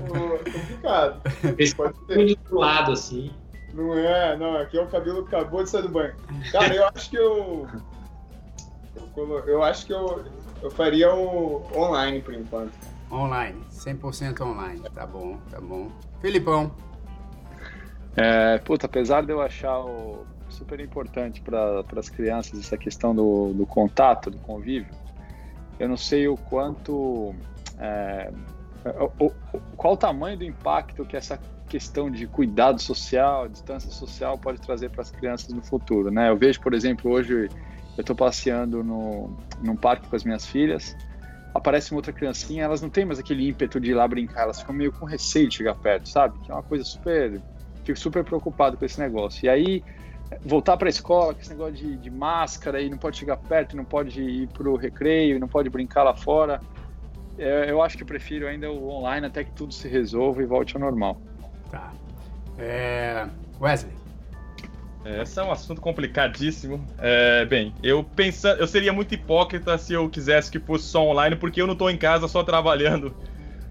Pô, 0.09 0.39
complicado. 0.51 1.23
Esse 1.59 1.75
pode 1.75 1.95
ser. 2.07 2.27
de 2.27 2.33
outro 2.33 2.59
lado, 2.59 2.93
assim. 2.93 3.31
Não 3.73 3.95
é, 3.97 4.37
não. 4.37 4.57
Aqui 4.57 4.79
é 4.79 4.83
o 4.83 4.87
cabelo 4.87 5.27
que 5.27 5.35
acabou 5.35 5.63
de 5.63 5.71
sair 5.71 5.83
do 5.83 5.89
banho. 5.89 6.15
Cara, 6.51 6.75
eu 6.75 6.89
acho 6.89 7.11
que 7.11 7.17
eu. 7.17 7.67
Eu, 9.17 9.39
eu 9.47 9.63
acho 9.63 9.87
que 9.87 9.93
eu, 9.93 10.25
eu 10.63 10.71
faria 10.71 11.15
o 11.15 11.63
online 11.75 12.21
por 12.21 12.35
enquanto. 12.35 12.73
Online, 13.11 13.63
100% 13.71 14.41
online. 14.41 14.83
Tá 14.95 15.07
bom, 15.07 15.39
tá 15.51 15.61
bom. 15.61 15.91
Filipão. 16.21 16.75
É, 18.17 18.59
puta, 18.59 18.87
apesar 18.87 19.25
de 19.25 19.33
eu 19.33 19.41
achar 19.41 19.79
o 19.79 20.27
super 20.57 20.81
importante 20.81 21.41
para 21.41 21.85
as 21.97 22.09
crianças 22.09 22.59
essa 22.59 22.77
questão 22.77 23.15
do, 23.15 23.53
do 23.53 23.67
contato, 23.67 24.31
do 24.31 24.39
convívio. 24.39 24.95
Eu 25.79 25.89
não 25.89 25.97
sei 25.97 26.27
o 26.27 26.37
quanto 26.37 27.35
é, 27.79 28.33
o, 29.19 29.31
qual 29.77 29.95
o 29.95 29.97
tamanho 29.97 30.39
do 30.39 30.45
impacto 30.45 31.05
que 31.05 31.17
essa 31.17 31.39
questão 31.69 32.11
de 32.11 32.27
cuidado 32.27 32.81
social, 32.81 33.49
distância 33.49 33.91
social 33.91 34.39
pode 34.39 34.61
trazer 34.61 34.91
para 34.91 35.03
as 35.03 35.11
crianças 35.11 35.53
no 35.53 35.63
futuro, 35.63 36.11
né? 36.11 36.31
Eu 36.31 36.37
vejo, 36.37 36.61
por 36.61 36.73
exemplo, 36.73 37.11
hoje 37.11 37.49
eu 37.97 38.01
estou 38.01 38.15
passeando 38.15 38.85
no, 38.85 39.37
num 39.61 39.77
parque 39.77 40.09
com 40.09 40.15
as 40.15 40.25
minhas 40.25 40.47
filhas, 40.47 40.97
aparece 41.53 41.91
uma 41.91 41.99
outra 41.99 42.13
criancinha, 42.13 42.65
elas 42.65 42.81
não 42.81 42.89
têm 42.89 43.05
mais 43.05 43.19
aquele 43.19 43.49
ímpeto 43.49 43.81
de 43.81 43.91
ir 43.91 43.95
lá 43.95 44.07
brincar, 44.07 44.43
elas 44.43 44.61
ficam 44.61 44.75
meio 44.75 44.93
com 44.93 45.05
receio 45.05 45.49
de 45.49 45.57
chegar 45.57 45.75
perto, 45.75 46.09
sabe? 46.09 46.39
Que 46.41 46.51
é 46.51 46.55
uma 46.55 46.63
coisa 46.63 46.85
super. 46.85 47.41
Fico 47.85 47.99
super 47.99 48.25
preocupado 48.25 48.77
com 48.77 48.85
esse 48.85 48.99
negócio. 48.99 49.47
E 49.47 49.49
aí, 49.49 49.85
voltar 50.45 50.77
para 50.77 50.89
a 50.89 50.91
escola, 50.91 51.35
com 51.35 51.41
esse 51.41 51.51
negócio 51.51 51.75
de, 51.75 51.97
de, 51.97 52.11
máscara 52.11 52.81
e 52.81 52.91
não 52.91 52.99
pode 52.99 53.17
chegar 53.17 53.37
perto, 53.37 53.77
não 53.77 53.85
pode 53.85 54.21
ir 54.21 54.49
para 54.49 54.69
o 54.69 54.77
recreio, 54.77 55.39
não 55.39 55.49
pode 55.49 55.69
brincar 55.69 56.03
lá 56.03 56.15
fora. 56.15 56.61
É, 57.39 57.71
eu 57.71 57.83
acho 57.83 57.97
que 57.97 58.05
prefiro 58.05 58.47
ainda 58.47 58.71
o 58.71 58.89
online 58.89 59.27
até 59.27 59.45
que 59.45 59.53
tudo 59.53 59.73
se 59.73 59.89
resolva 59.89 60.43
e 60.43 60.47
volte 60.47 60.75
ao 60.75 60.81
normal. 60.81 61.21
Tá. 61.71 61.93
É... 62.59 63.27
Wesley. 63.61 63.93
É, 65.05 65.23
esse 65.23 65.39
é 65.39 65.43
um 65.43 65.53
assunto 65.53 65.81
complicadíssimo. 65.81 66.85
É, 66.99 67.45
bem, 67.45 67.73
eu 67.83 68.03
pensando, 68.03 68.59
eu 68.59 68.67
seria 68.67 68.93
muito 68.93 69.15
hipócrita 69.15 69.79
se 69.79 69.93
eu 69.93 70.09
quisesse 70.09 70.51
que 70.51 70.59
fosse 70.59 70.87
só 70.87 71.07
online, 71.07 71.37
porque 71.37 71.63
eu 71.63 71.67
não 71.67 71.75
estou 71.75 71.89
em 71.89 71.97
casa 71.97 72.27
só 72.27 72.43
trabalhando 72.43 73.15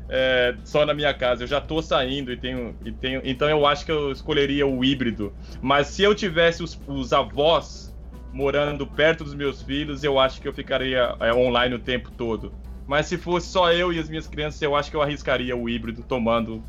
é, 0.09 0.55
só 0.63 0.85
na 0.85 0.93
minha 0.93 1.13
casa. 1.13 1.43
Eu 1.43 1.47
já 1.47 1.57
estou 1.57 1.81
saindo 1.81 2.31
e 2.31 2.37
tenho, 2.37 2.75
e 2.83 2.91
tenho. 2.91 3.21
Então 3.23 3.49
eu 3.49 3.65
acho 3.65 3.85
que 3.85 3.91
eu 3.91 4.11
escolheria 4.11 4.65
o 4.65 4.83
híbrido. 4.83 5.33
Mas 5.61 5.87
se 5.87 6.03
eu 6.03 6.13
tivesse 6.13 6.63
os, 6.63 6.79
os 6.87 7.13
avós 7.13 7.93
morando 8.31 8.85
perto 8.85 9.23
dos 9.23 9.33
meus 9.33 9.61
filhos, 9.61 10.03
eu 10.03 10.19
acho 10.19 10.41
que 10.41 10.47
eu 10.47 10.53
ficaria 10.53 11.15
é, 11.19 11.33
online 11.33 11.75
o 11.75 11.79
tempo 11.79 12.11
todo. 12.11 12.53
Mas 12.85 13.07
se 13.07 13.17
fosse 13.17 13.47
só 13.47 13.71
eu 13.71 13.91
e 13.91 13.99
as 13.99 14.09
minhas 14.09 14.27
crianças, 14.27 14.61
eu 14.61 14.75
acho 14.75 14.91
que 14.91 14.97
eu 14.97 15.01
arriscaria 15.01 15.55
o 15.55 15.67
híbrido, 15.67 16.03
tomando 16.03 16.61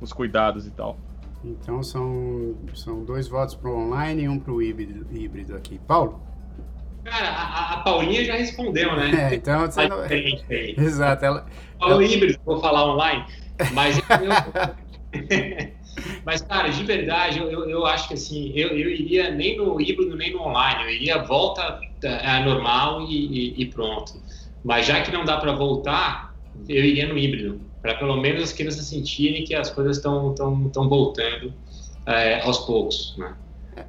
os 0.00 0.12
cuidados 0.12 0.66
e 0.66 0.70
tal. 0.70 0.98
Então 1.44 1.82
são, 1.82 2.56
são 2.74 3.04
dois 3.04 3.28
votos 3.28 3.54
para 3.54 3.70
o 3.70 3.76
online 3.76 4.24
e 4.24 4.28
um 4.28 4.38
para 4.38 4.52
o 4.52 4.60
híbrido, 4.60 5.06
híbrido 5.10 5.56
aqui. 5.56 5.78
Paulo? 5.86 6.20
Cara, 7.04 7.28
a, 7.28 7.74
a, 7.74 7.76
Paulinha 7.78 8.24
já 8.24 8.34
respondeu, 8.34 8.94
né? 8.94 9.30
É, 9.32 9.34
então 9.34 9.60
você 9.60 9.88
não... 9.88 10.04
Exato. 10.84 11.24
Ela... 11.24 11.46
Falou 11.78 12.02
híbrido, 12.02 12.38
vou 12.44 12.60
falar 12.60 12.92
online. 12.92 13.24
Mas 13.72 13.98
eu... 13.98 14.04
Mas, 16.24 16.42
cara, 16.42 16.68
de 16.68 16.84
verdade, 16.84 17.38
eu, 17.38 17.50
eu, 17.50 17.68
eu, 17.68 17.86
acho 17.86 18.08
que 18.08 18.14
assim, 18.14 18.52
eu, 18.54 18.68
eu 18.68 18.90
iria 18.90 19.30
nem 19.30 19.56
no 19.56 19.80
híbrido 19.80 20.16
nem 20.16 20.32
no 20.32 20.42
online, 20.42 20.84
eu 20.84 20.90
iria 20.90 21.22
volta 21.22 21.80
a 22.24 22.40
normal 22.40 23.02
e, 23.02 23.26
e, 23.26 23.62
e 23.62 23.66
pronto. 23.66 24.20
Mas 24.64 24.86
já 24.86 25.00
que 25.02 25.10
não 25.10 25.24
dá 25.24 25.36
para 25.38 25.52
voltar, 25.52 26.34
eu 26.68 26.84
iria 26.84 27.06
no 27.08 27.18
híbrido 27.18 27.60
para 27.82 27.94
pelo 27.94 28.16
menos 28.16 28.42
as 28.42 28.52
crianças 28.52 28.84
sentirem 28.86 29.44
que 29.44 29.54
as 29.54 29.70
coisas 29.70 29.96
estão 29.96 30.34
tão, 30.34 30.68
tão 30.68 30.88
voltando 30.88 31.52
é, 32.06 32.40
aos 32.42 32.58
poucos. 32.58 33.14
Né? 33.16 33.34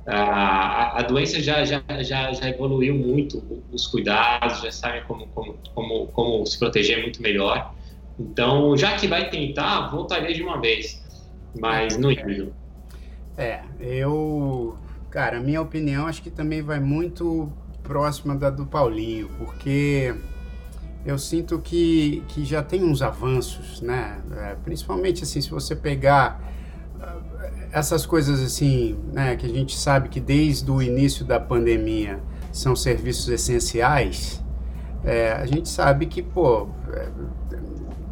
A, 0.06 1.00
a, 1.00 1.02
doença 1.04 1.42
já, 1.42 1.64
já, 1.64 1.82
já, 2.02 2.34
já 2.34 2.50
evoluiu 2.50 2.96
muito, 2.96 3.44
os 3.72 3.88
cuidados, 3.88 4.62
já 4.62 4.72
sabem 4.72 5.04
como, 5.04 5.28
como, 5.28 5.58
como, 5.74 6.08
como 6.08 6.46
se 6.46 6.58
proteger 6.58 7.02
muito 7.02 7.22
melhor. 7.22 7.74
Então, 8.20 8.76
já 8.78 8.96
que 8.96 9.08
vai 9.08 9.30
tentar, 9.30 9.90
voltaria 9.90 10.34
de 10.34 10.44
uma 10.44 10.60
vez, 10.60 11.02
mas 11.60 11.98
no 11.98 12.12
híbrido. 12.12 12.54
É, 13.38 13.62
eu. 13.80 14.78
Cara, 15.10 15.40
minha 15.40 15.62
opinião 15.62 16.08
acho 16.08 16.22
que 16.22 16.30
também 16.30 16.62
vai 16.62 16.80
muito 16.80 17.52
próxima 17.84 18.36
da 18.36 18.50
do 18.50 18.66
Paulinho, 18.66 19.30
porque 19.38 20.14
eu 21.06 21.18
sinto 21.18 21.60
que, 21.60 22.24
que 22.30 22.46
já 22.46 22.62
tem 22.64 22.84
uns 22.84 23.02
avanços, 23.02 23.82
né? 23.82 24.22
É, 24.38 24.56
principalmente 24.64 25.24
assim, 25.24 25.42
se 25.42 25.50
você 25.50 25.76
pegar 25.76 26.51
essas 27.72 28.06
coisas 28.06 28.42
assim, 28.42 28.98
né, 29.14 29.36
que 29.36 29.46
a 29.46 29.50
gente 29.50 29.78
sabe 29.78 30.10
que 30.10 30.20
desde 30.20 30.70
o 30.70 30.82
início 30.82 31.26
da 31.26 31.40
pandemia 31.40 32.20
são 32.52 32.76
serviços 32.76 33.30
essenciais, 33.30 34.44
é, 35.04 35.32
a 35.34 35.46
gente 35.46 35.70
sabe 35.70 36.06
que, 36.06 36.22
pô, 36.22 36.68
é, 36.92 37.10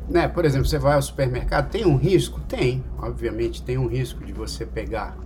né, 0.09 0.27
por 0.27 0.45
exemplo, 0.45 0.67
você 0.67 0.79
vai 0.79 0.95
ao 0.95 1.01
supermercado, 1.01 1.69
tem 1.69 1.85
um 1.85 1.95
risco? 1.95 2.39
Tem, 2.41 2.83
obviamente 2.97 3.61
tem 3.61 3.77
um 3.77 3.87
risco 3.87 4.23
de 4.25 4.33
você 4.33 4.65
pegar 4.65 5.17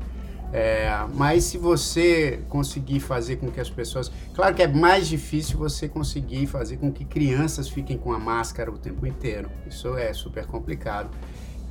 é, 0.53 0.87
mas 1.15 1.45
se 1.45 1.57
você 1.57 2.43
conseguir 2.47 2.99
fazer 2.99 3.37
com 3.37 3.49
que 3.49 3.59
as 3.59 3.71
pessoas. 3.71 4.11
Claro 4.35 4.53
que 4.53 4.61
é 4.61 4.67
mais 4.67 5.07
difícil 5.07 5.57
você 5.57 5.89
conseguir 5.89 6.45
fazer 6.45 6.77
com 6.77 6.91
que 6.91 7.03
crianças 7.03 7.67
fiquem 7.67 7.97
com 7.97 8.13
a 8.13 8.19
máscara 8.19 8.69
o 8.69 8.77
tempo 8.77 9.07
inteiro. 9.07 9.49
Isso 9.67 9.97
é 9.97 10.13
super 10.13 10.45
complicado. 10.45 11.09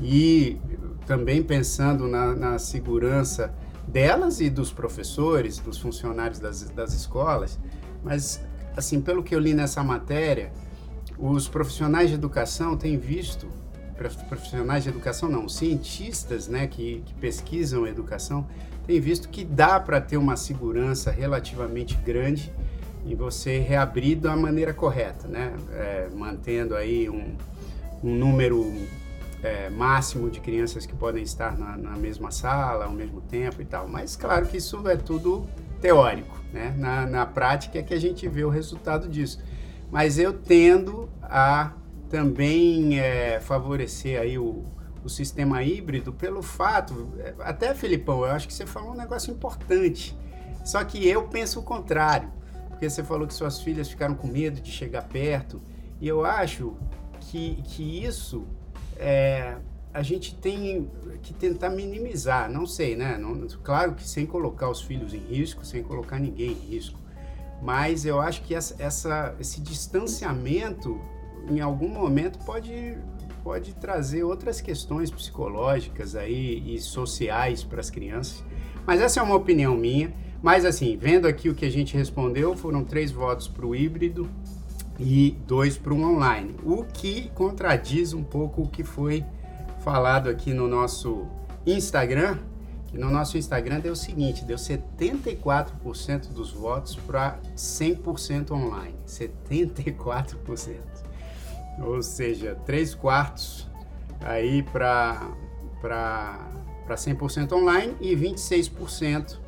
E 0.00 0.58
também 1.06 1.42
pensando 1.42 2.06
na, 2.06 2.34
na 2.34 2.58
segurança 2.58 3.54
delas 3.86 4.40
e 4.40 4.48
dos 4.48 4.72
professores, 4.72 5.58
dos 5.58 5.78
funcionários 5.78 6.38
das, 6.38 6.62
das 6.70 6.92
escolas. 6.94 7.58
Mas, 8.02 8.40
assim, 8.76 9.00
pelo 9.00 9.22
que 9.22 9.34
eu 9.34 9.38
li 9.38 9.54
nessa 9.54 9.82
matéria, 9.82 10.52
os 11.18 11.48
profissionais 11.48 12.08
de 12.08 12.14
educação 12.14 12.76
têm 12.76 12.98
visto 12.98 13.48
profissionais 14.28 14.82
de 14.82 14.88
educação 14.88 15.28
não, 15.28 15.48
cientistas 15.48 16.48
né, 16.48 16.66
que, 16.66 17.04
que 17.06 17.14
pesquisam 17.14 17.86
educação 17.86 18.44
tem 18.86 19.00
visto 19.00 19.28
que 19.28 19.44
dá 19.44 19.78
para 19.78 20.00
ter 20.00 20.16
uma 20.16 20.36
segurança 20.36 21.10
relativamente 21.10 21.96
grande 21.96 22.52
em 23.06 23.14
você 23.14 23.58
reabrir 23.58 24.16
da 24.16 24.36
maneira 24.36 24.72
correta, 24.72 25.26
né? 25.28 25.52
É, 25.72 26.08
mantendo 26.14 26.74
aí 26.74 27.08
um, 27.08 27.36
um 28.02 28.14
número 28.14 28.72
é, 29.42 29.68
máximo 29.68 30.30
de 30.30 30.40
crianças 30.40 30.86
que 30.86 30.94
podem 30.94 31.22
estar 31.22 31.58
na, 31.58 31.76
na, 31.76 31.96
mesma 31.96 32.30
sala 32.30 32.84
ao 32.84 32.92
mesmo 32.92 33.20
tempo 33.20 33.60
e 33.60 33.64
tal. 33.64 33.88
Mas 33.88 34.14
claro 34.14 34.46
que 34.46 34.56
isso 34.56 34.86
é 34.88 34.96
tudo 34.96 35.46
teórico, 35.80 36.40
né? 36.52 36.74
Na, 36.78 37.06
na 37.06 37.26
prática 37.26 37.78
é 37.78 37.82
que 37.82 37.92
a 37.92 38.00
gente 38.00 38.28
vê 38.28 38.44
o 38.44 38.48
resultado 38.48 39.08
disso. 39.08 39.42
Mas 39.90 40.18
eu 40.18 40.32
tendo 40.32 41.08
a 41.22 41.72
também 42.08 43.00
é, 43.00 43.40
favorecer 43.40 44.20
aí 44.20 44.38
o, 44.38 44.64
o 45.04 45.08
sistema 45.08 45.62
híbrido 45.62 46.12
pelo 46.12 46.42
fato, 46.42 47.12
até 47.40 47.74
Felipão, 47.74 48.20
eu 48.20 48.30
acho 48.30 48.46
que 48.46 48.54
você 48.54 48.66
falou 48.66 48.92
um 48.92 48.96
negócio 48.96 49.32
importante. 49.32 50.16
Só 50.64 50.84
que 50.84 51.08
eu 51.08 51.24
penso 51.24 51.58
o 51.58 51.62
contrário, 51.62 52.30
porque 52.68 52.88
você 52.88 53.02
falou 53.02 53.26
que 53.26 53.34
suas 53.34 53.60
filhas 53.60 53.88
ficaram 53.88 54.14
com 54.14 54.28
medo 54.28 54.60
de 54.60 54.70
chegar 54.70 55.02
perto, 55.08 55.60
e 56.00 56.06
eu 56.06 56.24
acho 56.24 56.76
que, 57.18 57.62
que 57.62 58.04
isso 58.04 58.46
é, 59.02 59.56
a 59.92 60.02
gente 60.02 60.34
tem 60.34 60.90
que 61.22 61.34
tentar 61.34 61.70
minimizar, 61.70 62.50
não 62.50 62.66
sei, 62.66 62.96
né? 62.96 63.18
Não, 63.18 63.46
claro 63.62 63.94
que 63.94 64.08
sem 64.08 64.24
colocar 64.24 64.70
os 64.70 64.80
filhos 64.80 65.12
em 65.12 65.18
risco, 65.18 65.64
sem 65.64 65.82
colocar 65.82 66.18
ninguém 66.18 66.52
em 66.52 66.70
risco, 66.70 66.98
mas 67.60 68.04
eu 68.04 68.20
acho 68.20 68.42
que 68.42 68.54
essa, 68.54 68.74
essa 68.82 69.36
esse 69.38 69.60
distanciamento 69.60 71.00
em 71.48 71.60
algum 71.60 71.88
momento 71.88 72.38
pode 72.44 72.96
pode 73.42 73.74
trazer 73.74 74.22
outras 74.22 74.60
questões 74.60 75.10
psicológicas 75.10 76.14
aí 76.14 76.74
e 76.74 76.80
sociais 76.80 77.64
para 77.64 77.80
as 77.80 77.90
crianças. 77.90 78.44
Mas 78.86 79.00
essa 79.00 79.18
é 79.18 79.22
uma 79.22 79.34
opinião 79.34 79.76
minha. 79.76 80.12
Mas 80.40 80.64
assim, 80.64 80.96
vendo 80.96 81.26
aqui 81.26 81.48
o 81.48 81.54
que 81.54 81.64
a 81.64 81.70
gente 81.70 81.96
respondeu, 81.96 82.56
foram 82.56 82.84
três 82.84 83.10
votos 83.12 83.46
para 83.46 83.66
o 83.66 83.74
híbrido 83.74 84.28
e 84.98 85.36
dois 85.46 85.76
para 85.76 85.92
o 85.92 86.02
online, 86.02 86.54
o 86.64 86.84
que 86.84 87.30
contradiz 87.34 88.12
um 88.12 88.22
pouco 88.22 88.62
o 88.62 88.68
que 88.68 88.84
foi 88.84 89.24
falado 89.80 90.28
aqui 90.28 90.52
no 90.52 90.68
nosso 90.68 91.26
Instagram, 91.66 92.38
que 92.88 92.98
no 92.98 93.10
nosso 93.10 93.38
Instagram 93.38 93.80
deu 93.80 93.94
o 93.94 93.96
seguinte, 93.96 94.44
deu 94.44 94.56
74% 94.56 96.28
dos 96.28 96.52
votos 96.52 96.94
para 96.94 97.38
100% 97.56 98.50
online, 98.50 98.94
74% 99.06 101.02
ou 101.80 102.02
seja, 102.02 102.56
3 102.66 102.94
quartos 102.94 103.68
aí 104.20 104.62
para 104.62 105.34
100% 106.88 107.52
online 107.52 107.96
e 108.00 108.14
26% 108.14 109.38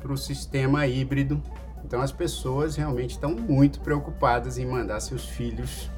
para 0.00 0.12
o 0.12 0.16
sistema 0.16 0.86
híbrido. 0.86 1.42
Então 1.84 2.00
as 2.00 2.12
pessoas 2.12 2.76
realmente 2.76 3.10
estão 3.10 3.30
muito 3.30 3.80
preocupadas 3.80 4.58
em 4.58 4.66
mandar 4.66 5.00
seus 5.00 5.26
filhos, 5.26 5.90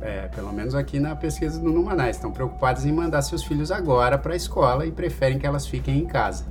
é, 0.00 0.28
pelo 0.28 0.52
menos 0.52 0.74
aqui 0.74 0.98
na 0.98 1.14
pesquisa 1.14 1.60
do 1.60 1.70
Numanais, 1.70 2.16
estão 2.16 2.32
preocupadas 2.32 2.86
em 2.86 2.92
mandar 2.92 3.22
seus 3.22 3.44
filhos 3.44 3.70
agora 3.70 4.16
para 4.16 4.32
a 4.32 4.36
escola 4.36 4.86
e 4.86 4.90
preferem 4.90 5.38
que 5.38 5.46
elas 5.46 5.66
fiquem 5.66 5.98
em 5.98 6.06
casa. 6.06 6.46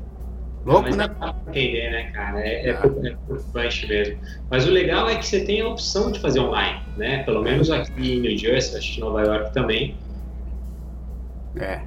Louco, 0.65 0.89
né? 0.95 1.07
Dá 1.07 1.33
pra 1.33 1.33
entender, 1.47 1.89
né, 1.89 2.11
cara? 2.11 2.39
É, 2.41 2.65
é, 2.65 2.69
é 2.69 2.73
preocupante 2.73 3.87
mesmo. 3.87 4.19
Mas 4.51 4.67
o 4.67 4.69
legal 4.69 5.09
é 5.09 5.15
que 5.15 5.25
você 5.25 5.43
tem 5.43 5.61
a 5.61 5.67
opção 5.67 6.11
de 6.11 6.19
fazer 6.19 6.41
online, 6.41 6.81
né? 6.97 7.23
Pelo 7.23 7.41
menos 7.41 7.71
aqui 7.71 8.17
em 8.17 8.19
New 8.19 8.37
Jersey, 8.37 8.77
acho 8.77 8.93
que 8.93 8.97
em 8.97 9.03
Nova 9.03 9.23
York 9.23 9.53
também. 9.53 9.95
É. 11.55 11.81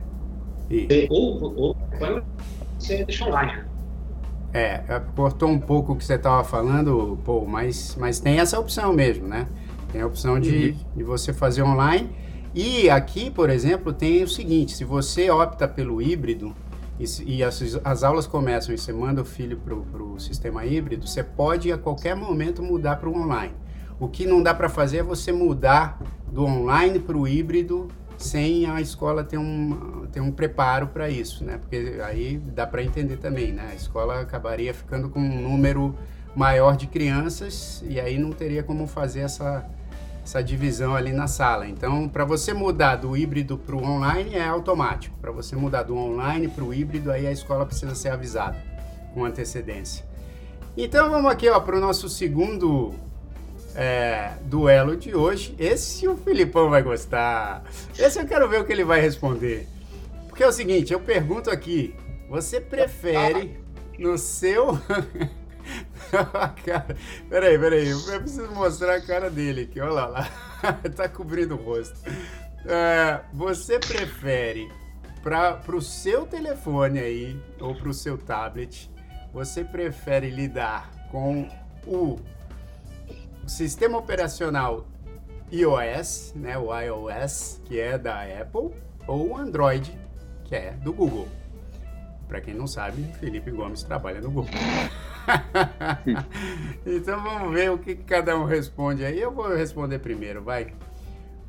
E... 0.71 1.07
Ou, 1.11 1.55
ou 1.57 1.77
você 2.79 3.05
deixa 3.05 3.27
online, 3.27 3.53
né? 3.53 3.65
É, 4.53 5.01
cortou 5.17 5.49
um 5.49 5.59
pouco 5.59 5.93
o 5.93 5.97
que 5.97 6.05
você 6.05 6.15
estava 6.15 6.45
falando, 6.45 7.19
pô, 7.25 7.47
mas, 7.47 7.97
mas 7.99 8.21
tem 8.21 8.39
essa 8.39 8.61
opção 8.61 8.93
mesmo, 8.93 9.27
né? 9.27 9.49
Tem 9.91 10.03
a 10.03 10.07
opção 10.07 10.39
de, 10.39 10.71
uhum. 10.71 10.97
de 10.97 11.03
você 11.05 11.33
fazer 11.33 11.63
online 11.63 12.11
E 12.55 12.89
aqui, 12.89 13.31
por 13.31 13.51
exemplo, 13.51 13.93
tem 13.93 14.23
o 14.23 14.29
seguinte: 14.29 14.75
se 14.77 14.85
você 14.85 15.31
opta 15.31 15.67
pelo 15.67 16.03
híbrido 16.03 16.55
e, 16.99 17.05
e 17.37 17.45
as, 17.45 17.81
as, 17.83 18.03
aulas 18.03 18.27
começam 18.27 18.75
e 18.75 18.79
você 18.79 18.93
manda 18.93 19.23
o 19.23 19.25
filho 19.25 19.59
para 19.59 20.03
o 20.03 20.19
sistema 20.19 20.65
híbrido, 20.67 21.07
você 21.07 21.23
pode 21.23 21.73
a 21.73 21.79
qualquer 21.79 22.15
momento 22.15 22.63
mudar 22.63 22.97
para 22.97 23.09
o 23.09 23.17
online. 23.17 23.55
O 23.99 24.09
que 24.09 24.27
não 24.27 24.43
dá 24.43 24.53
para 24.53 24.69
fazer 24.69 24.99
é 24.99 25.03
você 25.03 25.33
mudar 25.33 26.01
do 26.31 26.45
online 26.45 26.99
para 26.99 27.17
o 27.17 27.29
híbrido 27.29 27.89
sem 28.23 28.67
a 28.67 28.81
escola 28.81 29.23
ter 29.23 29.39
um, 29.39 30.07
ter 30.13 30.21
um 30.21 30.31
preparo 30.31 30.87
para 30.87 31.11
isso, 31.11 31.45
né? 31.45 31.59
Porque 31.59 32.01
aí 32.05 32.39
dá 32.39 32.67
para 32.67 32.83
entender 32.83 33.19
também, 33.19 33.53
né? 33.53 33.71
A 33.73 33.75
escola 33.75 34.21
acabaria 34.21 34.73
ficando 34.73 35.11
com 35.11 35.21
um 35.21 35.43
número 35.43 35.95
maior 36.35 36.77
de 36.77 36.87
crianças 36.87 37.85
e 37.87 38.01
aí 38.01 38.19
não 38.19 38.31
teria 38.31 38.63
como 38.63 38.87
fazer 38.87 39.21
essa, 39.21 39.69
essa 40.25 40.43
divisão 40.43 40.95
ali 40.95 41.13
na 41.13 41.27
sala. 41.27 41.69
Então, 41.69 42.09
para 42.09 42.25
você 42.25 42.55
mudar 42.55 42.97
do 42.97 43.17
híbrido 43.17 43.59
para 43.59 43.77
o 43.77 43.85
online 43.85 44.35
é 44.35 44.47
automático. 44.47 45.17
Para 45.21 45.31
você 45.31 45.55
mudar 45.55 45.83
do 45.83 45.97
online 45.97 46.49
para 46.49 46.65
o 46.65 46.73
híbrido, 46.73 47.11
aí 47.11 47.27
a 47.27 47.33
escola 47.33 47.67
precisa 47.67 47.95
ser 47.95 48.11
avisada 48.11 48.57
com 49.13 49.25
antecedência. 49.25 50.05
Então, 50.77 51.11
vamos 51.11 51.31
aqui 51.31 51.51
para 51.51 51.77
o 51.77 51.81
nosso 51.81 52.09
segundo 52.09 52.95
é, 53.75 54.33
duelo 54.43 54.97
de 54.97 55.15
hoje. 55.15 55.55
Esse 55.59 56.07
o 56.09 56.17
Filipão 56.17 56.71
vai 56.71 56.83
gostar. 56.83 57.65
Esse 57.99 58.21
eu 58.21 58.27
quero 58.27 58.49
ver 58.49 58.61
o 58.61 58.65
que 58.65 58.73
ele 58.73 58.85
vai 58.85 59.01
responder. 59.01 59.69
Porque 60.29 60.43
é 60.43 60.49
o 60.49 60.53
seguinte, 60.53 60.93
eu 60.93 61.01
pergunto 61.01 61.51
aqui, 61.51 61.95
você 62.29 62.61
prefere 62.61 63.59
no 63.99 64.17
seu... 64.17 64.79
peraí, 67.29 67.59
peraí, 67.59 67.91
eu 67.91 68.21
preciso 68.21 68.51
mostrar 68.53 68.97
a 68.97 69.01
cara 69.01 69.31
dele 69.31 69.63
aqui, 69.63 69.81
olha 69.81 69.93
lá, 69.93 70.07
lá. 70.07 70.29
tá 70.95 71.09
cobrindo 71.09 71.55
o 71.55 71.63
rosto. 71.63 71.99
É, 72.67 73.21
você 73.33 73.79
prefere 73.79 74.71
para 75.23 75.61
o 75.69 75.81
seu 75.81 76.27
telefone 76.27 76.99
aí, 76.99 77.41
ou 77.61 77.75
para 77.75 77.89
o 77.89 77.95
seu 77.95 78.19
tablet, 78.19 78.91
você 79.33 79.65
prefere 79.65 80.31
lidar 80.31 80.91
com 81.11 81.49
o 81.87 82.19
sistema 83.47 83.99
operacional 83.99 84.87
iOS, 85.53 86.33
né, 86.35 86.57
o 86.57 86.75
iOS, 86.75 87.61
que 87.65 87.79
é 87.79 87.99
da 87.99 88.23
Apple, 88.23 88.71
ou 89.07 89.37
Android, 89.37 89.97
que 90.45 90.55
é 90.55 90.73
do 90.73 90.93
Google. 90.93 91.29
Para 92.27 92.41
quem 92.41 92.55
não 92.55 92.67
sabe, 92.67 93.03
Felipe 93.21 93.51
Gomes 93.51 93.83
trabalha 93.83 94.21
no 94.21 94.31
Google. 94.31 94.51
então 96.87 97.23
vamos 97.23 97.53
ver 97.53 97.71
o 97.71 97.79
que 97.79 97.95
cada 97.95 98.37
um 98.39 98.45
responde 98.45 99.05
aí. 99.05 99.21
Eu 99.21 99.31
vou 99.31 99.55
responder 99.55 99.99
primeiro, 99.99 100.43
vai. 100.43 100.73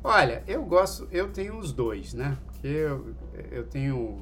Olha, 0.02 0.42
eu 0.46 0.62
gosto, 0.62 1.08
eu 1.10 1.30
tenho 1.30 1.56
os 1.56 1.72
dois, 1.72 2.12
né? 2.12 2.36
Porque 2.44 2.66
eu, 2.66 3.14
eu 3.50 3.64
tenho 3.64 4.20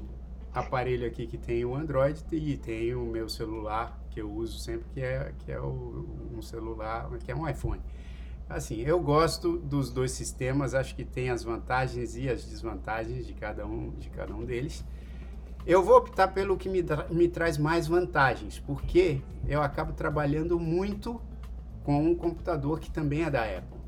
aparelho 0.55 1.07
aqui 1.07 1.27
que 1.27 1.37
tem 1.37 1.65
o 1.65 1.75
Android 1.75 2.23
e 2.31 2.57
tenho 2.57 3.03
o 3.03 3.07
meu 3.07 3.29
celular 3.29 4.01
que 4.13 4.21
eu 4.21 4.31
uso 4.31 4.59
sempre, 4.59 4.85
que 4.93 5.01
é, 5.01 5.33
que 5.39 5.51
é 5.51 5.61
o, 5.61 6.07
um 6.37 6.43
celular, 6.43 7.09
que 7.25 7.33
é 7.33 7.35
um 7.35 7.49
iPhone. 7.49 7.81
Assim, 8.49 8.81
eu 8.83 9.01
gosto 9.01 9.57
dos 9.59 9.91
dois 9.91 10.13
sistemas, 10.13 10.75
acho 10.75 10.95
que 10.95 11.05
tem 11.05 11.31
as 11.31 11.43
vantagens 11.43 12.17
e 12.17 12.29
as 12.29 12.45
desvantagens 12.45 13.27
de 13.27 13.33
cada 13.33 13.67
um, 13.67 13.91
de 13.91 14.11
cada 14.11 14.35
um 14.35 14.45
deles. 14.45 14.85
Eu 15.65 15.83
vou 15.83 15.97
optar 15.97 16.29
pelo 16.29 16.57
que 16.57 16.69
me, 16.69 16.85
me 17.11 17.29
traz 17.29 17.57
mais 17.57 17.87
vantagens, 17.87 18.59
porque 18.59 19.23
eu 19.49 19.63
acabo 19.63 19.93
trabalhando 19.93 20.59
muito 20.59 21.21
com 21.83 22.05
um 22.05 22.15
computador 22.15 22.79
que 22.79 22.91
também 22.91 23.23
é 23.23 23.31
da 23.31 23.43
Apple. 23.43 23.81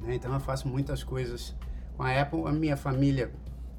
Né? 0.00 0.14
Então 0.14 0.32
eu 0.32 0.40
faço 0.40 0.66
muitas 0.68 1.04
coisas 1.04 1.54
com 1.96 2.02
a 2.02 2.20
Apple, 2.20 2.46
a 2.46 2.52
minha 2.52 2.76
família 2.76 3.30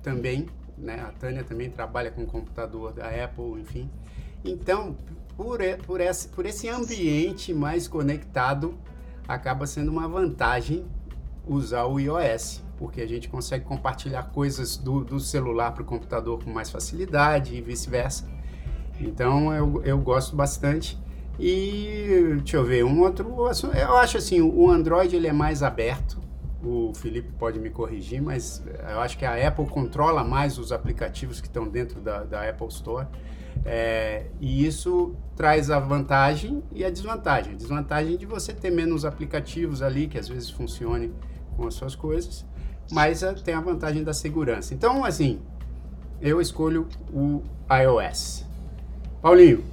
também, 0.01 0.47
né? 0.77 0.99
a 1.01 1.11
Tânia 1.11 1.43
também 1.43 1.69
trabalha 1.69 2.11
com 2.11 2.25
computador 2.25 2.93
da 2.93 3.07
Apple, 3.07 3.59
enfim. 3.59 3.89
Então, 4.43 4.95
por, 5.37 5.59
por, 5.85 6.01
esse, 6.01 6.27
por 6.29 6.45
esse 6.45 6.69
ambiente 6.69 7.53
mais 7.53 7.87
conectado, 7.87 8.75
acaba 9.27 9.65
sendo 9.65 9.91
uma 9.91 10.07
vantagem 10.07 10.85
usar 11.45 11.85
o 11.85 11.99
iOS, 11.99 12.63
porque 12.77 13.01
a 13.01 13.07
gente 13.07 13.27
consegue 13.27 13.65
compartilhar 13.65 14.23
coisas 14.23 14.77
do, 14.77 15.03
do 15.03 15.19
celular 15.19 15.71
para 15.71 15.83
o 15.83 15.85
computador 15.85 16.43
com 16.43 16.49
mais 16.49 16.69
facilidade 16.69 17.55
e 17.55 17.61
vice-versa. 17.61 18.27
Então 18.99 19.53
eu, 19.53 19.81
eu 19.83 19.97
gosto 19.97 20.35
bastante. 20.35 20.97
E 21.39 22.35
deixa 22.37 22.57
eu 22.57 22.63
ver, 22.63 22.85
um 22.85 23.01
outro. 23.01 23.27
Eu 23.75 23.97
acho 23.97 24.17
assim, 24.17 24.39
o 24.39 24.69
Android 24.69 25.15
ele 25.15 25.27
é 25.27 25.33
mais 25.33 25.63
aberto. 25.63 26.21
O 26.63 26.93
Felipe 26.93 27.29
pode 27.37 27.59
me 27.59 27.69
corrigir, 27.69 28.21
mas 28.21 28.63
eu 28.89 29.01
acho 29.01 29.17
que 29.17 29.25
a 29.25 29.47
Apple 29.47 29.65
controla 29.65 30.23
mais 30.23 30.57
os 30.57 30.71
aplicativos 30.71 31.41
que 31.41 31.47
estão 31.47 31.67
dentro 31.67 31.99
da, 31.99 32.23
da 32.23 32.47
Apple 32.47 32.67
Store. 32.67 33.07
É, 33.65 34.25
e 34.39 34.65
isso 34.65 35.15
traz 35.35 35.69
a 35.69 35.79
vantagem 35.79 36.63
e 36.73 36.83
a 36.83 36.89
desvantagem. 36.89 37.53
A 37.53 37.55
desvantagem 37.55 38.17
de 38.17 38.25
você 38.25 38.53
ter 38.53 38.71
menos 38.71 39.05
aplicativos 39.05 39.81
ali, 39.81 40.07
que 40.07 40.17
às 40.17 40.27
vezes 40.27 40.49
funcionem 40.49 41.11
com 41.55 41.67
as 41.67 41.73
suas 41.73 41.95
coisas, 41.95 42.45
mas 42.91 43.21
uh, 43.23 43.33
tem 43.35 43.53
a 43.53 43.61
vantagem 43.61 44.03
da 44.03 44.13
segurança. 44.13 44.73
Então, 44.73 45.03
assim, 45.05 45.39
eu 46.21 46.41
escolho 46.41 46.87
o 47.11 47.41
iOS. 47.71 48.45
Paulinho. 49.21 49.63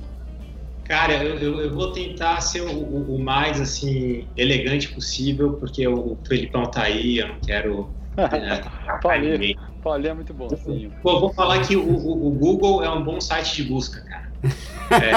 Cara, 0.85 1.23
eu, 1.23 1.38
eu, 1.38 1.61
eu 1.61 1.73
vou 1.73 1.93
tentar 1.93 2.40
ser 2.40 2.62
o, 2.62 2.73
o, 2.73 3.14
o, 3.14 3.19
mais 3.19 3.61
assim 3.61 4.27
elegante 4.37 4.93
possível, 4.93 5.53
porque 5.53 5.87
o 5.87 6.19
Felipão 6.27 6.66
tá 6.66 6.83
aí, 6.83 7.19
eu 7.19 7.29
não 7.29 7.40
quero. 7.40 7.90
Né, 8.21 8.61
Paulinho, 9.01 9.57
Paulinho 9.81 10.11
é 10.11 10.14
muito 10.14 10.35
bom. 10.35 10.49
Sim. 10.51 10.90
Pô, 11.03 11.21
vou 11.21 11.33
falar 11.33 11.61
que 11.61 11.77
o, 11.77 11.83
o, 11.83 12.31
Google 12.31 12.83
é 12.85 12.90
um 12.90 13.03
bom 13.03 13.21
site 13.21 13.62
de 13.62 13.64
busca, 13.64 14.01
cara. 14.03 14.31
É. 14.90 15.12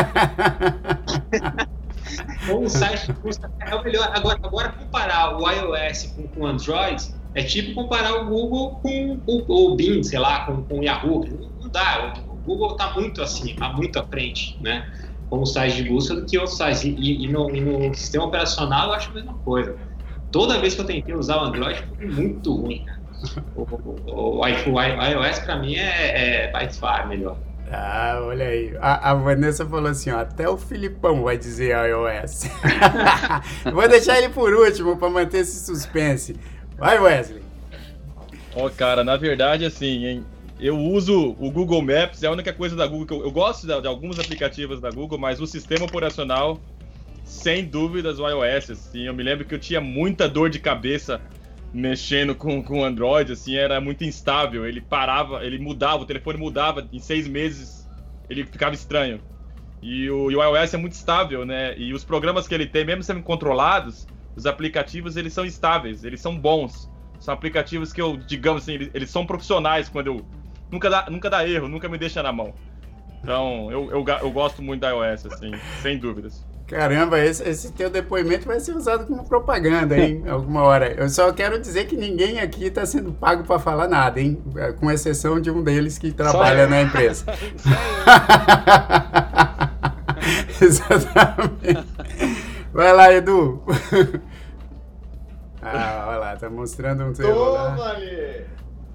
bom 2.46 2.70
site 2.70 3.08
de 3.08 3.14
busca 3.14 3.50
é 3.60 3.74
o 3.74 3.84
melhor. 3.84 4.12
Agora, 4.14 4.40
agora 4.44 4.72
comparar 4.72 5.36
o 5.36 5.50
iOS 5.50 6.16
com 6.36 6.42
o 6.42 6.46
Android 6.46 7.12
é 7.34 7.44
tipo 7.44 7.74
comparar 7.74 8.14
o 8.14 8.26
Google 8.28 8.76
com 8.82 9.20
o, 9.26 9.72
o 9.72 9.76
Bing, 9.76 10.04
sei 10.04 10.20
lá, 10.20 10.46
com, 10.46 10.64
com 10.64 10.80
o 10.80 10.84
Yahoo. 10.84 11.26
Não 11.60 11.70
dá. 11.70 12.14
O 12.28 12.36
Google 12.36 12.74
está 12.74 12.94
muito 12.94 13.22
assim, 13.22 13.56
tá 13.56 13.70
muito 13.70 13.98
à 13.98 14.04
frente, 14.04 14.58
né? 14.62 14.88
Como 15.30 15.46
site 15.46 15.78
de 15.78 15.90
busca 15.90 16.14
do 16.14 16.26
que 16.26 16.38
outros 16.38 16.58
sites. 16.58 16.84
E, 16.84 17.24
e, 17.24 17.28
no, 17.28 17.50
e, 17.50 17.62
no, 17.62 17.94
sistema 17.96 18.26
operacional 18.26 18.90
eu 18.90 18.94
acho 18.94 19.10
a 19.10 19.14
mesma 19.14 19.34
coisa. 19.34 19.76
Toda 20.32 20.60
vez 20.60 20.76
que 20.76 20.82
eu 20.82 20.86
tentei 20.86 21.16
usar 21.16 21.38
o 21.38 21.46
Android 21.46 21.84
foi 21.98 22.08
muito 22.08 22.54
ruim, 22.56 22.84
cara. 22.86 23.03
O, 23.56 23.62
o, 23.62 24.42
o, 24.42 24.48
iOS 24.48 25.40
para 25.40 25.58
mim 25.58 25.76
é, 25.76 26.46
é 26.46 26.52
by 26.52 26.74
far 26.74 27.08
melhor. 27.08 27.38
Ah, 27.72 28.20
olha 28.22 28.48
aí. 28.48 28.76
A, 28.80 29.12
a, 29.12 29.14
Vanessa 29.16 29.66
falou 29.66 29.90
assim: 29.90 30.12
ó, 30.12 30.20
até 30.20 30.48
o 30.48 30.58
Filipão 30.58 31.24
vai 31.24 31.38
dizer 31.38 31.76
iOS. 31.90 32.44
Vou 33.74 33.88
deixar 33.88 34.18
ele 34.18 34.30
por 34.30 34.54
último 34.54 34.98
para 34.98 35.10
manter 35.10 35.40
esse 35.40 35.66
suspense. 35.66 36.36
Vai, 36.78 37.00
Wesley. 37.00 37.42
Ó, 38.56 38.68
oh, 38.68 38.70
cara, 38.70 39.04
na 39.04 39.18
verdade, 39.18 39.66
assim, 39.66 40.06
hein, 40.06 40.26
eu 40.60 40.78
uso 40.78 41.36
o 41.40 41.50
Google 41.50 41.82
Maps, 41.82 42.22
é 42.22 42.28
a 42.28 42.32
única 42.32 42.54
coisa 42.54 42.76
da 42.76 42.86
Google 42.86 43.08
que 43.08 43.14
eu, 43.14 43.24
eu 43.24 43.32
gosto 43.32 43.66
de, 43.66 43.82
de, 43.82 43.88
alguns 43.88 44.20
aplicativos 44.20 44.80
da 44.80 44.92
Google, 44.92 45.18
mas 45.18 45.42
o 45.42 45.48
sistema 45.48 45.86
operacional, 45.86 46.60
sem 47.26 47.66
dúvidas, 47.66 48.20
o 48.20 48.30
iOS, 48.30 48.70
assim, 48.70 49.08
eu 49.08 49.14
me 49.14 49.24
lembro 49.24 49.46
que 49.46 49.56
eu 49.56 49.60
tinha 49.60 49.82
muita 49.82 50.30
dor 50.30 50.50
de 50.50 50.60
cabeça 50.60 51.20
mexendo 51.74 52.36
com 52.36 52.64
o 52.70 52.84
Android, 52.84 53.32
assim, 53.32 53.56
era 53.56 53.82
muito 53.82 54.04
instável, 54.04 54.66
ele 54.66 54.80
parava, 54.80 55.44
ele 55.44 55.58
mudava, 55.58 56.04
o 56.04 56.06
telefone 56.06 56.38
mudava, 56.38 56.88
em 56.92 57.00
seis 57.00 57.28
meses 57.28 57.90
ele 58.30 58.46
ficava 58.46 58.76
estranho. 58.76 59.20
E 59.82 60.10
o, 60.10 60.32
e 60.32 60.36
o 60.36 60.44
iOS 60.44 60.74
é 60.74 60.78
muito 60.78 60.94
estável, 60.94 61.46
né, 61.46 61.78
e 61.78 61.94
os 61.94 62.04
programas 62.04 62.48
que 62.48 62.54
ele 62.54 62.68
tem, 62.68 62.86
mesmo 62.86 63.04
sendo 63.04 63.24
controlados, 63.24 64.08
os 64.36 64.46
aplicativos 64.46 65.18
eles 65.18 65.34
são 65.34 65.46
estáveis, 65.46 66.04
eles 66.04 66.22
são 66.22 66.38
bons. 66.38 66.90
São 67.20 67.34
aplicativos 67.34 67.94
que 67.94 68.02
eu, 68.02 68.18
digamos 68.18 68.64
assim, 68.64 68.74
eles, 68.74 68.90
eles 68.94 69.10
são 69.10 69.26
profissionais 69.26 69.88
quando 69.88 70.08
eu. 70.08 70.26
Nunca 70.70 70.90
dá, 70.90 71.06
nunca 71.10 71.30
dá 71.30 71.48
erro, 71.48 71.70
nunca 71.70 71.88
me 71.88 71.98
deixa 71.98 72.22
na 72.22 72.34
mão. 72.34 72.54
Então, 73.22 73.72
eu, 73.72 73.90
eu, 73.92 74.06
eu 74.06 74.32
gosto 74.32 74.62
muito 74.62 74.82
da 74.82 74.90
iOS, 74.90 75.28
assim, 75.28 75.52
sem 75.82 75.98
dúvidas. 75.98 76.46
Caramba, 76.68 77.20
esse, 77.20 77.48
esse 77.48 77.72
teu 77.74 77.90
depoimento 77.90 78.48
vai 78.48 78.60
ser 78.60 78.76
usado 78.76 79.06
como 79.06 79.28
propaganda, 79.28 79.98
hein? 79.98 80.24
Alguma 80.30 80.64
hora. 80.64 80.94
Eu 80.94 81.10
só 81.10 81.32
quero 81.32 81.60
dizer 81.60 81.86
que 81.86 81.96
ninguém 81.96 82.40
aqui 82.40 82.66
está 82.66 82.86
sendo 82.86 83.12
pago 83.12 83.44
para 83.44 83.60
falar 83.60 83.88
nada, 83.88 84.20
hein? 84.20 84.42
Com 84.80 84.90
exceção 84.90 85.40
de 85.40 85.52
um 85.52 85.62
deles 85.62 85.98
que 85.98 86.12
trabalha 86.12 86.68
na 86.68 86.82
empresa. 86.82 87.26
Exatamente. 90.62 91.88
Vai 92.72 92.94
lá, 92.94 93.14
Edu. 93.14 93.62
ah, 95.62 96.06
olha 96.08 96.18
lá, 96.18 96.36
tá 96.36 96.50
mostrando 96.50 97.04
um 97.06 97.14
teu. 97.14 97.34
Toma. 97.34 97.94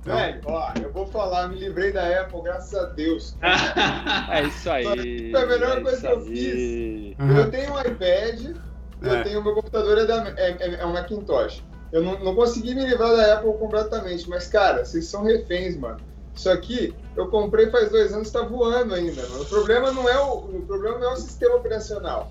Velho, 0.04 0.40
ó, 0.46 0.72
eu 0.82 0.92
vou 0.92 1.06
falar, 1.06 1.48
me 1.48 1.56
livrei 1.56 1.92
da 1.92 2.20
Apple, 2.20 2.42
graças 2.42 2.74
a 2.74 2.86
Deus. 2.86 3.36
é 4.30 4.42
isso 4.44 4.70
aí. 4.70 5.30
Foi 5.30 5.42
a 5.42 5.46
melhor 5.46 5.78
é 5.78 5.80
coisa 5.80 6.00
que 6.00 6.12
eu 6.12 6.20
fiz. 6.22 7.18
Uhum. 7.18 7.36
Eu 7.36 7.50
tenho 7.50 7.72
um 7.74 7.80
iPad, 7.80 8.56
eu 9.02 9.14
é. 9.14 9.22
tenho 9.22 9.42
meu 9.42 9.54
computador 9.54 9.98
é, 9.98 10.06
da, 10.06 10.28
é, 10.36 10.56
é, 10.60 10.74
é 10.80 10.86
um 10.86 10.92
Macintosh. 10.92 11.62
Eu 11.92 12.02
não, 12.02 12.18
não 12.20 12.34
consegui 12.34 12.74
me 12.74 12.84
livrar 12.84 13.16
da 13.16 13.34
Apple 13.34 13.52
completamente, 13.54 14.28
mas, 14.28 14.46
cara, 14.46 14.84
vocês 14.84 15.06
são 15.06 15.24
reféns, 15.24 15.76
mano. 15.76 15.98
Isso 16.34 16.48
aqui 16.48 16.94
eu 17.16 17.28
comprei 17.28 17.68
faz 17.68 17.90
dois 17.90 18.12
anos, 18.12 18.28
está 18.28 18.42
voando 18.42 18.94
ainda, 18.94 19.22
mano. 19.28 19.42
O 19.42 19.46
problema 19.46 19.90
não 19.90 20.08
é 20.08 20.18
o, 20.20 20.34
o 20.34 20.64
problema 20.66 20.98
não 20.98 21.10
é 21.10 21.12
o 21.14 21.16
sistema 21.16 21.56
operacional, 21.56 22.30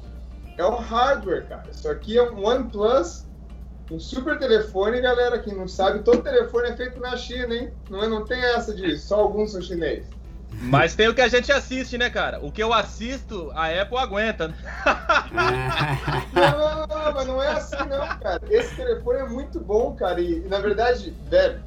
é 0.57 0.63
o 0.63 0.75
hardware, 0.75 1.45
cara. 1.47 1.65
Isso 1.69 1.89
aqui 1.89 2.17
é 2.17 2.23
um 2.23 2.45
OnePlus, 2.45 3.25
um 3.91 3.99
super 3.99 4.37
telefone, 4.37 5.01
galera. 5.01 5.39
Quem 5.39 5.53
não 5.53 5.67
sabe, 5.67 5.99
todo 5.99 6.21
telefone 6.21 6.69
é 6.69 6.75
feito 6.75 6.99
na 6.99 7.15
China, 7.15 7.53
hein? 7.53 7.71
Não, 7.89 8.03
é, 8.03 8.07
não 8.07 8.25
tem 8.25 8.39
essa 8.39 8.73
de 8.73 8.97
só 8.97 9.19
alguns 9.19 9.51
são 9.51 9.61
chineses. 9.61 10.07
Mas 10.59 10.95
tem 10.95 11.07
o 11.07 11.13
que 11.13 11.21
a 11.21 11.27
gente 11.27 11.51
assiste, 11.51 11.97
né, 11.97 12.09
cara? 12.09 12.39
O 12.43 12.51
que 12.51 12.63
eu 12.63 12.73
assisto, 12.73 13.51
a 13.53 13.67
Apple 13.81 13.97
aguenta. 13.97 14.47
Né? 14.47 14.55
não, 16.33 16.51
não, 16.51 16.87
não, 16.87 17.13
mas 17.13 17.27
não 17.27 17.43
é 17.43 17.49
assim, 17.49 17.75
não, 17.77 18.07
cara. 18.19 18.41
Esse 18.49 18.75
telefone 18.75 19.19
é 19.19 19.27
muito 19.27 19.59
bom, 19.59 19.93
cara. 19.93 20.19
E, 20.19 20.39
na 20.47 20.59
verdade, 20.59 21.13
velho, 21.29 21.61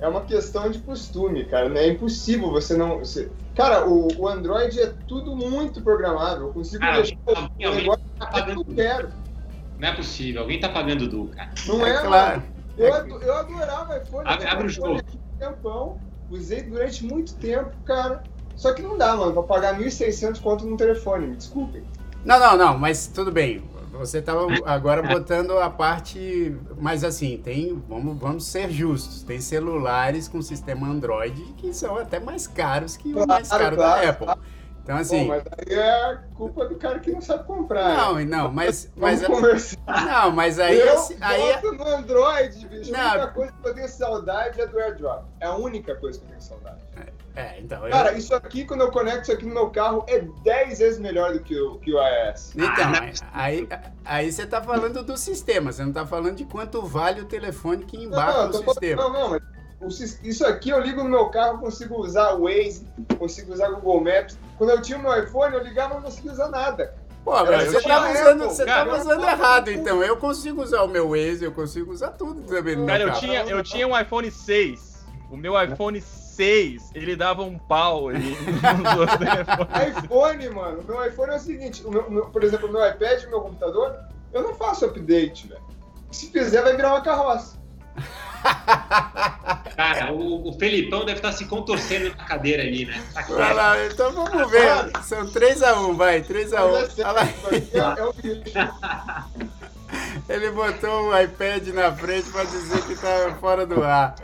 é 0.00 0.08
uma 0.08 0.22
questão 0.22 0.70
de 0.70 0.78
costume, 0.80 1.44
cara. 1.44 1.68
É 1.78 1.88
impossível 1.88 2.50
você 2.50 2.76
não. 2.76 3.00
Você... 3.00 3.30
Cara, 3.54 3.86
o, 3.86 4.08
o 4.18 4.28
Android 4.28 4.80
é 4.80 4.92
tudo 5.06 5.36
muito 5.36 5.82
programável. 5.82 6.46
Eu 6.46 6.52
consigo 6.52 6.80
cara, 6.80 7.02
deixar 7.02 7.16
o 7.26 7.74
negócio 7.74 8.04
tá 8.18 8.42
que 8.42 8.50
eu 8.50 8.64
quero. 8.64 9.08
Não 9.82 9.88
é 9.88 9.96
possível, 9.96 10.42
alguém 10.42 10.60
tá 10.60 10.68
pagando 10.68 11.08
do, 11.08 11.26
cara. 11.26 11.50
Não 11.66 11.84
é, 11.84 11.90
é 11.90 12.00
claro. 12.02 12.42
Eu, 12.78 12.86
eu 13.20 13.34
adorava 13.34 13.98
iPhone. 13.98 14.28
Abre, 14.28 14.46
abre 14.46 14.66
o 14.66 14.68
jogo. 14.68 15.00
Tempão 15.40 15.98
usei 16.30 16.62
durante 16.62 17.04
muito 17.04 17.34
tempo, 17.34 17.72
cara. 17.84 18.22
Só 18.54 18.72
que 18.72 18.80
não 18.80 18.96
dá, 18.96 19.16
mano, 19.16 19.32
pra 19.32 19.42
pagar 19.42 19.76
1.600 19.76 20.40
conto 20.40 20.64
num 20.64 20.76
telefone, 20.76 21.26
me 21.26 21.34
desculpem. 21.34 21.82
Não, 22.24 22.38
não, 22.38 22.56
não, 22.56 22.78
mas 22.78 23.08
tudo 23.08 23.32
bem. 23.32 23.60
Você 23.90 24.18
estava 24.18 24.46
agora 24.66 25.02
botando 25.06 25.58
a 25.58 25.68
parte. 25.68 26.56
Mas 26.78 27.02
assim, 27.02 27.36
tem. 27.38 27.82
Vamos, 27.88 28.16
vamos 28.16 28.46
ser 28.46 28.70
justos. 28.70 29.24
Tem 29.24 29.40
celulares 29.40 30.28
com 30.28 30.40
sistema 30.40 30.86
Android 30.86 31.42
que 31.56 31.74
são 31.74 31.96
até 31.96 32.20
mais 32.20 32.46
caros 32.46 32.96
que 32.96 33.12
o 33.12 33.26
mais 33.26 33.48
caro 33.48 33.74
claro, 33.74 34.00
da 34.00 34.10
Apple. 34.10 34.26
Claro. 34.26 34.40
Então, 34.82 34.96
assim. 34.96 35.26
Pô, 35.26 35.28
mas 35.28 35.42
aí 35.58 35.78
é 35.78 36.18
culpa 36.34 36.66
do 36.66 36.74
cara 36.76 36.98
que 36.98 37.10
não 37.10 37.20
sabe 37.20 37.44
comprar. 37.44 37.96
Não, 37.96 38.14
né? 38.16 38.24
não, 38.24 38.50
mas. 38.50 38.90
mas 38.96 39.22
não, 39.22 40.30
mas 40.32 40.58
aí. 40.58 40.80
Eu 40.80 40.92
assim, 40.94 41.16
aí 41.20 41.52
boto 41.54 41.72
no 41.72 41.86
Android, 41.86 42.68
bicho. 42.68 42.92
Não. 42.92 43.00
A 43.00 43.12
única 43.12 43.28
coisa 43.28 43.52
que 43.52 43.68
eu 43.68 43.74
tenho 43.74 43.88
saudade 43.88 44.60
é 44.60 44.66
do 44.66 44.78
AirDrop. 44.78 45.24
É 45.40 45.46
a 45.46 45.54
única 45.54 45.94
coisa 45.94 46.18
que 46.18 46.24
eu 46.24 46.28
tenho 46.30 46.42
saudade. 46.42 46.82
É, 47.34 47.58
então. 47.60 47.88
Cara, 47.88 48.12
eu... 48.12 48.18
isso 48.18 48.34
aqui, 48.34 48.64
quando 48.64 48.82
eu 48.82 48.90
conecto 48.90 49.22
isso 49.22 49.32
aqui 49.32 49.46
no 49.46 49.54
meu 49.54 49.70
carro, 49.70 50.04
é 50.06 50.18
10 50.18 50.78
vezes 50.78 50.98
melhor 50.98 51.32
do 51.32 51.40
que 51.40 51.58
o, 51.58 51.78
que 51.78 51.94
o 51.94 51.98
iOS. 51.98 52.52
Então, 52.54 52.92
aí, 53.32 53.68
aí 54.04 54.30
você 54.30 54.46
tá 54.46 54.60
falando 54.60 55.02
do 55.02 55.16
sistema, 55.16 55.72
você 55.72 55.82
não 55.84 55.92
tá 55.92 56.04
falando 56.04 56.36
de 56.36 56.44
quanto 56.44 56.82
vale 56.82 57.22
o 57.22 57.24
telefone 57.24 57.84
que 57.84 57.96
embarca 57.96 58.46
no 58.48 58.52
sistema. 58.52 59.02
Não, 59.02 59.12
não, 59.12 59.30
mas 59.30 59.42
isso 60.22 60.46
aqui 60.46 60.70
eu 60.70 60.80
ligo 60.80 61.02
no 61.02 61.08
meu 61.08 61.28
carro, 61.28 61.58
consigo 61.58 61.96
usar 61.96 62.34
o 62.34 62.44
Waze, 62.44 62.86
consigo 63.18 63.52
usar 63.52 63.70
Google 63.70 64.00
Maps. 64.00 64.38
Quando 64.62 64.70
eu 64.70 64.80
tinha 64.80 64.96
o 64.96 65.02
meu 65.02 65.20
iPhone, 65.20 65.56
eu 65.56 65.64
ligava 65.64 65.94
e 65.94 65.96
não 65.96 66.02
conseguia 66.04 66.30
usar 66.30 66.48
nada. 66.48 66.94
Pô, 67.24 67.32
mas 67.32 67.72
você 67.72 67.82
tava 67.82 68.12
usando, 68.12 68.44
você 68.44 68.64
tava 68.64 68.96
usando 68.96 69.24
errado, 69.24 69.72
então. 69.72 70.00
Eu 70.04 70.16
consigo 70.16 70.62
usar 70.62 70.82
o 70.82 70.88
meu 70.88 71.08
Waze, 71.08 71.42
eu 71.42 71.50
consigo 71.50 71.90
usar 71.90 72.10
tudo 72.10 72.42
também 72.42 72.86
Cara, 72.86 73.02
eu 73.02 73.12
tinha, 73.14 73.42
eu 73.42 73.60
tinha 73.64 73.88
um 73.88 73.98
iPhone 73.98 74.30
6. 74.30 75.04
O 75.32 75.36
meu 75.36 75.60
iPhone 75.60 76.00
6, 76.00 76.92
ele 76.94 77.16
dava 77.16 77.42
um 77.42 77.58
pau 77.58 78.10
ali 78.10 78.36
iPhone, 79.98 80.48
mano. 80.50 80.78
O 80.78 80.84
meu 80.84 81.06
iPhone 81.06 81.32
é 81.32 81.36
o 81.36 81.40
seguinte, 81.40 81.84
o 81.84 81.90
meu, 81.90 82.08
meu, 82.08 82.26
por 82.26 82.44
exemplo, 82.44 82.68
o 82.68 82.72
meu 82.72 82.88
iPad 82.88 83.20
e 83.20 83.26
o 83.26 83.30
meu 83.30 83.40
computador, 83.40 83.96
eu 84.32 84.44
não 84.44 84.54
faço 84.54 84.84
update, 84.84 85.48
velho. 85.48 85.60
Se 86.12 86.30
fizer, 86.30 86.62
vai 86.62 86.76
virar 86.76 86.90
uma 86.90 87.00
carroça. 87.00 87.60
Cara, 89.76 90.12
o, 90.12 90.48
o, 90.48 90.52
Felipão 90.58 91.04
deve 91.04 91.18
estar 91.18 91.32
se 91.32 91.46
contorcendo 91.46 92.14
na 92.16 92.24
cadeira 92.24 92.62
ali, 92.62 92.84
né? 92.84 93.02
Tá 93.14 93.52
lá, 93.52 93.86
então 93.86 94.12
vamos 94.12 94.50
ver. 94.50 94.90
São 95.02 95.26
3x1, 95.26 95.96
vai, 95.96 96.22
3x1. 96.22 96.98
É 100.28 100.32
Ele 100.32 100.50
botou 100.50 101.08
o 101.08 101.18
iPad 101.18 101.68
na 101.68 101.92
frente 101.92 102.30
para 102.30 102.44
dizer 102.44 102.82
que 102.86 102.94
tá 102.94 103.36
fora 103.40 103.66
do 103.66 103.82
ar. 103.82 104.14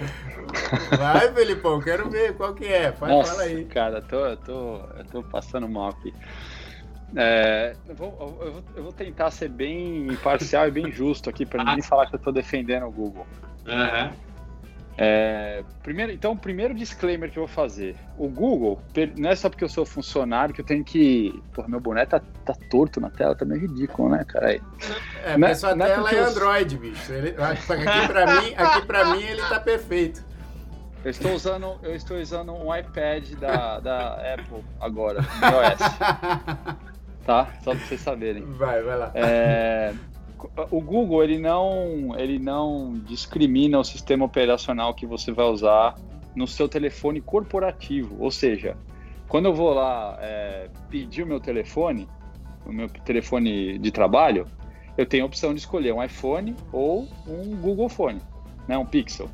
Vai, 0.97 1.33
Felipão, 1.33 1.81
quero 1.81 2.09
ver 2.09 2.35
qual 2.37 2.55
que 2.55 2.66
é. 2.66 2.91
Vai, 2.93 3.11
Nossa, 3.11 3.33
fala 3.33 3.43
aí. 3.45 3.64
Cara, 3.66 4.01
tô, 4.01 4.27
eu 4.27 4.37
tô, 4.37 4.77
eu 4.97 5.05
tô 5.11 5.23
passando 5.23 5.69
mal 5.69 5.91
aqui. 5.91 6.14
É, 7.16 7.75
eu, 7.89 7.95
vou, 7.95 8.16
eu, 8.21 8.53
vou, 8.53 8.64
eu, 8.77 8.83
vou, 8.85 8.93
tentar 8.93 9.31
ser 9.31 9.49
bem 9.49 10.09
imparcial 10.09 10.69
e 10.69 10.71
bem 10.71 10.93
justo 10.93 11.31
aqui, 11.31 11.47
para 11.47 11.64
ninguém 11.64 11.83
falar 11.83 12.07
que 12.07 12.14
eu 12.14 12.19
tô 12.19 12.31
defendendo 12.31 12.87
o 12.87 12.91
Google. 12.91 13.27
Uhum. 13.69 14.29
É, 15.01 15.62
primeiro, 15.81 16.11
então, 16.11 16.33
o 16.33 16.37
primeiro 16.37 16.75
disclaimer 16.75 17.31
que 17.31 17.39
eu 17.39 17.47
vou 17.47 17.55
fazer: 17.55 17.95
o 18.19 18.29
Google, 18.29 18.83
não 19.16 19.31
é 19.31 19.37
só 19.37 19.49
porque 19.49 19.62
eu 19.62 19.69
sou 19.69 19.87
funcionário 19.87 20.53
que 20.53 20.61
eu 20.61 20.64
tenho 20.64 20.83
que. 20.83 21.41
Porra, 21.55 21.69
meu 21.69 21.79
boné 21.79 22.05
tá, 22.05 22.21
tá 22.45 22.53
torto 22.69 23.01
na 23.01 23.09
tela, 23.09 23.37
tá 23.37 23.45
meio 23.45 23.61
ridículo, 23.61 24.09
né, 24.09 24.25
cara? 24.25 24.49
Aí. 24.49 24.61
É, 25.25 25.33
não, 25.33 25.39
mas 25.39 25.61
sua 25.61 25.77
não 25.77 25.87
tela 25.87 26.11
é, 26.11 26.14
é 26.16 26.19
Android, 26.19 26.75
eu... 26.75 26.81
bicho. 26.81 27.12
Ele, 27.12 27.29
aqui, 27.41 28.09
pra 28.09 28.27
mim, 28.41 28.55
aqui 28.57 28.87
pra 28.87 29.05
mim 29.14 29.23
ele 29.23 29.43
tá 29.43 29.61
perfeito. 29.61 30.27
Eu 31.05 31.12
estou 31.12 31.33
usando, 31.33 31.79
eu 31.85 31.95
estou 31.95 32.19
usando 32.19 32.53
um 32.53 32.75
iPad 32.75 33.35
da, 33.35 33.79
da 33.79 34.35
Apple 34.35 34.64
agora, 34.81 35.21
iOS. 35.21 35.79
tá? 37.25 37.47
Só 37.62 37.71
pra 37.71 37.87
vocês 37.87 38.01
saberem. 38.01 38.43
Vai, 38.45 38.83
vai 38.83 38.99
lá. 38.99 39.12
É, 39.14 39.95
o 40.70 40.80
Google 40.80 41.22
ele 41.22 41.39
não, 41.39 42.14
ele 42.16 42.39
não 42.39 42.95
discrimina 43.07 43.78
o 43.78 43.84
sistema 43.84 44.24
operacional 44.24 44.95
que 44.95 45.07
você 45.07 45.32
vai 45.32 45.47
usar 45.47 45.95
no 46.34 46.47
seu 46.47 46.68
telefone 46.68 47.20
corporativo. 47.20 48.16
Ou 48.20 48.30
seja, 48.30 48.76
quando 49.28 49.47
eu 49.47 49.55
vou 49.55 49.74
lá 49.74 50.16
é, 50.20 50.68
pedir 50.89 51.22
o 51.22 51.26
meu 51.26 51.41
telefone, 51.41 52.09
o 52.64 52.72
meu 52.72 52.89
telefone 52.89 53.78
de 53.78 53.91
trabalho, 53.91 54.47
eu 54.97 55.07
tenho 55.07 55.24
a 55.24 55.26
opção 55.26 55.53
de 55.55 55.61
escolher 55.61 55.93
um 55.93 56.03
iPhone 56.03 56.57
ou 56.72 57.09
um 57.26 57.57
Google 57.57 57.89
Phone, 57.89 58.20
né, 58.66 58.76
um 58.76 58.86
Pixel. 58.86 59.28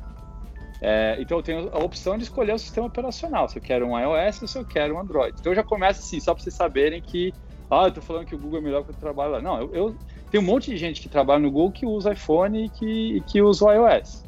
É, 0.81 1.17
então 1.19 1.37
eu 1.37 1.43
tenho 1.43 1.69
a 1.73 1.79
opção 1.79 2.17
de 2.17 2.23
escolher 2.23 2.53
o 2.53 2.59
sistema 2.59 2.87
operacional, 2.87 3.47
se 3.47 3.57
eu 3.57 3.61
quero 3.61 3.87
um 3.87 3.97
iOS 3.97 4.41
ou 4.41 4.47
se 4.47 4.57
eu 4.57 4.65
quero 4.65 4.95
um 4.95 4.99
Android. 4.99 5.35
Então 5.39 5.55
já 5.55 5.63
começa 5.63 6.01
assim, 6.01 6.19
só 6.19 6.33
para 6.33 6.43
vocês 6.43 6.53
saberem 6.53 7.01
que, 7.01 7.33
ah, 7.69 7.85
eu 7.85 7.91
tô 7.91 8.01
falando 8.01 8.25
que 8.25 8.35
o 8.35 8.37
Google 8.37 8.59
é 8.59 8.61
melhor 8.61 8.83
que 8.83 8.91
eu 8.91 8.95
trabalho 8.95 9.31
lá. 9.31 9.41
Não, 9.41 9.59
eu, 9.59 9.73
eu 9.73 9.95
tem 10.31 10.39
um 10.39 10.43
monte 10.43 10.71
de 10.71 10.77
gente 10.77 11.01
que 11.01 11.09
trabalha 11.09 11.39
no 11.39 11.51
Google 11.51 11.71
que 11.71 11.85
usa 11.85 12.13
iPhone 12.13 12.65
e 12.65 12.69
que, 12.69 13.21
que 13.27 13.41
usa 13.41 13.65
o 13.65 13.71
iOS. 13.71 14.23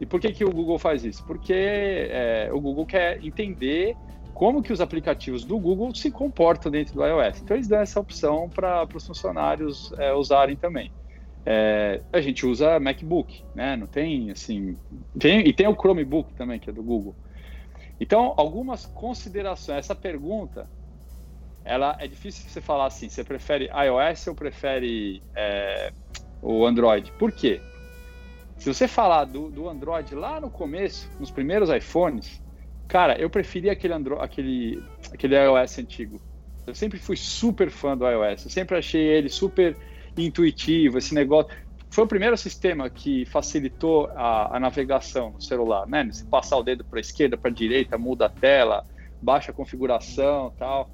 E 0.00 0.06
por 0.06 0.20
que, 0.20 0.32
que 0.32 0.44
o 0.44 0.50
Google 0.50 0.78
faz 0.78 1.04
isso? 1.04 1.24
Porque 1.26 1.52
é, 1.54 2.50
o 2.52 2.60
Google 2.60 2.86
quer 2.86 3.24
entender 3.24 3.96
como 4.32 4.62
que 4.62 4.72
os 4.72 4.80
aplicativos 4.80 5.44
do 5.44 5.58
Google 5.58 5.94
se 5.94 6.10
comportam 6.10 6.70
dentro 6.70 6.94
do 6.94 7.06
iOS. 7.06 7.40
Então 7.42 7.56
eles 7.56 7.68
dão 7.68 7.80
essa 7.80 8.00
opção 8.00 8.48
para 8.48 8.86
os 8.94 9.06
funcionários 9.06 9.92
é, 9.98 10.12
usarem 10.12 10.56
também. 10.56 10.90
É, 11.46 12.00
a 12.12 12.20
gente 12.20 12.46
usa 12.46 12.80
MacBook, 12.80 13.42
né? 13.54 13.76
Não 13.76 13.86
tem 13.86 14.30
assim. 14.30 14.76
Tem, 15.18 15.46
e 15.46 15.52
tem 15.52 15.68
o 15.68 15.74
Chromebook 15.74 16.32
também, 16.34 16.58
que 16.58 16.70
é 16.70 16.72
do 16.72 16.82
Google. 16.82 17.14
Então, 18.00 18.34
algumas 18.36 18.86
considerações. 18.86 19.78
Essa 19.78 19.94
pergunta 19.94 20.68
ela 21.64 21.96
é 21.98 22.06
difícil 22.06 22.48
você 22.48 22.60
falar 22.60 22.86
assim, 22.86 23.08
você 23.08 23.24
prefere 23.24 23.70
iOS 23.70 24.26
ou 24.26 24.34
prefere 24.34 25.22
é, 25.34 25.92
o 26.42 26.66
Android? 26.66 27.10
Por 27.18 27.32
quê? 27.32 27.60
Se 28.58 28.72
você 28.72 28.86
falar 28.86 29.24
do, 29.24 29.50
do 29.50 29.68
Android 29.68 30.14
lá 30.14 30.40
no 30.40 30.50
começo, 30.50 31.10
nos 31.18 31.30
primeiros 31.30 31.70
iPhones, 31.70 32.42
cara, 32.86 33.18
eu 33.18 33.30
preferia 33.30 33.72
aquele, 33.72 33.94
Andro 33.94 34.20
aquele, 34.20 34.82
aquele 35.12 35.34
iOS 35.36 35.78
antigo. 35.78 36.20
Eu 36.66 36.74
sempre 36.74 36.98
fui 36.98 37.16
super 37.16 37.70
fã 37.70 37.96
do 37.96 38.08
iOS, 38.08 38.44
eu 38.44 38.50
sempre 38.50 38.76
achei 38.76 39.02
ele 39.02 39.28
super 39.28 39.76
intuitivo, 40.16 40.98
esse 40.98 41.14
negócio. 41.14 41.50
Foi 41.90 42.04
o 42.04 42.08
primeiro 42.08 42.36
sistema 42.36 42.90
que 42.90 43.24
facilitou 43.26 44.10
a, 44.16 44.56
a 44.56 44.60
navegação 44.60 45.30
no 45.30 45.40
celular, 45.40 45.86
né? 45.86 46.04
Você 46.04 46.24
passar 46.24 46.56
o 46.56 46.62
dedo 46.62 46.84
para 46.84 46.98
a 46.98 47.00
esquerda, 47.00 47.36
para 47.36 47.50
a 47.50 47.54
direita, 47.54 47.96
muda 47.96 48.26
a 48.26 48.28
tela, 48.28 48.84
baixa 49.20 49.50
a 49.50 49.54
configuração 49.54 50.52
tal. 50.58 50.90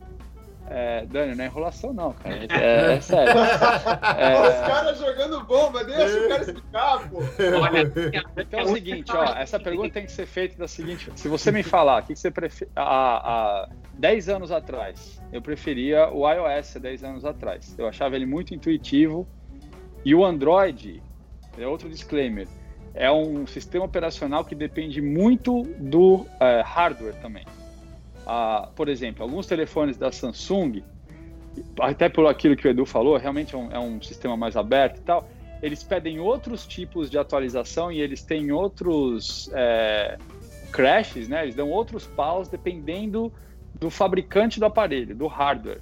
É, 0.69 1.05
Dani, 1.07 1.35
não 1.35 1.43
é 1.43 1.47
enrolação, 1.49 1.93
não, 1.93 2.13
cara. 2.13 2.47
É, 2.51 2.95
é 2.95 3.01
sério. 3.01 3.33
É... 4.19 4.49
Os 4.49 4.69
caras 4.69 4.99
jogando 4.99 5.45
bomba, 5.45 5.85
deixa 5.85 6.25
o 6.25 6.29
cara 6.29 6.43
explicar, 6.43 7.11
pô. 7.11 7.19
Olha, 7.61 7.93
então 8.37 8.61
é 8.61 8.63
o 8.63 8.69
seguinte, 8.69 9.11
ó, 9.13 9.25
essa 9.35 9.59
pergunta 9.59 9.91
tem 9.91 10.05
que 10.05 10.13
ser 10.13 10.27
feita 10.27 10.57
da 10.57 10.69
seguinte: 10.69 11.11
se 11.17 11.29
você 11.29 11.51
me 11.51 11.63
falar, 11.63 12.03
o 12.03 12.07
que 12.07 12.15
você 12.15 12.31
prefere. 12.31 12.71
Há, 12.77 13.65
há 13.65 13.69
10 13.95 14.29
anos 14.29 14.53
atrás, 14.53 15.21
eu 15.33 15.43
preferia 15.43 16.09
o 16.09 16.31
iOS 16.31 16.77
há 16.77 16.79
10 16.79 17.05
anos 17.05 17.25
atrás. 17.25 17.75
Eu 17.77 17.89
achava 17.89 18.15
ele 18.15 18.27
muito 18.27 18.55
intuitivo. 18.55 19.27
E 20.05 20.15
o 20.15 20.25
Android, 20.25 21.03
é 21.59 21.67
outro 21.67 21.89
disclaimer, 21.89 22.49
é 22.95 23.11
um 23.11 23.47
sistema 23.47 23.85
operacional 23.85 24.45
que 24.45 24.55
depende 24.55 25.03
muito 25.03 25.63
do 25.79 26.27
é, 26.41 26.63
hardware 26.63 27.15
também 27.21 27.45
por 28.77 28.89
exemplo, 28.89 29.23
alguns 29.23 29.47
telefones 29.47 29.97
da 29.97 30.13
Samsung, 30.13 30.83
até 31.81 32.09
por 32.09 32.27
aquilo 32.27 32.57
que 32.57 32.67
o 32.67 32.71
Edu 32.71 32.87
falou, 32.87 33.17
realmente 33.17 33.55
é 33.55 33.59
um, 33.59 33.73
é 33.73 33.79
um 33.79 34.01
sistema 34.01 34.37
mais 34.37 34.57
aberto 34.57 34.99
e 34.99 35.03
tal, 35.03 35.29
eles 35.63 35.83
pedem 35.83 36.21
outros 36.21 36.67
tipos 36.67 37.11
de 37.11 37.19
atualização 37.19 37.93
e 37.93 38.01
eles 38.01 38.23
têm 38.23 38.51
outros 38.51 39.51
é, 39.53 40.17
crashes, 40.73 41.29
né? 41.29 41.43
Eles 41.43 41.55
dão 41.55 41.69
outros 41.71 42.07
paus 42.07 42.49
dependendo 42.49 43.33
do 43.79 43.91
fabricante 43.91 44.59
do 44.59 44.67
aparelho, 44.67 45.15
do 45.15 45.27
hardware. 45.27 45.81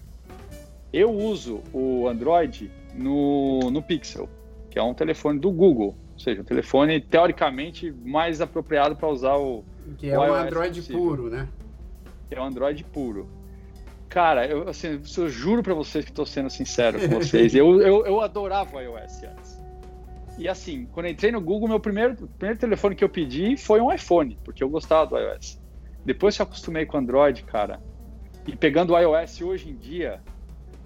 Eu 0.92 1.10
uso 1.10 1.62
o 1.72 2.08
Android 2.08 2.70
no, 2.94 3.70
no 3.70 3.82
Pixel, 3.82 4.28
que 4.70 4.78
é 4.78 4.82
um 4.82 4.94
telefone 4.94 5.38
do 5.38 5.50
Google, 5.50 5.94
ou 6.14 6.18
seja, 6.18 6.40
um 6.40 6.44
telefone 6.44 7.00
teoricamente 7.00 7.92
mais 8.04 8.40
apropriado 8.40 8.96
para 8.96 9.08
usar 9.08 9.36
o. 9.36 9.64
Que 9.98 10.10
é 10.10 10.18
o, 10.18 10.22
o 10.22 10.34
Android 10.34 10.80
possível. 10.80 11.00
puro, 11.00 11.30
né? 11.30 11.48
Que 12.28 12.34
é 12.34 12.40
o 12.40 12.44
Android 12.44 12.84
puro. 12.84 13.28
Cara, 14.08 14.46
eu, 14.46 14.68
assim, 14.68 15.00
eu 15.16 15.28
juro 15.28 15.62
para 15.62 15.74
vocês 15.74 16.04
que 16.04 16.10
estou 16.10 16.24
sendo 16.24 16.48
sincero 16.48 16.98
com 17.00 17.08
vocês. 17.16 17.54
eu, 17.54 17.80
eu, 17.80 18.06
eu 18.06 18.20
adorava 18.20 18.76
o 18.76 18.80
iOS 18.80 19.22
antes. 19.22 19.58
E 20.38 20.48
assim, 20.48 20.86
quando 20.92 21.08
entrei 21.08 21.32
no 21.32 21.40
Google, 21.40 21.68
meu 21.68 21.80
primeiro, 21.80 22.14
primeiro 22.38 22.60
telefone 22.60 22.94
que 22.94 23.02
eu 23.02 23.08
pedi 23.08 23.56
foi 23.56 23.80
um 23.80 23.92
iPhone, 23.92 24.38
porque 24.44 24.62
eu 24.62 24.68
gostava 24.68 25.06
do 25.06 25.18
iOS. 25.18 25.60
Depois 26.04 26.36
que 26.36 26.42
eu 26.42 26.46
acostumei 26.46 26.86
com 26.86 26.96
o 26.96 27.00
Android, 27.00 27.42
cara, 27.42 27.82
e 28.46 28.56
pegando 28.56 28.94
o 28.94 28.98
iOS 28.98 29.42
hoje 29.42 29.68
em 29.68 29.76
dia, 29.76 30.22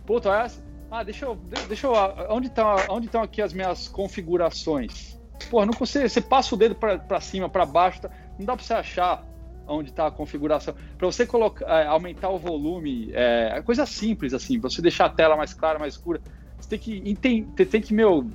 puta, 0.06 0.30
iOS, 0.30 0.62
ah, 0.90 1.04
deixa 1.04 1.26
eu, 1.26 1.36
deixa 1.68 1.86
eu, 1.86 1.92
onde 2.30 2.48
estão 2.48 2.76
onde 2.90 3.06
estão 3.06 3.22
aqui 3.22 3.40
as 3.40 3.52
minhas 3.52 3.88
configurações? 3.88 5.20
Porra, 5.50 5.66
não 5.66 5.74
consigo, 5.74 6.08
você 6.08 6.20
passa 6.20 6.54
o 6.54 6.58
dedo 6.58 6.74
para 6.74 7.20
cima, 7.20 7.48
para 7.48 7.66
baixo, 7.66 8.00
tá, 8.00 8.10
não 8.38 8.46
dá 8.46 8.56
para 8.56 8.64
você 8.64 8.74
achar 8.74 9.31
onde 9.72 9.90
está 9.90 10.06
a 10.06 10.10
configuração. 10.10 10.74
Para 10.96 11.06
você 11.06 11.26
colocar, 11.26 11.66
é, 11.66 11.86
aumentar 11.86 12.28
o 12.30 12.38
volume, 12.38 13.10
é, 13.12 13.52
é 13.56 13.62
coisa 13.62 13.86
simples 13.86 14.34
assim, 14.34 14.58
você 14.58 14.80
deixar 14.80 15.06
a 15.06 15.08
tela 15.08 15.36
mais 15.36 15.54
clara, 15.54 15.78
mais 15.78 15.94
escura, 15.94 16.20
você 16.58 16.68
tem 16.68 16.78
que 16.78 17.02
entender, 17.04 17.66
tem 17.66 17.80
que, 17.80 17.92
meu, 17.92 18.28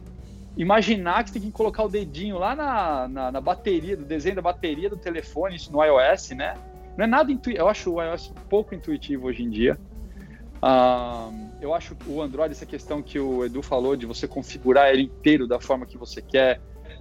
imaginar 0.57 1.23
que 1.23 1.29
você 1.29 1.39
tem 1.39 1.49
que 1.49 1.55
colocar 1.55 1.83
o 1.83 1.89
dedinho 1.89 2.37
lá 2.37 2.55
na, 2.55 3.07
na, 3.07 3.31
na, 3.31 3.41
bateria, 3.41 3.95
do 3.95 4.03
desenho 4.03 4.35
da 4.35 4.41
bateria 4.41 4.89
do 4.89 4.97
telefone, 4.97 5.55
isso 5.55 5.71
no 5.71 5.83
iOS, 5.83 6.31
né? 6.31 6.55
Não 6.97 7.05
é 7.05 7.07
nada 7.07 7.31
intuitivo, 7.31 7.63
eu 7.63 7.69
acho 7.69 7.93
o 7.93 8.01
iOS 8.01 8.33
pouco 8.49 8.73
intuitivo 8.73 9.27
hoje 9.27 9.43
em 9.43 9.49
dia. 9.49 9.77
Eu 11.61 11.73
acho 11.73 11.95
o 12.07 12.21
Android, 12.21 12.51
essa 12.51 12.65
questão 12.65 13.01
que 13.01 13.19
o 13.19 13.45
Edu 13.45 13.61
falou 13.61 13.95
de 13.95 14.05
você 14.05 14.27
configurar 14.27 14.89
ele 14.89 15.03
inteiro 15.03 15.47
da 15.47 15.59
forma 15.59 15.85
que 15.85 15.97
você 15.97 16.21
quer, 16.21 16.59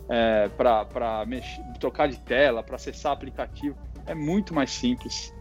é, 0.08 0.48
para 0.48 0.86
trocar 1.80 2.08
de 2.08 2.18
tela, 2.20 2.62
para 2.62 2.76
acessar 2.76 3.12
aplicativo, 3.12 3.76
é 4.06 4.14
muito 4.14 4.54
mais 4.54 4.70
simples. 4.70 5.34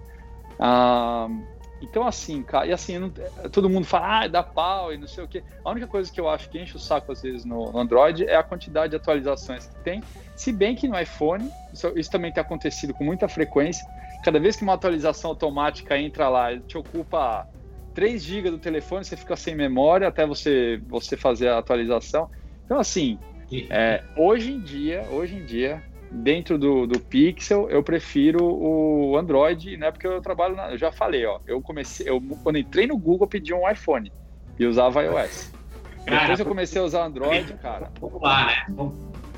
Uh, 0.59 1.43
então, 1.81 2.07
assim, 2.07 2.41
cara, 2.41 2.65
e 2.65 2.71
assim, 2.71 2.97
não, 2.97 3.11
todo 3.51 3.69
mundo 3.69 3.85
fala, 3.85 4.23
ah, 4.23 4.27
dá 4.27 4.41
pau 4.41 4.93
e 4.93 4.97
não 4.97 5.07
sei 5.07 5.23
o 5.23 5.27
quê. 5.27 5.43
A 5.63 5.71
única 5.71 5.87
coisa 5.87 6.11
que 6.11 6.19
eu 6.19 6.29
acho 6.29 6.49
que 6.49 6.59
enche 6.59 6.75
o 6.75 6.79
saco 6.79 7.11
às 7.11 7.21
vezes 7.21 7.45
no, 7.45 7.71
no 7.71 7.79
Android 7.79 8.25
é 8.25 8.35
a 8.35 8.43
quantidade 8.43 8.91
de 8.91 8.95
atualizações 8.95 9.67
que 9.67 9.75
tem. 9.83 10.01
Se 10.35 10.51
bem 10.51 10.75
que 10.75 10.87
no 10.87 10.99
iPhone, 10.99 11.49
isso, 11.73 11.91
isso 11.95 12.09
também 12.09 12.31
tem 12.31 12.41
acontecido 12.41 12.93
com 12.93 13.03
muita 13.03 13.27
frequência. 13.27 13.85
Cada 14.23 14.39
vez 14.39 14.55
que 14.55 14.63
uma 14.63 14.73
atualização 14.73 15.31
automática 15.31 15.97
entra 15.97 16.29
lá, 16.29 16.57
te 16.57 16.77
ocupa 16.77 17.47
3 17.93 18.23
GB 18.23 18.51
do 18.51 18.57
telefone, 18.57 19.05
você 19.05 19.15
fica 19.15 19.35
sem 19.35 19.53
memória 19.53 20.07
até 20.07 20.25
você, 20.25 20.81
você 20.87 21.15
fazer 21.15 21.49
a 21.49 21.59
atualização. 21.59 22.29
Então, 22.65 22.79
assim, 22.79 23.19
é, 23.69 24.03
hoje 24.17 24.51
em 24.51 24.59
dia, 24.59 25.05
hoje 25.11 25.35
em 25.35 25.45
dia, 25.45 25.83
dentro 26.11 26.57
do, 26.57 26.87
do 26.87 26.99
Pixel, 26.99 27.69
eu 27.69 27.83
prefiro 27.83 28.43
o 28.43 29.17
Android, 29.17 29.77
né? 29.77 29.91
Porque 29.91 30.07
eu 30.07 30.21
trabalho, 30.21 30.55
na, 30.55 30.71
eu 30.71 30.77
já 30.77 30.91
falei, 30.91 31.25
ó, 31.25 31.39
eu 31.45 31.61
comecei, 31.61 32.09
eu 32.09 32.21
quando 32.43 32.57
entrei 32.57 32.87
no 32.87 32.97
Google, 32.97 33.27
pedi 33.27 33.53
um 33.53 33.69
iPhone 33.69 34.11
e 34.57 34.65
usava 34.65 35.03
iOS. 35.03 35.51
Cara, 36.05 36.21
Depois 36.21 36.39
eu 36.39 36.45
comecei 36.45 36.81
a 36.81 36.85
usar 36.85 37.05
Android, 37.05 37.53
cara. 37.55 37.91
Vamos 37.99 38.21
lá, 38.21 38.45
né? 38.45 38.65
Vamos 38.69 38.93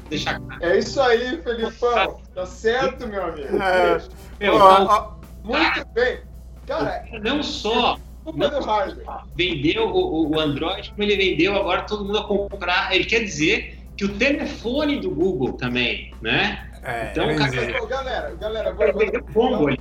deixar 0.10 0.42
É 0.62 0.78
isso 0.78 1.02
aí, 1.02 1.42
Felipão. 1.42 2.22
Tá 2.34 2.46
certo, 2.46 3.08
meu 3.08 3.24
amigo. 3.24 3.58
É. 3.62 4.02
Meu, 4.40 4.56
ó, 4.56 5.16
muito 5.44 5.88
bem. 5.94 6.20
Cara, 6.66 7.06
não 7.22 7.42
só 7.42 7.98
não, 8.26 9.24
vendeu 9.34 9.88
o, 9.88 10.30
o 10.30 10.40
Android, 10.40 10.90
como 10.92 11.04
ele 11.04 11.16
vendeu 11.16 11.56
agora 11.56 11.84
todo 11.84 12.04
mundo 12.04 12.18
a 12.18 12.28
comprar. 12.28 12.94
Ele 12.94 13.06
quer 13.06 13.24
dizer 13.24 13.77
que 13.98 14.06
o 14.06 14.18
telefone 14.18 15.00
do 15.00 15.10
Google 15.10 15.54
também, 15.54 16.14
né? 16.22 16.70
É, 16.84 17.12
então, 17.12 17.36
cara, 17.36 17.86
galera, 17.88 18.36
galera, 18.36 18.74
vou, 18.74 18.94
vou, 18.94 19.58
vou, 19.58 19.78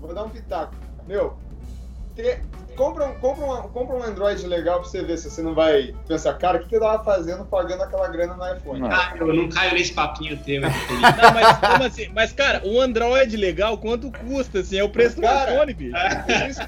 vou, 0.00 0.14
dar 0.14 0.24
um 0.24 0.28
pitaco. 0.28 0.74
Meu, 1.08 1.38
te, 2.14 2.38
compra, 2.76 3.06
um, 3.06 3.14
compra, 3.14 3.46
um, 3.46 3.68
compra 3.68 3.96
um 3.96 4.02
Android 4.02 4.46
legal 4.46 4.80
pra 4.80 4.88
você 4.88 5.02
ver 5.02 5.16
se 5.16 5.30
você 5.30 5.40
não 5.40 5.54
vai 5.54 5.94
pensar, 6.06 6.34
cara, 6.34 6.58
o 6.58 6.60
que, 6.60 6.68
que 6.68 6.76
eu 6.76 6.80
tava 6.80 7.02
fazendo 7.02 7.46
pagando 7.46 7.82
aquela 7.82 8.06
grana 8.08 8.34
no 8.34 8.56
iPhone? 8.56 8.88
Ah, 8.92 9.14
eu 9.18 9.34
não 9.34 9.48
caio 9.48 9.72
nesse 9.72 9.94
papinho 9.94 10.36
teu. 10.36 10.60
não, 10.60 10.70
mas 11.34 11.58
como 11.58 11.84
assim? 11.84 12.08
Mas, 12.14 12.32
cara, 12.32 12.60
um 12.64 12.78
Android 12.78 13.34
legal, 13.38 13.78
quanto 13.78 14.12
custa? 14.12 14.60
Assim, 14.60 14.78
é 14.78 14.84
o 14.84 14.90
preço 14.90 15.18
cara, 15.18 15.46
do 15.46 15.54
iPhone, 15.54 15.74
bicho. 15.74 15.96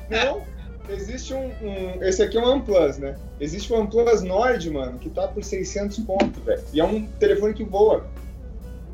Não, 0.08 0.42
existe 0.90 1.34
um, 1.34 1.46
um, 1.62 2.02
Esse 2.02 2.22
aqui 2.22 2.36
é 2.36 2.40
um 2.40 2.48
OnePlus, 2.48 2.98
né? 2.98 3.16
Existe 3.40 3.72
um 3.72 3.80
OnePlus 3.80 4.22
Nord, 4.22 4.70
mano, 4.70 4.98
que 4.98 5.08
tá 5.08 5.28
por 5.28 5.44
600 5.44 5.98
pontos, 6.00 6.42
velho. 6.44 6.62
E 6.72 6.80
é 6.80 6.84
um 6.84 7.06
telefone 7.06 7.54
que 7.54 7.64
voa. 7.64 8.06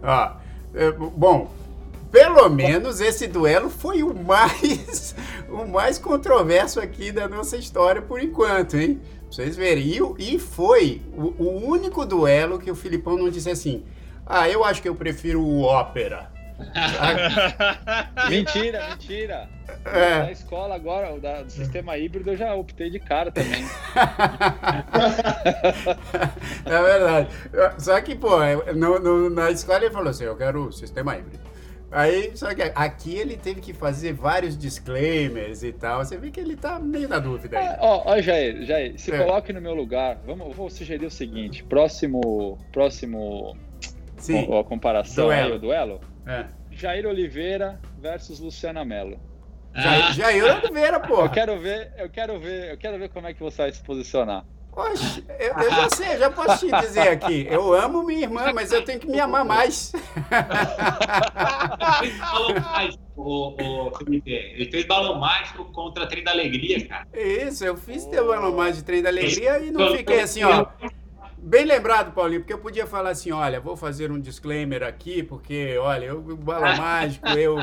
Ah, 0.03 0.37
é, 0.75 0.91
bom, 0.93 1.51
pelo 2.11 2.49
menos 2.49 3.01
esse 3.01 3.27
duelo 3.27 3.69
foi 3.69 4.03
o 4.03 4.15
mais 4.15 5.15
o 5.49 5.67
mais 5.67 5.99
controverso 5.99 6.81
aqui 6.81 7.11
da 7.11 7.29
nossa 7.29 7.57
história 7.57 8.03
por 8.03 8.21
enquanto, 8.21 8.77
hein? 8.77 9.01
Pra 9.21 9.33
vocês 9.33 9.57
verem. 9.57 9.85
E, 9.85 10.35
e 10.35 10.39
foi 10.39 11.03
o, 11.13 11.43
o, 11.43 11.69
único 11.69 12.05
duelo 12.05 12.59
que 12.59 12.71
o 12.71 12.75
Filipão 12.75 13.17
não 13.17 13.29
disse 13.29 13.51
assim: 13.51 13.83
ah, 14.27 14.49
eu 14.49 14.65
acho 14.65 14.81
que 14.81 14.89
eu 14.89 14.95
prefiro 14.95 15.41
o 15.41 15.63
Ópera. 15.63 16.34
mentira, 18.31 18.89
mentira. 18.91 19.49
É. 19.85 20.19
Na 20.19 20.31
escola 20.31 20.75
agora, 20.75 21.19
da, 21.19 21.43
do 21.43 21.51
sistema 21.51 21.97
híbrido, 21.99 22.31
eu 22.31 22.37
já 22.37 22.55
optei 22.55 22.91
de 22.91 22.99
cara 22.99 23.31
também. 23.31 23.65
é 26.65 26.83
verdade. 26.83 27.29
Só 27.79 28.01
que, 28.01 28.15
pô, 28.15 28.39
no, 28.75 28.99
no, 28.99 29.31
na 29.31 29.51
escola 29.51 29.85
ele 29.85 29.93
falou 29.93 30.11
assim: 30.11 30.25
eu 30.25 30.37
quero 30.37 30.69
o 30.69 30.73
sistema 30.73 31.17
híbrido. 31.17 31.43
Aí, 31.91 32.37
só 32.37 32.53
que 32.53 32.63
aqui 32.75 33.17
ele 33.17 33.37
teve 33.37 33.61
que 33.61 33.73
fazer 33.73 34.13
vários 34.13 34.59
disclaimers 34.59 35.63
e 35.63 35.73
tal. 35.73 36.05
Você 36.05 36.17
vê 36.17 36.31
que 36.31 36.41
ele 36.41 36.57
tá 36.57 36.81
meio 36.81 37.09
na 37.09 37.21
dúvida 37.21 37.57
aí. 37.57 37.77
Ó, 37.79 38.03
ó, 38.07 38.21
Jair, 38.21 38.65
Jair, 38.65 38.99
se 38.99 39.13
é. 39.13 39.19
coloque 39.19 39.53
no 39.53 39.61
meu 39.61 39.75
lugar. 39.75 40.19
Vamos, 40.27 40.57
vou 40.57 40.69
sugerir 40.69 41.07
o 41.07 41.11
seguinte: 41.11 41.63
próximo. 41.63 42.59
Próximo. 42.73 43.57
Sim. 44.17 44.49
A 44.59 44.65
comparação 44.65 45.27
duelo. 45.27 45.53
aí, 45.53 45.53
o 45.53 45.59
duelo. 45.59 46.14
É. 46.27 46.47
Jair 46.71 47.07
Oliveira 47.07 47.81
versus 47.99 48.41
Luciana 48.41 48.85
Mello. 48.85 49.19
Ah. 49.75 50.13
Jair, 50.13 50.45
Oliveira, 50.45 51.01
pô. 51.01 51.23
Eu 51.23 51.31
quero 51.31 51.59
ver, 51.59 51.93
eu 51.99 52.09
quero 52.09 52.39
ver, 52.39 52.73
eu 52.73 52.79
quero 52.79 52.99
ver 52.99 53.09
como 53.09 53.27
é 53.27 53.35
que 53.35 53.41
você 53.41 53.63
vai 53.63 53.73
se 53.73 53.83
posicionar. 53.83 54.45
Oxe, 54.77 55.25
eu, 55.39 55.55
eu 55.55 55.71
já 55.71 55.89
sei, 55.91 56.19
já 56.19 56.29
posso 56.31 56.67
te 56.67 56.73
dizer 56.81 57.09
aqui. 57.09 57.47
Eu 57.49 57.73
amo 57.73 58.03
minha 58.03 58.23
irmã, 58.23 58.53
mas 58.53 58.73
eu 58.73 58.85
tenho 58.85 58.99
que 58.99 59.07
me 59.07 59.21
amar 59.21 59.45
mais. 59.45 59.93
o, 63.17 63.87
o 63.87 63.97
Felipe, 63.97 64.33
ele 64.33 64.69
fez 64.69 64.85
balão 64.85 65.21
mágico 65.21 65.65
contra 65.67 66.09
Trem 66.09 66.25
da 66.25 66.33
Alegria, 66.33 66.89
cara. 66.89 67.07
Isso, 67.15 67.65
eu 67.65 67.77
fiz 67.77 68.05
teu 68.07 68.27
balão 68.27 68.57
mágico 68.57 68.79
de 68.79 68.85
Trem 68.85 69.01
da 69.01 69.11
Alegria 69.11 69.61
e 69.61 69.71
não 69.71 69.97
fiquei 69.97 70.21
assim, 70.21 70.43
ó. 70.43 70.67
Bem 71.47 71.67
lembrado, 71.67 72.15
Paulinho, 72.15 72.41
porque 72.41 72.55
eu 72.55 72.59
podia 72.59 72.87
falar 72.87 73.11
assim, 73.11 73.31
olha, 73.31 73.61
vou 73.61 73.77
fazer 73.77 74.11
um 74.11 74.19
disclaimer 74.19 74.83
aqui, 74.83 75.23
porque, 75.23 75.77
olha, 75.77 76.07
eu, 76.07 76.17
o 76.17 76.37
balão 76.37 76.75
mágico, 76.79 77.29
eu... 77.29 77.59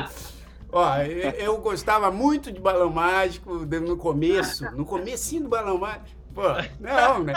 Ó, 0.70 0.96
eu, 0.98 1.30
eu 1.32 1.58
gostava 1.58 2.10
muito 2.10 2.52
de 2.52 2.60
balão 2.60 2.88
mágico 2.88 3.54
no 3.66 3.96
começo, 3.96 4.64
no 4.70 4.86
comecinho 4.86 5.42
do 5.42 5.48
balão 5.48 5.76
mágico. 5.76 6.22
Pô, 6.32 6.42
não, 6.80 7.24
né? 7.24 7.34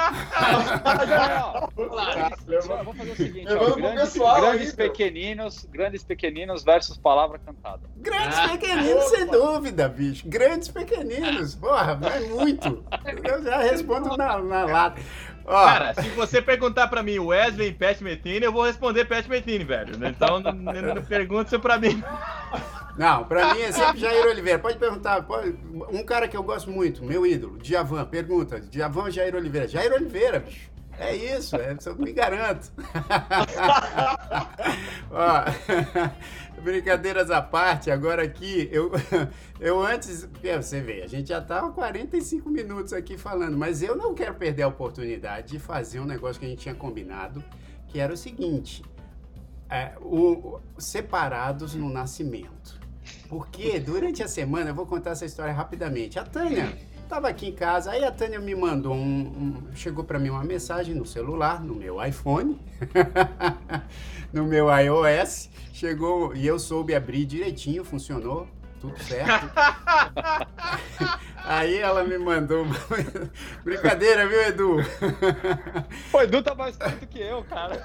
vou 2.86 2.94
fazer 2.94 3.12
o 3.12 3.16
seguinte, 3.16 3.48
ó, 3.52 3.76
grandes, 3.76 4.14
grandes 4.16 4.74
pequeninos, 4.74 5.68
grandes 5.70 6.04
pequeninos 6.06 6.64
versus 6.64 6.98
palavra 6.98 7.38
cantada. 7.40 7.82
Grandes 7.98 8.38
ah, 8.38 8.50
pequeninos, 8.50 9.04
opa. 9.04 9.10
sem 9.10 9.26
dúvida, 9.28 9.90
bicho. 9.90 10.26
Grandes 10.30 10.70
pequeninos, 10.70 11.56
porra, 11.56 12.00
é 12.16 12.20
muito. 12.22 12.86
Eu 13.22 13.44
já 13.44 13.58
respondo 13.64 14.16
na, 14.16 14.40
na 14.40 14.66
lata. 14.66 15.02
Ó. 15.46 15.66
Cara, 15.66 15.94
se 15.94 16.10
você 16.10 16.42
perguntar 16.42 16.88
pra 16.88 17.04
mim 17.04 17.20
Wesley 17.20 17.70
e 17.70 17.74
Pat 17.74 18.02
Metini, 18.02 18.46
eu 18.46 18.52
vou 18.52 18.64
responder 18.64 19.06
Pat 19.06 19.28
Metini, 19.28 19.64
velho. 19.64 19.96
Então 20.08 20.40
não, 20.42 20.54
não 20.54 21.04
pergunta 21.04 21.48
isso 21.48 21.60
pra 21.60 21.78
mim. 21.78 22.04
Não, 22.98 23.26
pra 23.26 23.54
mim 23.54 23.62
é 23.62 23.72
sempre 23.72 24.00
Jair 24.00 24.26
Oliveira. 24.26 24.58
Pode 24.58 24.78
perguntar, 24.78 25.22
pode, 25.24 25.56
um 25.92 26.04
cara 26.04 26.28
que 26.28 26.36
eu 26.36 26.44
gosto 26.44 26.72
muito, 26.72 27.04
meu 27.04 27.26
ídolo, 27.26 27.58
Djavan, 27.60 28.06
pergunta, 28.06 28.60
Djavan 28.60 29.12
Jair 29.12 29.36
Oliveira? 29.36 29.68
Jair 29.68 29.94
Oliveira, 29.94 30.40
bicho. 30.40 30.75
É 31.00 31.16
isso, 31.16 31.56
é, 31.56 31.78
eu 31.86 31.96
me 31.98 32.14
garanto. 32.14 32.72
Ó, 35.12 35.44
Brincadeiras 36.62 37.30
à 37.30 37.42
parte, 37.42 37.92
agora 37.92 38.24
aqui, 38.24 38.70
eu, 38.72 38.92
eu 39.60 39.82
antes, 39.82 40.28
você 40.42 40.82
vê, 40.82 41.04
a 41.04 41.08
gente 41.08 41.30
já 41.30 41.40
estava 41.40 41.72
45 41.72 42.50
minutos 42.50 42.94
aqui 42.94 43.18
falando, 43.18 43.58
mas 43.58 43.84
eu 43.84 43.96
não 43.96 44.14
quero 44.14 44.36
perder 44.36 44.64
a 44.64 44.68
oportunidade 44.68 45.50
de 45.50 45.60
fazer 45.60 46.00
um 46.00 46.06
negócio 46.06 46.40
que 46.40 46.46
a 46.46 46.50
gente 46.50 46.60
tinha 46.60 46.76
combinado, 46.76 47.44
que 47.88 48.00
era 48.00 48.14
o 48.14 48.18
seguinte, 48.18 48.84
é, 49.70 49.92
o, 50.02 50.60
separados 50.78 51.76
no 51.76 51.90
nascimento. 51.90 52.80
Porque 53.28 53.80
durante 53.80 54.24
a 54.24 54.28
semana, 54.28 54.70
eu 54.70 54.76
vou 54.76 54.86
contar 54.86 55.12
essa 55.12 55.26
história 55.26 55.54
rapidamente. 55.54 56.18
A 56.18 56.24
Tânia 56.24 56.76
estava 57.06 57.30
aqui 57.30 57.48
em 57.48 57.52
casa, 57.52 57.92
aí 57.92 58.04
a 58.04 58.12
Tânia 58.12 58.40
me 58.40 58.54
mandou 58.54 58.94
um. 58.94 58.98
um 59.00 59.76
chegou 59.76 60.04
para 60.04 60.20
mim 60.20 60.30
uma 60.30 60.44
mensagem 60.44 60.94
no 60.94 61.06
celular, 61.06 61.64
no 61.64 61.76
meu 61.76 62.04
iPhone, 62.04 62.60
no 64.34 64.44
meu 64.44 64.68
iOS. 64.70 65.50
Chegou 65.72 66.36
e 66.36 66.46
eu 66.46 66.58
soube 66.58 66.96
abrir 66.96 67.26
direitinho, 67.26 67.84
funcionou, 67.84 68.48
tudo 68.82 68.98
certo. 69.04 69.52
Aí 71.48 71.78
ela 71.78 72.04
me 72.04 72.18
mandou 72.18 72.64
uma... 72.64 72.76
Brincadeira, 73.64 74.28
viu, 74.28 74.42
Edu? 74.42 74.78
O 76.12 76.22
Edu 76.22 76.42
tá 76.42 76.56
mais 76.56 76.76
perto 76.76 77.06
que 77.08 77.22
eu, 77.22 77.44
cara. 77.44 77.80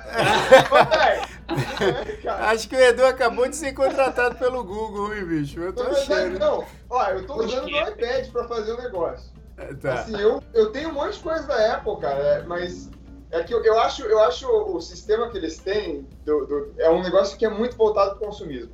Acho 2.48 2.68
que 2.68 2.74
o 2.74 2.80
Edu 2.80 3.04
acabou 3.04 3.46
de 3.48 3.56
ser 3.56 3.72
contratado 3.72 4.36
pelo 4.36 4.64
Google, 4.64 5.14
hein, 5.14 5.26
bicho? 5.26 5.60
Eu 5.60 5.72
tô 5.74 5.82
achando. 5.82 6.38
Não, 6.38 6.64
ó, 6.88 7.04
eu 7.08 7.26
tô 7.26 7.44
usando 7.44 7.66
meu 7.66 7.88
iPad 7.88 8.30
pra 8.30 8.48
fazer 8.48 8.72
o 8.72 8.82
negócio. 8.82 9.30
É, 9.58 9.74
tá. 9.74 9.94
Assim, 9.94 10.18
eu, 10.18 10.42
eu 10.54 10.72
tenho 10.72 10.88
um 10.88 10.94
monte 10.94 11.18
de 11.18 11.22
coisa 11.22 11.46
da 11.46 11.74
Apple, 11.74 12.00
cara, 12.00 12.18
é, 12.18 12.42
mas 12.44 12.88
é 13.30 13.42
que 13.42 13.52
eu, 13.52 13.62
eu, 13.62 13.78
acho, 13.78 14.02
eu 14.04 14.18
acho 14.20 14.48
o 14.48 14.80
sistema 14.80 15.28
que 15.28 15.36
eles 15.36 15.58
têm 15.58 16.08
do, 16.24 16.46
do, 16.46 16.74
é 16.78 16.88
um 16.88 17.02
negócio 17.02 17.36
que 17.36 17.44
é 17.44 17.50
muito 17.50 17.76
voltado 17.76 18.16
pro 18.16 18.26
consumismo. 18.26 18.72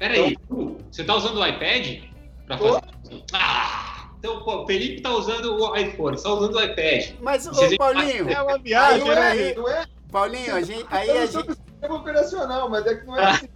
Peraí, 0.00 0.32
então, 0.32 0.78
você 0.90 1.04
tá 1.04 1.14
usando 1.14 1.36
o 1.36 1.46
iPad 1.46 2.04
pra 2.46 2.56
fazer? 2.56 2.80
Ah! 3.34 4.08
Então, 4.18 4.42
pô, 4.42 4.62
o 4.62 4.66
Felipe 4.66 5.02
tá 5.02 5.10
usando 5.10 5.54
o 5.54 5.76
iPhone, 5.76 6.20
tá 6.20 6.32
usando 6.32 6.54
o 6.54 6.62
iPad. 6.62 7.10
Mas, 7.20 7.46
ô, 7.46 7.76
Paulinho, 7.76 8.30
é 8.30 8.42
uma 8.42 8.58
viagem, 8.58 9.02
aí, 9.10 9.14
né? 9.14 9.28
aí, 9.28 9.54
não 9.54 9.68
é? 9.68 9.84
Paulinho, 10.10 10.54
a 10.54 10.62
gente, 10.62 10.86
aí 10.90 11.10
a 11.10 11.26
gente... 11.26 11.54
É 11.82 11.90
operacional, 11.90 12.68
mas 12.68 12.86
é 12.86 12.94
que 12.94 13.06
não 13.06 13.16
é 13.16 13.24
assim. 13.28 13.48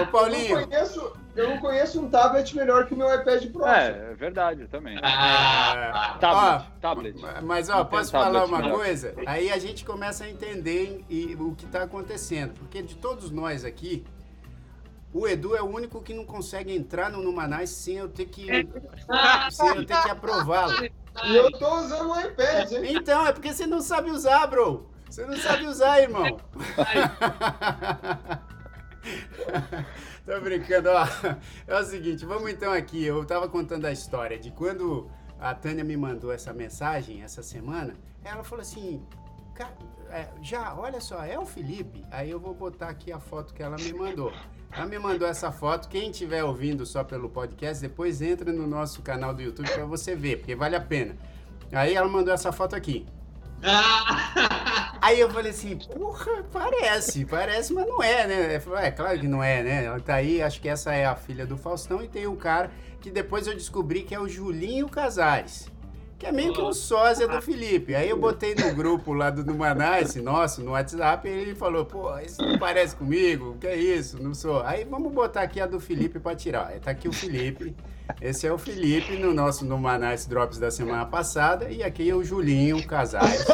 Ô, 0.00 0.06
Paulinho... 0.06 0.56
Eu 0.56 0.60
não, 0.60 0.68
conheço, 0.68 1.12
eu 1.36 1.50
não 1.50 1.58
conheço 1.58 2.00
um 2.00 2.10
tablet 2.10 2.56
melhor 2.56 2.86
que 2.86 2.94
o 2.94 2.96
meu 2.96 3.12
iPad 3.14 3.46
Pro. 3.50 3.64
É, 3.64 4.10
é 4.10 4.14
verdade, 4.14 4.66
também. 4.66 4.98
Ah, 5.02 6.16
tablet, 6.20 6.66
ó, 6.66 6.80
tablet. 6.80 7.16
Mas, 7.42 7.68
ó, 7.68 7.78
Não 7.78 7.86
posso 7.86 8.10
falar 8.10 8.44
uma 8.44 8.58
melhor. 8.58 8.76
coisa? 8.76 9.14
Aí 9.24 9.50
a 9.50 9.58
gente 9.58 9.84
começa 9.84 10.24
a 10.24 10.30
entender 10.30 11.04
e, 11.08 11.36
o 11.38 11.54
que 11.54 11.66
tá 11.66 11.84
acontecendo. 11.84 12.54
Porque 12.54 12.82
de 12.82 12.96
todos 12.96 13.30
nós 13.30 13.64
aqui, 13.64 14.04
o 15.12 15.26
Edu 15.28 15.54
é 15.56 15.62
o 15.62 15.66
único 15.66 16.00
que 16.02 16.14
não 16.14 16.24
consegue 16.24 16.74
entrar 16.74 17.10
no 17.10 17.22
Numanais 17.22 17.70
sem 17.70 17.96
eu 17.96 18.08
ter 18.08 18.26
que, 18.26 18.46
sem 19.50 19.68
eu 19.68 19.84
ter 19.86 20.00
que 20.02 20.10
aprová-lo. 20.10 20.72
E 21.24 21.36
eu 21.36 21.50
tô 21.52 21.74
usando 21.80 22.10
o 22.10 22.20
iPad, 22.20 22.72
hein? 22.72 22.96
Então, 22.96 23.26
é 23.26 23.32
porque 23.32 23.52
você 23.52 23.66
não 23.66 23.82
sabe 23.82 24.10
usar, 24.10 24.46
bro. 24.46 24.88
Você 25.10 25.26
não 25.26 25.36
sabe 25.36 25.66
usar, 25.66 26.00
irmão. 26.00 26.38
Tô 30.24 30.40
brincando, 30.40 30.88
ó. 30.90 31.06
É 31.66 31.78
o 31.78 31.84
seguinte, 31.84 32.24
vamos 32.24 32.50
então 32.50 32.72
aqui. 32.72 33.04
Eu 33.04 33.24
tava 33.24 33.48
contando 33.48 33.84
a 33.86 33.92
história 33.92 34.38
de 34.38 34.50
quando 34.52 35.10
a 35.38 35.54
Tânia 35.54 35.84
me 35.84 35.96
mandou 35.96 36.32
essa 36.32 36.52
mensagem 36.52 37.22
essa 37.22 37.42
semana. 37.42 37.94
Ela 38.24 38.44
falou 38.44 38.62
assim: 38.62 39.04
"Ca- 39.54 39.72
é, 40.10 40.28
já, 40.40 40.74
olha 40.74 41.00
só, 41.00 41.22
é 41.24 41.38
o 41.38 41.44
Felipe. 41.44 42.04
Aí 42.10 42.30
eu 42.30 42.38
vou 42.38 42.54
botar 42.54 42.88
aqui 42.88 43.10
a 43.12 43.18
foto 43.18 43.52
que 43.52 43.62
ela 43.62 43.76
me 43.76 43.92
mandou. 43.92 44.32
Ela 44.74 44.86
me 44.86 44.98
mandou 44.98 45.28
essa 45.28 45.52
foto. 45.52 45.88
Quem 45.88 46.10
estiver 46.10 46.42
ouvindo 46.42 46.86
só 46.86 47.04
pelo 47.04 47.28
podcast, 47.28 47.82
depois 47.82 48.22
entra 48.22 48.50
no 48.52 48.66
nosso 48.66 49.02
canal 49.02 49.34
do 49.34 49.42
YouTube 49.42 49.70
para 49.70 49.84
você 49.84 50.16
ver, 50.16 50.38
porque 50.38 50.54
vale 50.54 50.74
a 50.74 50.80
pena. 50.80 51.14
Aí 51.70 51.94
ela 51.94 52.08
mandou 52.08 52.32
essa 52.32 52.50
foto 52.52 52.74
aqui. 52.74 53.06
Ah! 53.62 54.98
Aí 55.00 55.18
eu 55.18 55.28
falei 55.30 55.50
assim, 55.50 55.76
porra, 55.76 56.44
parece, 56.52 57.24
parece, 57.24 57.72
mas 57.72 57.86
não 57.86 58.02
é, 58.02 58.26
né? 58.26 58.60
Falou, 58.60 58.78
é, 58.78 58.90
claro 58.90 59.18
que 59.18 59.26
não 59.26 59.42
é, 59.42 59.62
né? 59.62 59.84
Ela 59.84 60.00
tá 60.00 60.14
aí, 60.14 60.40
acho 60.40 60.60
que 60.60 60.68
essa 60.68 60.94
é 60.94 61.04
a 61.04 61.16
filha 61.16 61.44
do 61.44 61.56
Faustão, 61.56 62.02
e 62.02 62.08
tem 62.08 62.26
um 62.26 62.36
cara 62.36 62.70
que 63.00 63.10
depois 63.10 63.46
eu 63.46 63.54
descobri 63.54 64.02
que 64.02 64.14
é 64.14 64.20
o 64.20 64.28
Julinho 64.28 64.88
Casares, 64.88 65.68
que 66.22 66.26
é 66.26 66.30
meio 66.30 66.52
que 66.52 66.62
um 66.62 66.72
sósia 66.72 67.26
do 67.26 67.42
Felipe. 67.42 67.96
Aí 67.96 68.08
eu 68.08 68.16
botei 68.16 68.54
no 68.54 68.72
grupo 68.72 69.12
lá 69.12 69.28
do 69.28 69.44
Numanais, 69.44 70.14
nosso, 70.14 70.62
no 70.62 70.70
WhatsApp, 70.70 71.28
e 71.28 71.32
ele 71.32 71.52
falou, 71.52 71.84
pô, 71.84 72.16
isso 72.20 72.40
não 72.40 72.56
parece 72.60 72.94
comigo, 72.94 73.56
que 73.60 73.66
é 73.66 73.74
isso, 73.74 74.22
não 74.22 74.32
sou. 74.32 74.62
Aí 74.62 74.84
vamos 74.84 75.12
botar 75.12 75.42
aqui 75.42 75.60
a 75.60 75.66
do 75.66 75.80
Felipe 75.80 76.20
pra 76.20 76.36
tirar. 76.36 76.70
Tá 76.78 76.92
aqui 76.92 77.08
o 77.08 77.12
Felipe, 77.12 77.74
esse 78.20 78.46
é 78.46 78.52
o 78.52 78.56
Felipe 78.56 79.16
no 79.16 79.34
nosso 79.34 79.64
Numanais 79.64 80.24
Drops 80.24 80.60
da 80.60 80.70
semana 80.70 81.04
passada, 81.04 81.68
e 81.68 81.82
aqui 81.82 82.08
é 82.08 82.14
o 82.14 82.22
Julinho 82.22 82.86
Casares. 82.86 83.44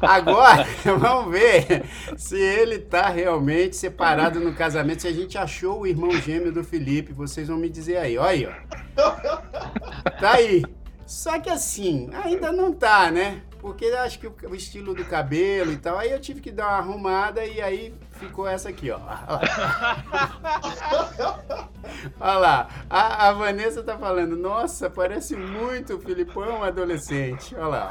Agora, 0.00 0.66
vamos 0.98 1.30
ver 1.30 1.84
se 2.16 2.40
ele 2.40 2.78
tá 2.78 3.10
realmente 3.10 3.76
separado 3.76 4.40
no 4.40 4.54
casamento, 4.54 5.02
se 5.02 5.08
a 5.08 5.12
gente 5.12 5.36
achou 5.36 5.80
o 5.80 5.86
irmão 5.86 6.12
gêmeo 6.12 6.50
do 6.50 6.64
Felipe, 6.64 7.12
vocês 7.12 7.48
vão 7.48 7.58
me 7.58 7.68
dizer 7.68 7.98
aí, 7.98 8.16
olha 8.16 8.30
aí, 8.30 8.46
ó. 8.46 10.08
Tá 10.18 10.32
aí. 10.32 10.62
Só 11.08 11.40
que 11.40 11.48
assim, 11.48 12.10
ainda 12.22 12.52
não 12.52 12.70
tá, 12.70 13.10
né? 13.10 13.40
Porque 13.60 13.86
acho 13.86 14.18
que 14.18 14.26
o, 14.26 14.34
o 14.50 14.54
estilo 14.54 14.94
do 14.94 15.06
cabelo 15.06 15.72
e 15.72 15.78
tal, 15.78 15.96
aí 15.96 16.12
eu 16.12 16.20
tive 16.20 16.42
que 16.42 16.52
dar 16.52 16.68
uma 16.68 16.76
arrumada 16.76 17.42
e 17.46 17.62
aí 17.62 17.94
ficou 18.12 18.46
essa 18.46 18.68
aqui, 18.68 18.90
ó. 18.90 19.00
Olha 22.20 22.38
lá, 22.38 22.68
a, 22.90 23.28
a 23.28 23.32
Vanessa 23.32 23.82
tá 23.82 23.96
falando, 23.96 24.36
nossa, 24.36 24.90
parece 24.90 25.34
muito 25.34 25.96
o 25.96 25.98
Filipão 25.98 26.62
adolescente. 26.62 27.56
Olha 27.56 27.66
lá. 27.66 27.90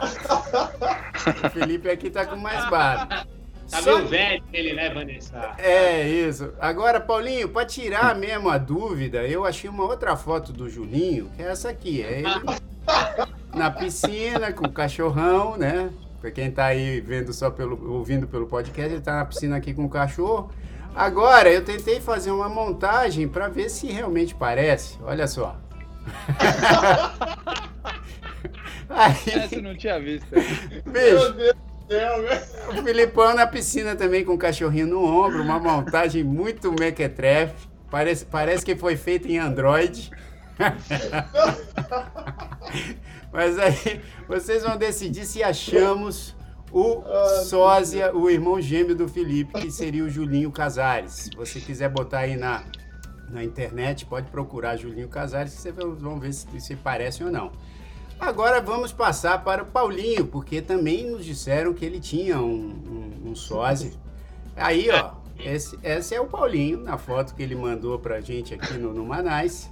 O 1.43 1.49
Felipe 1.49 1.89
aqui 1.89 2.11
tá 2.11 2.23
com 2.23 2.35
mais 2.35 2.69
barba. 2.69 3.25
Tá 3.69 3.81
Só- 3.81 3.97
meio 3.97 4.07
velho 4.07 4.43
ele, 4.53 4.73
né, 4.73 4.89
Vanessa? 4.93 5.51
É, 5.57 6.07
isso. 6.07 6.53
Agora, 6.59 6.99
Paulinho, 7.01 7.49
para 7.49 7.65
tirar 7.65 8.15
mesmo 8.15 8.49
a 8.49 8.57
dúvida, 8.57 9.27
eu 9.27 9.45
achei 9.45 9.69
uma 9.69 9.83
outra 9.83 10.15
foto 10.15 10.53
do 10.53 10.69
Julinho, 10.69 11.29
que 11.35 11.41
é 11.43 11.47
essa 11.51 11.69
aqui. 11.69 12.01
É 12.01 12.19
ele 12.19 12.27
na 13.53 13.69
piscina 13.69 14.53
com 14.53 14.65
o 14.67 14.71
cachorrão, 14.71 15.57
né? 15.57 15.89
Pra 16.21 16.31
quem 16.31 16.49
tá 16.49 16.65
aí 16.65 17.01
vendo 17.01 17.33
só 17.33 17.49
pelo, 17.51 17.91
ouvindo 17.93 18.27
pelo 18.27 18.47
podcast, 18.47 18.93
ele 18.93 19.01
tá 19.01 19.15
na 19.17 19.25
piscina 19.25 19.57
aqui 19.57 19.73
com 19.73 19.83
o 19.85 19.89
cachorro. 19.89 20.49
Agora, 20.95 21.51
eu 21.51 21.63
tentei 21.63 21.99
fazer 21.99 22.31
uma 22.31 22.49
montagem 22.49 23.27
para 23.27 23.47
ver 23.49 23.69
se 23.69 23.87
realmente 23.87 24.33
parece. 24.33 24.97
Olha 25.03 25.27
só. 25.27 25.55
Essa 28.89 29.55
eu 29.55 29.59
Aí, 29.59 29.61
não 29.61 29.75
tinha 29.75 29.99
visto. 29.99 30.27
bicho, 30.33 30.81
Meu 30.85 31.33
Deus 31.33 31.53
céu. 31.87 32.23
O 32.67 32.83
Filipão 32.83 33.33
na 33.33 33.47
piscina 33.47 33.95
também 33.95 34.25
com 34.25 34.33
o 34.33 34.37
cachorrinho 34.37 34.87
no 34.87 35.01
ombro, 35.01 35.41
uma 35.41 35.57
montagem 35.57 36.21
muito 36.21 36.69
mequetrefe. 36.71 37.55
Parece, 37.89 38.25
parece 38.25 38.65
que 38.65 38.75
foi 38.75 38.97
feita 38.97 39.29
em 39.29 39.37
Android. 39.37 40.11
Mas 43.31 43.57
aí 43.57 44.01
vocês 44.27 44.63
vão 44.63 44.75
decidir 44.75 45.25
se 45.25 45.41
achamos 45.41 46.35
o 46.71 47.03
sósia, 47.45 48.13
o 48.13 48.29
irmão 48.29 48.59
gêmeo 48.59 48.95
do 48.95 49.07
Felipe, 49.07 49.53
que 49.53 49.71
seria 49.71 50.03
o 50.03 50.09
Julinho 50.09 50.51
Casares. 50.51 51.13
Se 51.13 51.29
você 51.35 51.61
quiser 51.61 51.89
botar 51.89 52.19
aí 52.19 52.35
na, 52.35 52.63
na 53.29 53.43
internet, 53.43 54.05
pode 54.05 54.29
procurar 54.29 54.75
Julinho 54.75 55.07
Casares, 55.07 55.55
que 55.55 55.61
vocês 55.61 55.75
vão 55.75 56.19
ver 56.19 56.33
se, 56.33 56.59
se 56.59 56.75
parece 56.75 57.23
ou 57.23 57.31
não. 57.31 57.51
Agora 58.19 58.59
vamos 58.61 58.91
passar 58.91 59.43
para 59.43 59.63
o 59.63 59.65
Paulinho, 59.65 60.25
porque 60.25 60.61
também 60.61 61.09
nos 61.09 61.23
disseram 61.23 61.73
que 61.73 61.85
ele 61.85 61.99
tinha 61.99 62.39
um, 62.39 63.13
um, 63.25 63.29
um 63.31 63.35
sósia. 63.35 63.91
Aí, 64.55 64.89
ó, 64.89 65.11
esse, 65.39 65.77
esse 65.83 66.15
é 66.15 66.19
o 66.19 66.25
Paulinho, 66.25 66.79
na 66.81 66.97
foto 66.97 67.35
que 67.35 67.43
ele 67.43 67.55
mandou 67.55 67.99
pra 67.99 68.19
gente 68.19 68.53
aqui 68.53 68.73
no, 68.73 68.91
no 68.93 69.05
Manais. 69.05 69.69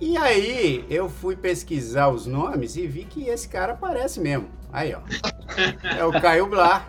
E 0.00 0.16
aí, 0.16 0.84
eu 0.88 1.08
fui 1.08 1.36
pesquisar 1.36 2.08
os 2.08 2.26
nomes 2.26 2.76
e 2.76 2.86
vi 2.86 3.04
que 3.04 3.28
esse 3.28 3.48
cara 3.48 3.74
aparece 3.74 4.20
mesmo. 4.20 4.48
Aí, 4.72 4.94
ó. 4.94 5.00
É 5.96 6.04
o 6.04 6.12
Caio 6.20 6.46
Blá. 6.46 6.84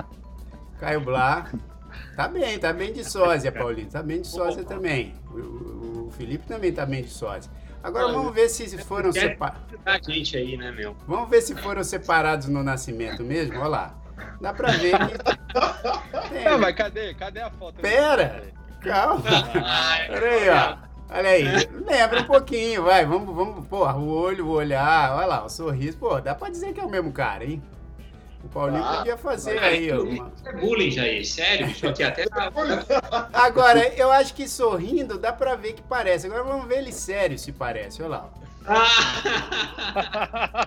Caio 0.79 1.01
Blá. 1.01 1.51
Tá 2.15 2.27
bem, 2.29 2.57
tá 2.57 2.71
bem 2.73 2.91
de 2.93 3.03
sósia, 3.03 3.51
Paulinho. 3.51 3.89
Tá 3.89 4.01
bem 4.01 4.21
de 4.21 4.27
sósia 4.27 4.63
também. 4.63 5.13
O, 5.29 5.37
o- 5.37 6.07
o 6.07 6.11
Felipe 6.11 6.47
também 6.47 6.71
tá 6.71 6.85
bem 6.85 7.03
de 7.03 7.09
sósia. 7.09 7.51
Agora 7.85 8.11
vamos 8.11 8.33
ver 8.33 8.49
se 8.49 8.77
foram 8.79 9.11
separados. 9.11 9.61
Gente 10.07 10.35
aí, 10.37 10.57
né, 10.57 10.71
meu? 10.71 10.95
Vamos 11.07 11.29
ver 11.29 11.41
se 11.41 11.53
foram 11.55 11.83
separados 11.83 12.47
no 12.47 12.63
nascimento 12.63 13.23
mesmo. 13.23 13.59
Olha 13.59 13.67
lá. 13.67 13.95
Dá 14.41 14.51
pra 14.53 14.71
ver 14.71 14.93
que. 14.97 16.29
Tem- 16.29 16.43
Não, 16.45 16.57
mas 16.57 16.75
cadê? 16.75 17.13
Cadê 17.13 17.41
a 17.41 17.51
foto? 17.51 17.75
Pera! 17.81 18.43
Calma. 18.81 19.21
Pera 19.21 20.29
aí, 20.29 20.49
ó. 20.49 20.77
Olha 21.15 21.29
aí. 21.29 21.43
Lembra 21.85 22.21
um 22.21 22.25
pouquinho, 22.25 22.83
vai. 22.83 23.05
Vamos, 23.05 23.35
vamos. 23.35 23.67
Porra, 23.67 23.95
o 23.95 24.09
olho, 24.09 24.47
o 24.47 24.51
olhar. 24.51 25.15
Olha 25.15 25.25
lá, 25.27 25.45
o 25.45 25.49
sorriso. 25.49 25.97
Pô, 25.97 26.19
dá 26.19 26.33
pra 26.33 26.49
dizer 26.49 26.73
que 26.73 26.79
é 26.79 26.83
o 26.83 26.89
mesmo 26.89 27.11
cara, 27.11 27.45
hein? 27.45 27.61
O 28.45 28.49
Paulinho 28.49 28.83
Ah, 28.83 28.97
podia 28.97 29.17
fazer 29.17 29.55
Cara, 29.55 29.67
aí, 29.67 29.91
uma- 29.91 30.31
é 30.45 30.53
bullying, 30.53 30.91
Jair. 30.91 31.25
Sério, 31.25 31.65
bicho. 31.67 31.87
Aqui 31.87 32.03
até. 32.03 32.25
Agora, 33.33 33.87
eu 33.95 34.11
acho 34.11 34.33
que 34.35 34.47
sorrindo 34.47 35.17
dá 35.17 35.33
pra 35.33 35.55
ver 35.55 35.73
que 35.73 35.81
parece. 35.81 36.27
Agora 36.27 36.43
vamos 36.43 36.67
ver 36.67 36.77
ele 36.77 36.91
sério 36.91 37.37
se 37.39 37.51
parece. 37.51 38.01
Olha 38.03 38.09
lá. 38.09 38.29
Ah! 38.67 40.65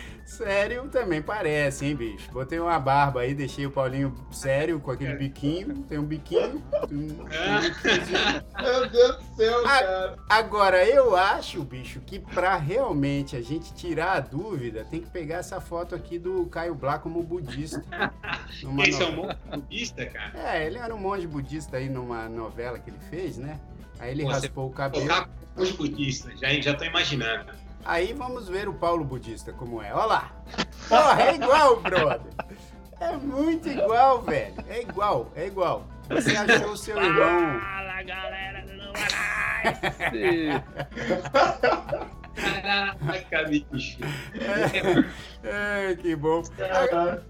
Sério 0.24 0.88
também 0.88 1.20
parece, 1.20 1.84
hein, 1.84 1.94
bicho? 1.94 2.30
Botei 2.32 2.58
uma 2.60 2.78
barba 2.78 3.20
aí, 3.20 3.34
deixei 3.34 3.66
o 3.66 3.70
Paulinho 3.70 4.14
sério 4.30 4.78
com 4.80 4.90
aquele 4.90 5.14
biquinho. 5.16 5.82
Tem 5.82 5.98
um 5.98 6.04
biquinho. 6.04 6.62
um- 6.90 7.26
Meu 8.62 8.88
Deus 8.88 9.16
do 9.16 9.36
céu, 9.36 9.58
Ah, 9.66 9.68
cara. 9.80 10.16
Agora, 10.28 10.84
eu 10.86 11.16
acho, 11.16 11.62
bicho, 11.64 12.00
que 12.00 12.18
pra 12.20 12.56
realmente 12.56 13.36
a 13.36 13.42
gente 13.42 13.74
tirar 13.74 14.12
a 14.12 14.20
dúvida, 14.20 14.86
tem 14.88 15.00
que 15.00 15.10
pegar 15.10 15.36
essa 15.38 15.60
foto 15.60 15.94
aqui 15.94 16.18
do 16.18 16.46
Caio 16.46 16.74
Blá 16.74 16.98
como 16.98 17.22
budista. 17.22 17.82
Esse 18.88 19.02
é 19.02 19.06
um 19.08 19.16
monte 19.16 19.36
budista, 19.50 20.06
cara. 20.06 20.32
É, 20.38 20.64
ele 20.66 20.78
era 20.78 20.94
um 20.94 20.98
monge 20.98 21.26
budista 21.26 21.76
aí 21.76 21.88
numa 21.88 22.28
novela 22.28 22.78
que 22.78 22.88
ele 22.90 22.98
fez, 23.10 23.36
né? 23.36 23.58
Aí 24.00 24.10
ele 24.12 24.24
Você 24.24 24.32
raspou 24.46 24.66
o 24.68 24.70
cabelo. 24.70 25.06
Colocar 25.06 25.28
monge 25.56 25.72
budista. 25.74 26.30
Já, 26.36 26.48
já 26.60 26.74
tô 26.74 26.84
imaginando. 26.84 27.52
Aí 27.84 28.12
vamos 28.12 28.48
ver 28.48 28.68
o 28.68 28.74
Paulo 28.74 29.04
Budista 29.04 29.52
como 29.52 29.82
é. 29.82 29.92
Olha 29.92 30.04
lá. 30.06 30.32
Porra, 30.88 31.22
é 31.22 31.34
igual, 31.34 31.80
brother. 31.80 32.32
É 33.00 33.16
muito 33.16 33.68
igual, 33.68 34.20
velho. 34.22 34.54
É 34.68 34.82
igual, 34.82 35.30
é 35.34 35.46
igual. 35.46 35.86
Você 36.08 36.36
achou 36.36 36.72
o 36.72 36.76
seu 36.76 36.96
irmão. 37.02 37.60
Fala, 37.60 38.02
galera 38.02 38.62
do. 38.66 38.70
Caraca, 42.34 43.44
bicho. 43.48 43.98
É, 45.42 45.94
que 45.96 46.14
bom. 46.16 46.42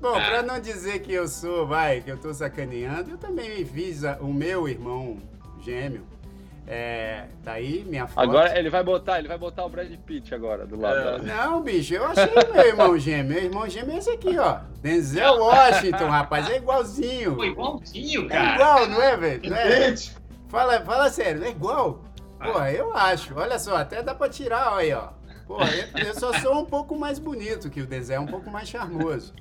Bom, 0.00 0.12
pra 0.12 0.42
não 0.42 0.60
dizer 0.60 1.00
que 1.00 1.12
eu 1.12 1.26
sou, 1.28 1.66
vai, 1.66 2.00
que 2.00 2.10
eu 2.10 2.18
tô 2.18 2.32
sacaneando, 2.34 3.10
eu 3.12 3.18
também 3.18 3.64
fiz 3.64 4.04
a- 4.04 4.18
o 4.20 4.32
meu 4.32 4.68
irmão 4.68 5.18
gêmeo. 5.60 6.04
É, 6.72 7.24
tá 7.42 7.54
aí 7.54 7.84
minha 7.84 8.06
foto. 8.06 8.22
Agora 8.22 8.56
ele 8.56 8.70
vai 8.70 8.84
botar, 8.84 9.18
ele 9.18 9.26
vai 9.26 9.36
botar 9.36 9.64
o 9.64 9.68
Brad 9.68 9.90
Pitt 10.06 10.32
agora 10.32 10.64
do 10.64 10.78
lado. 10.80 11.18
da- 11.24 11.34
Não, 11.48 11.60
bicho, 11.62 11.94
eu 11.94 12.04
achei 12.06 12.26
meu 12.54 12.64
irmão 12.64 12.96
gêmeo. 12.96 13.32
Meu 13.34 13.42
irmão 13.42 13.68
gêmeo 13.68 13.96
é 13.96 13.98
esse 13.98 14.10
aqui, 14.10 14.38
ó. 14.38 14.60
Denzel 14.80 15.36
Washington, 15.40 16.06
rapaz, 16.08 16.48
é 16.48 16.58
igualzinho. 16.58 17.34
Pô, 17.34 17.44
igualzinho, 17.44 18.26
É 18.26 18.28
cara. 18.28 18.54
igual, 18.54 18.86
não 18.86 19.02
é, 19.02 19.16
velho? 19.16 19.50
Não 19.50 19.56
é? 19.56 19.88
Gente, 19.90 20.16
Fala, 20.48 20.80
fala 20.82 21.10
sério, 21.10 21.42
é 21.44 21.48
igual. 21.50 22.04
Pô, 22.40 22.60
eu 22.64 22.96
acho. 22.96 23.36
Olha 23.36 23.58
só, 23.58 23.76
até 23.76 24.00
dá 24.00 24.14
pra 24.14 24.28
tirar, 24.28 24.74
olha 24.74 24.78
aí, 24.78 24.92
ó. 24.92 25.08
Pô, 25.48 25.58
eu, 25.64 26.06
eu 26.06 26.14
só 26.14 26.32
sou 26.34 26.60
um 26.60 26.64
pouco 26.64 26.96
mais 26.96 27.18
bonito 27.18 27.68
que 27.68 27.80
o 27.80 27.86
Denzel, 27.86 28.22
um 28.22 28.26
pouco 28.26 28.48
mais 28.48 28.68
charmoso. 28.68 29.32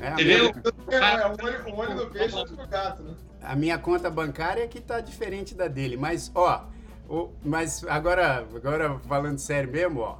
É, 0.00 0.14
viu? 0.14 0.46
é, 0.90 1.26
o 1.26 1.44
olho, 1.44 1.74
o 1.74 1.78
olho 1.78 1.94
do 1.96 2.06
peixe 2.06 2.34
é 2.34 2.38
outro 2.38 2.56
do 2.56 2.66
gato, 2.66 3.02
né? 3.02 3.14
A 3.46 3.56
minha 3.56 3.78
conta 3.78 4.10
bancária 4.10 4.62
é 4.62 4.66
que 4.66 4.80
tá 4.80 5.00
diferente 5.00 5.54
da 5.54 5.68
dele. 5.68 5.96
Mas, 5.96 6.30
ó, 6.34 6.64
o- 7.08 7.30
mas 7.44 7.84
agora, 7.88 8.46
agora 8.54 8.98
falando 9.08 9.38
sério 9.38 9.70
mesmo, 9.70 10.00
ó. 10.00 10.18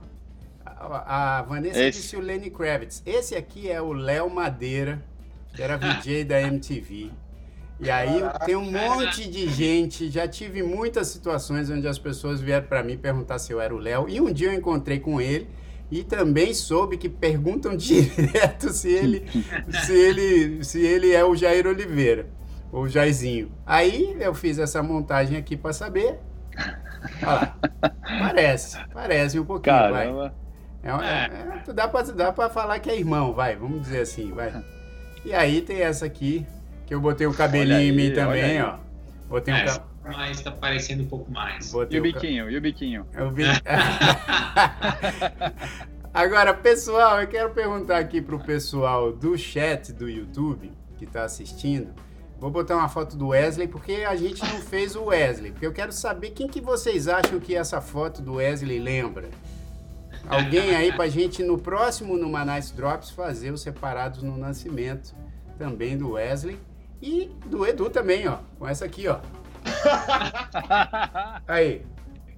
A, 0.65 1.39
a 1.39 1.43
Vanessa 1.43 1.79
Esse. 1.83 2.01
disse 2.01 2.17
o 2.17 2.21
Lenny 2.21 2.51
Kravitz. 2.51 3.03
Esse 3.07 3.35
aqui 3.35 3.71
é 3.71 3.81
o 3.81 3.93
Léo 3.93 4.29
Madeira, 4.29 5.03
que 5.55 5.63
era 5.63 5.77
VJ 5.77 6.25
da 6.27 6.41
MTV. 6.41 7.11
E 7.79 7.91
aí 7.91 8.23
tem 8.47 8.57
um 8.57 8.71
monte 8.71 9.29
de 9.29 9.49
gente, 9.51 10.09
já 10.11 10.27
tive 10.27 10.63
muitas 10.63 11.09
situações 11.09 11.69
onde 11.71 11.87
as 11.87 11.99
pessoas 11.99 12.41
vieram 12.41 12.67
para 12.67 12.83
mim 12.83 12.97
perguntar 12.97 13.39
se 13.39 13.53
eu 13.53 13.61
era 13.61 13.75
o 13.75 13.79
Léo. 13.79 14.09
E 14.09 14.19
um 14.21 14.33
dia 14.33 14.49
eu 14.49 14.55
encontrei 14.55 14.99
com 14.99 15.21
ele 15.21 15.47
e 15.91 16.03
também 16.03 16.55
soube 16.55 16.97
que 16.97 17.09
perguntam 17.09 17.77
direto 17.77 18.71
se 18.71 18.91
ele, 18.91 19.25
se 19.85 19.93
ele, 19.93 20.65
se 20.65 20.81
ele 20.85 21.13
é 21.13 21.23
o 21.25 21.37
Jair 21.37 21.67
Oliveira, 21.67 22.27
o 22.73 22.89
Jairzinho. 22.89 23.51
Aí 23.65 24.17
eu 24.21 24.35
fiz 24.35 24.59
essa 24.59 24.83
montagem 24.83 25.37
aqui 25.39 25.57
para 25.57 25.73
saber. 25.73 26.19
Olha 27.23 27.33
lá. 27.33 27.57
Parece, 28.19 28.79
parece 28.93 29.39
um 29.39 29.45
pouquinho, 29.45 29.75
vai. 29.77 29.91
Caramba. 30.07 30.35
É, 30.83 30.93
uma- 30.93 31.07
é, 31.09 31.25
é, 31.69 31.73
dá, 31.73 31.89
pra, 31.89 32.03
dá 32.03 32.33
pra 32.33 32.49
falar 32.49 32.79
que 32.79 32.89
é 32.91 32.97
irmão, 32.99 33.33
vai, 33.33 33.57
vamos 33.57 33.83
dizer 33.83 34.01
assim, 34.01 34.33
vai. 34.33 34.53
E 35.25 35.35
aí 35.35 35.61
tem 35.61 35.83
essa 35.83 36.07
aqui, 36.07 36.47
que 36.87 36.95
eu 36.95 37.01
botei 37.01 37.27
o 37.27 37.35
cabelinho 37.35 37.77
Olha 37.77 37.85
em 37.85 37.93
mim 37.93 38.03
aí, 38.05 38.13
também, 38.15 38.63
ó. 38.63 38.77
Botei 39.29 39.53
um 39.53 39.57
É, 39.57 39.67
mas 40.05 40.41
tá 40.41 40.53
parecendo 40.53 41.03
um 41.03 41.07
pouco 41.09 41.31
mais. 41.33 41.69
E 41.71 41.73
botei 41.73 41.99
o 41.99 42.03
o 42.03 42.07
ca- 42.13 42.21
biquinho, 42.21 42.49
e 42.51 42.57
o 42.57 42.61
biquinho. 42.61 43.07
eu 43.13 43.31
vi- 43.33 43.43
Agora, 46.15 46.55
pessoal, 46.55 47.21
eu 47.21 47.27
quero 47.27 47.51
perguntar 47.51 47.99
aqui 47.99 48.23
pro 48.23 48.39
pessoal 48.39 49.13
do 49.13 49.37
chat 49.37 49.93
do 49.93 50.09
YouTube 50.09 50.73
que 50.97 51.05
tá 51.05 51.25
assistindo. 51.25 51.93
Vou 52.39 52.51
botar 52.51 52.77
uma 52.77 52.89
foto 52.89 53.17
do 53.17 53.29
Wesley, 53.29 53.67
porque 53.67 54.05
a 54.07 54.15
gente 54.15 54.45
não 54.45 54.61
fez 54.61 54.95
o 54.95 55.05
Wesley. 55.05 55.53
Porque 55.53 55.67
eu 55.67 55.73
quero 55.73 55.91
saber 55.93 56.31
quem 56.31 56.47
que 56.47 56.61
vocês 56.61 57.09
acham 57.09 57.41
que 57.41 57.55
essa 57.55 57.81
foto 57.81 58.21
do 58.21 58.35
Wesley 58.35 58.79
lembra. 58.79 59.31
Alguém 60.29 60.75
aí 60.75 60.93
pra 60.93 61.09
gente, 61.09 61.43
no 61.43 61.57
próximo 61.57 62.17
no 62.17 62.29
Manais 62.29 62.71
Drops, 62.71 63.11
fazer 63.11 63.53
os 63.53 63.63
separados 63.63 64.23
no 64.23 64.37
nascimento 64.37 65.15
também 65.59 65.97
do 65.97 66.13
Wesley. 66.13 66.59
E 67.01 67.31
do 67.47 67.67
Edu 67.67 67.89
também, 67.89 68.27
ó. 68.29 68.39
Com 68.59 68.69
essa 68.69 68.85
aqui, 68.85 69.07
ó. 69.09 69.21
Aí. 71.47 71.85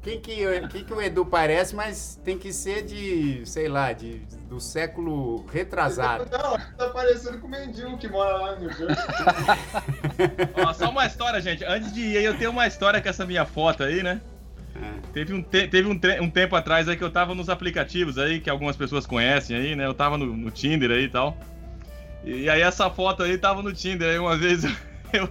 Quem 0.08 0.20
que, 0.20 0.68
quem 0.70 0.84
que 0.84 0.94
o 0.94 1.02
Edu 1.02 1.26
parece, 1.26 1.76
mas 1.76 2.18
tem 2.24 2.38
que 2.38 2.50
ser 2.50 2.82
de, 2.82 3.42
sei 3.44 3.68
lá, 3.68 3.92
de, 3.92 4.22
do 4.48 4.58
século 4.58 5.44
retrasado. 5.52 6.26
Não, 6.32 6.56
tá 6.78 6.88
parecendo 6.94 7.38
com 7.38 7.46
o 7.46 7.50
mendigo 7.50 7.98
que 7.98 8.08
mora 8.08 8.38
lá 8.38 8.54
no 8.54 8.60
New 8.62 8.72
Jersey. 8.72 9.04
Ó, 10.66 10.72
só 10.72 10.88
uma 10.88 11.04
história, 11.04 11.42
gente. 11.42 11.62
Antes 11.62 11.92
de 11.92 12.00
ir, 12.00 12.24
eu 12.24 12.38
tenho 12.38 12.50
uma 12.50 12.66
história 12.66 13.02
com 13.02 13.08
essa 13.08 13.26
minha 13.26 13.44
foto 13.44 13.82
aí, 13.82 14.02
né? 14.02 14.22
É. 14.74 15.12
Teve, 15.12 15.34
um, 15.34 15.42
te- 15.42 15.68
teve 15.68 15.86
um, 15.86 15.98
tre- 15.98 16.20
um 16.22 16.30
tempo 16.30 16.56
atrás 16.56 16.88
aí 16.88 16.96
que 16.96 17.04
eu 17.04 17.10
tava 17.10 17.34
nos 17.34 17.50
aplicativos 17.50 18.16
aí, 18.16 18.40
que 18.40 18.48
algumas 18.48 18.76
pessoas 18.76 19.04
conhecem 19.06 19.54
aí, 19.56 19.76
né? 19.76 19.84
Eu 19.84 19.92
tava 19.92 20.16
no, 20.16 20.24
no 20.24 20.50
Tinder 20.50 20.90
aí 20.90 21.04
e 21.04 21.08
tal. 21.10 21.36
E 22.24 22.48
aí 22.48 22.62
essa 22.62 22.88
foto 22.88 23.22
aí 23.24 23.36
tava 23.36 23.62
no 23.62 23.74
Tinder. 23.74 24.08
Aí 24.08 24.18
uma 24.18 24.38
vez 24.38 24.64
eu 25.12 25.28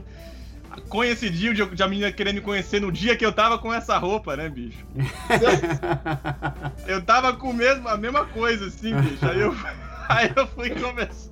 coincidiu 0.89 1.53
de, 1.53 1.65
de 1.65 1.83
a 1.83 1.87
menina 1.87 2.11
querendo 2.11 2.35
me 2.35 2.41
conhecer 2.41 2.79
no 2.81 2.91
dia 2.91 3.15
que 3.15 3.25
eu 3.25 3.31
tava 3.31 3.57
com 3.57 3.73
essa 3.73 3.97
roupa, 3.97 4.35
né, 4.37 4.47
bicho? 4.49 4.85
Eu 6.87 7.01
tava 7.01 7.33
com 7.33 7.51
mesmo, 7.53 7.87
a 7.87 7.97
mesma 7.97 8.25
coisa, 8.25 8.67
assim, 8.67 8.95
bicho. 8.95 9.25
Aí 9.29 9.39
eu, 9.41 9.55
aí 10.07 10.31
eu 10.35 10.47
fui 10.47 10.69
conversar. 10.69 11.31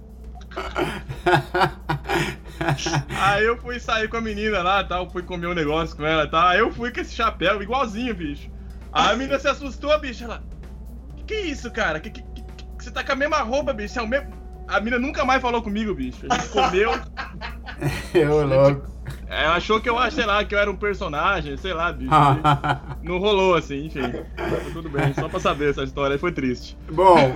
Aí 3.22 3.46
eu 3.46 3.58
fui 3.58 3.80
sair 3.80 4.08
com 4.10 4.18
a 4.18 4.22
menina 4.22 4.62
lá 4.62 4.84
tal, 4.84 5.10
fui 5.10 5.22
comer 5.24 5.48
um 5.48 5.54
negócio 5.54 5.96
com 5.96 6.06
ela 6.06 6.24
e 6.26 6.30
tal. 6.30 6.48
Aí 6.48 6.60
eu 6.60 6.72
fui 6.74 6.92
com 6.92 7.00
esse 7.00 7.14
chapéu, 7.16 7.62
igualzinho, 7.62 8.14
bicho. 8.16 8.50
Aí 8.92 9.14
a 9.14 9.16
menina 9.18 9.40
se 9.40 9.48
assustou, 9.48 9.98
bicho. 10.00 10.24
Ela. 10.24 10.44
Que 11.18 11.24
que 11.24 11.34
é 11.34 11.42
isso, 11.48 11.72
cara? 11.72 12.00
Que, 12.00 12.10
que, 12.10 12.22
que- 12.22 12.42
que- 12.44 12.66
você 12.84 12.92
tá 12.92 13.04
com 13.04 13.14
a 13.14 13.16
mesma 13.16 13.38
roupa, 13.40 13.74
bicho? 13.74 13.98
É 13.98 14.02
o 14.02 14.08
mesmo. 14.08 14.32
A 14.68 14.80
menina 14.80 15.00
nunca 15.00 15.24
mais 15.24 15.42
falou 15.42 15.62
comigo, 15.62 15.94
bicho. 15.94 16.26
A 16.30 16.36
gente 16.36 16.50
comeu. 16.50 16.92
Eu 18.14 18.48
louco. 18.48 18.95
É, 19.28 19.46
achou 19.46 19.80
que 19.80 19.90
eu, 19.90 19.96
sei 20.12 20.26
lá, 20.26 20.44
que 20.44 20.56
eu 20.56 20.60
era 20.60 20.70
um 20.70 20.76
personagem, 20.76 21.58
sei 21.58 21.74
lá, 21.74 21.92
bicho. 21.92 22.12
Não 23.04 23.18
rolou 23.18 23.56
assim, 23.56 23.86
enfim. 23.86 24.02
Tudo 24.74 24.90
bem, 24.90 25.14
só 25.14 25.28
pra 25.30 25.40
saber 25.40 25.70
essa 25.70 25.84
história 25.84 26.18
foi 26.18 26.32
triste. 26.32 26.78
Bom, 26.92 27.36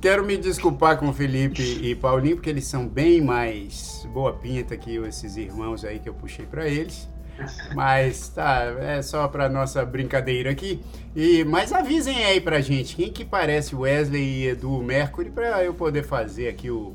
quero 0.00 0.24
me 0.24 0.36
desculpar 0.36 0.98
com 0.98 1.08
o 1.08 1.12
Felipe 1.12 1.62
e 1.62 1.94
Paulinho, 1.94 2.36
porque 2.36 2.50
eles 2.50 2.66
são 2.66 2.86
bem 2.86 3.20
mais 3.20 4.06
boa 4.12 4.32
pinta 4.32 4.76
que 4.76 4.96
esses 4.96 5.36
irmãos 5.36 5.84
aí 5.84 5.98
que 5.98 6.08
eu 6.08 6.14
puxei 6.14 6.46
pra 6.46 6.68
eles. 6.68 7.08
Mas 7.74 8.28
tá, 8.28 8.64
é 8.80 9.02
só 9.02 9.26
pra 9.26 9.48
nossa 9.48 9.84
brincadeira 9.84 10.50
aqui. 10.50 10.80
E, 11.16 11.44
mas 11.44 11.72
avisem 11.72 12.24
aí 12.24 12.40
pra 12.40 12.60
gente, 12.60 12.96
quem 12.96 13.10
que 13.10 13.24
parece 13.24 13.74
Wesley 13.74 14.22
e 14.22 14.48
Edu 14.48 14.82
Mercury 14.82 15.30
pra 15.30 15.64
eu 15.64 15.74
poder 15.74 16.02
fazer 16.04 16.48
aqui 16.48 16.70
o, 16.70 16.94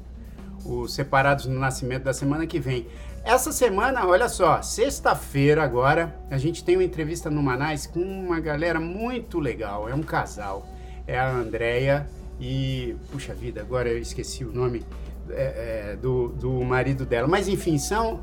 o 0.63 0.87
Separados 0.87 1.45
no 1.45 1.59
Nascimento 1.59 2.03
da 2.03 2.13
semana 2.13 2.45
que 2.45 2.59
vem. 2.59 2.87
Essa 3.27 3.51
semana, 3.51 4.07
olha 4.07 4.29
só, 4.29 4.61
sexta-feira 4.61 5.61
agora, 5.61 6.17
a 6.31 6.37
gente 6.37 6.63
tem 6.63 6.77
uma 6.77 6.83
entrevista 6.85 7.29
no 7.29 7.43
Manais 7.43 7.85
com 7.85 7.99
uma 7.99 8.39
galera 8.39 8.79
muito 8.79 9.37
legal. 9.37 9.89
É 9.89 9.93
um 9.93 10.01
casal. 10.01 10.65
É 11.05 11.19
a 11.19 11.29
Andrea 11.29 12.07
e. 12.39 12.95
Puxa 13.11 13.33
vida, 13.33 13.59
agora 13.59 13.89
eu 13.89 13.99
esqueci 13.99 14.45
o 14.45 14.53
nome 14.53 14.81
é, 15.29 15.91
é, 15.91 15.95
do, 15.97 16.29
do 16.29 16.63
marido 16.63 17.05
dela. 17.05 17.27
Mas 17.27 17.49
enfim, 17.49 17.77
são. 17.77 18.21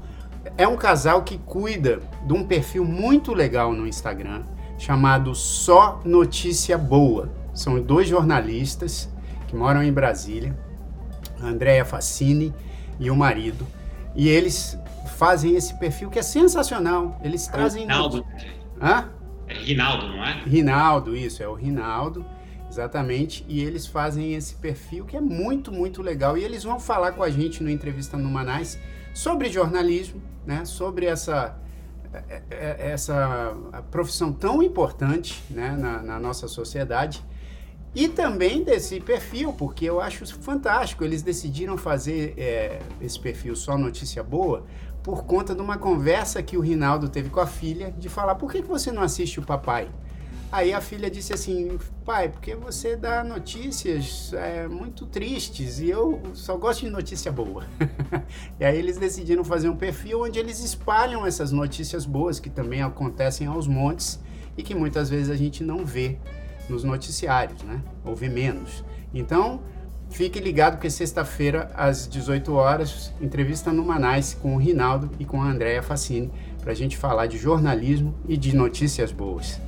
É 0.56 0.66
um 0.66 0.74
casal 0.74 1.22
que 1.22 1.36
cuida 1.36 2.00
de 2.26 2.32
um 2.32 2.42
perfil 2.42 2.82
muito 2.82 3.34
legal 3.34 3.74
no 3.74 3.86
Instagram 3.86 4.42
chamado 4.78 5.34
Só 5.34 6.00
Notícia 6.02 6.78
Boa. 6.78 7.30
São 7.52 7.78
dois 7.78 8.08
jornalistas 8.08 9.10
que 9.48 9.54
moram 9.54 9.82
em 9.82 9.92
Brasília, 9.92 10.56
a 11.42 11.46
Andrea 11.46 11.84
Facini 11.84 12.54
e 12.98 13.10
o 13.10 13.14
marido. 13.14 13.66
E 14.16 14.28
eles 14.28 14.78
fazem 15.14 15.56
esse 15.56 15.78
perfil 15.78 16.10
que 16.10 16.18
é 16.18 16.22
sensacional. 16.22 17.18
Eles 17.22 17.46
trazem. 17.46 17.82
Rinaldo. 17.82 18.26
Hã? 18.80 19.08
É 19.46 19.54
Rinaldo, 19.54 20.08
não 20.08 20.24
é? 20.24 20.42
Rinaldo, 20.44 21.16
isso, 21.16 21.42
é 21.42 21.48
o 21.48 21.54
Rinaldo. 21.54 22.24
Exatamente, 22.70 23.44
e 23.46 23.60
eles 23.60 23.86
fazem 23.86 24.34
esse 24.34 24.56
perfil 24.56 25.04
que 25.04 25.16
é 25.16 25.20
muito, 25.20 25.70
muito 25.70 26.02
legal. 26.02 26.36
E 26.36 26.42
eles 26.42 26.64
vão 26.64 26.80
falar 26.80 27.12
com 27.12 27.22
a 27.22 27.30
gente 27.30 27.62
no 27.62 27.70
Entrevista 27.70 28.16
no 28.16 28.28
Manais 28.28 28.76
sobre 29.14 29.48
jornalismo, 29.48 30.20
né? 30.44 30.64
sobre 30.64 31.06
essa, 31.06 31.56
é, 32.12 32.42
é, 32.50 32.90
essa 32.90 33.56
profissão 33.92 34.32
tão 34.32 34.60
importante 34.60 35.40
né? 35.48 35.76
na, 35.78 36.02
na 36.02 36.18
nossa 36.18 36.48
sociedade. 36.48 37.22
E 37.94 38.08
também 38.08 38.64
desse 38.64 38.98
perfil, 38.98 39.52
porque 39.52 39.84
eu 39.84 40.00
acho 40.00 40.26
fantástico. 40.42 41.04
Eles 41.04 41.22
decidiram 41.22 41.76
fazer 41.76 42.34
é, 42.36 42.80
esse 43.00 43.20
perfil 43.20 43.54
só 43.54 43.78
notícia 43.78 44.20
boa 44.20 44.64
por 45.04 45.24
conta 45.24 45.54
de 45.54 45.60
uma 45.60 45.76
conversa 45.76 46.42
que 46.42 46.56
o 46.56 46.60
Rinaldo 46.60 47.10
teve 47.10 47.28
com 47.28 47.38
a 47.38 47.46
filha 47.46 47.94
de 47.96 48.08
falar: 48.08 48.34
por 48.34 48.50
que, 48.50 48.62
você 48.62 48.90
não 48.90 49.02
assiste 49.02 49.38
o 49.38 49.42
papai? 49.42 49.88
Aí 50.50 50.72
a 50.72 50.80
filha 50.80 51.10
disse 51.10 51.32
assim: 51.32 51.78
pai, 52.06 52.30
porque 52.30 52.56
você 52.56 52.96
dá 52.96 53.22
notícias 53.22 54.32
é, 54.32 54.66
muito 54.66 55.04
tristes 55.04 55.78
e 55.78 55.90
eu 55.90 56.22
só 56.32 56.56
gosto 56.56 56.80
de 56.80 56.90
notícia 56.90 57.30
boa. 57.30 57.64
e 58.58 58.64
aí 58.64 58.78
eles 58.78 58.96
decidiram 58.96 59.44
fazer 59.44 59.68
um 59.68 59.76
perfil 59.76 60.22
onde 60.22 60.38
eles 60.38 60.64
espalham 60.64 61.26
essas 61.26 61.52
notícias 61.52 62.06
boas 62.06 62.40
que 62.40 62.48
também 62.48 62.80
acontecem 62.80 63.46
aos 63.46 63.66
montes 63.66 64.18
e 64.56 64.62
que 64.62 64.74
muitas 64.74 65.10
vezes 65.10 65.28
a 65.28 65.36
gente 65.36 65.62
não 65.62 65.84
vê 65.84 66.16
nos 66.66 66.82
noticiários, 66.82 67.62
né? 67.62 67.82
Ouve 68.02 68.30
menos. 68.30 68.82
Então, 69.12 69.60
fique 70.14 70.38
ligado 70.38 70.78
que 70.78 70.88
sexta-feira, 70.88 71.68
às 71.74 72.08
18 72.08 72.54
horas, 72.54 73.12
entrevista 73.20 73.72
no 73.72 73.84
Manais 73.84 74.32
com 74.40 74.54
o 74.54 74.58
Rinaldo 74.58 75.10
e 75.18 75.24
com 75.24 75.42
a 75.42 75.46
Andrea 75.46 75.82
Facini, 75.82 76.30
para 76.62 76.70
a 76.70 76.74
gente 76.74 76.96
falar 76.96 77.26
de 77.26 77.36
jornalismo 77.36 78.14
e 78.28 78.36
de 78.36 78.54
notícias 78.54 79.10
boas. 79.10 79.60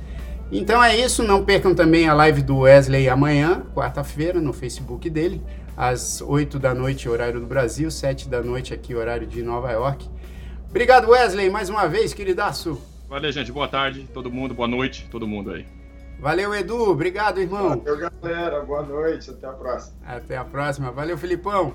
Então 0.49 0.81
é 0.81 0.95
isso, 0.95 1.21
não 1.21 1.43
percam 1.43 1.75
também 1.75 2.07
a 2.07 2.13
live 2.13 2.41
do 2.41 2.59
Wesley 2.59 3.09
amanhã, 3.09 3.61
quarta-feira, 3.75 4.39
no 4.39 4.53
Facebook 4.53 5.09
dele, 5.09 5.41
às 5.75 6.21
8 6.21 6.57
da 6.57 6.73
noite, 6.73 7.09
horário 7.09 7.41
do 7.41 7.45
Brasil, 7.45 7.91
7 7.91 8.29
da 8.29 8.41
noite 8.41 8.73
aqui, 8.73 8.95
horário 8.95 9.27
de 9.27 9.43
Nova 9.43 9.69
York. 9.73 10.09
Obrigado, 10.69 11.09
Wesley, 11.09 11.49
mais 11.49 11.69
uma 11.69 11.87
vez, 11.87 12.13
queridaço. 12.13 12.81
Valeu, 13.09 13.31
gente. 13.33 13.51
Boa 13.51 13.67
tarde, 13.67 14.07
todo 14.13 14.31
mundo. 14.31 14.53
Boa 14.53 14.67
noite, 14.67 15.07
todo 15.11 15.27
mundo 15.27 15.51
aí. 15.51 15.65
Valeu, 16.19 16.53
Edu. 16.53 16.89
Obrigado, 16.89 17.39
irmão. 17.39 17.79
Valeu, 17.79 18.09
galera. 18.21 18.61
Boa 18.61 18.81
noite. 18.81 19.29
Até 19.29 19.47
a 19.47 19.53
próxima. 19.53 19.97
Até 20.05 20.37
a 20.37 20.43
próxima. 20.43 20.91
Valeu, 20.91 21.17
Filipão. 21.17 21.73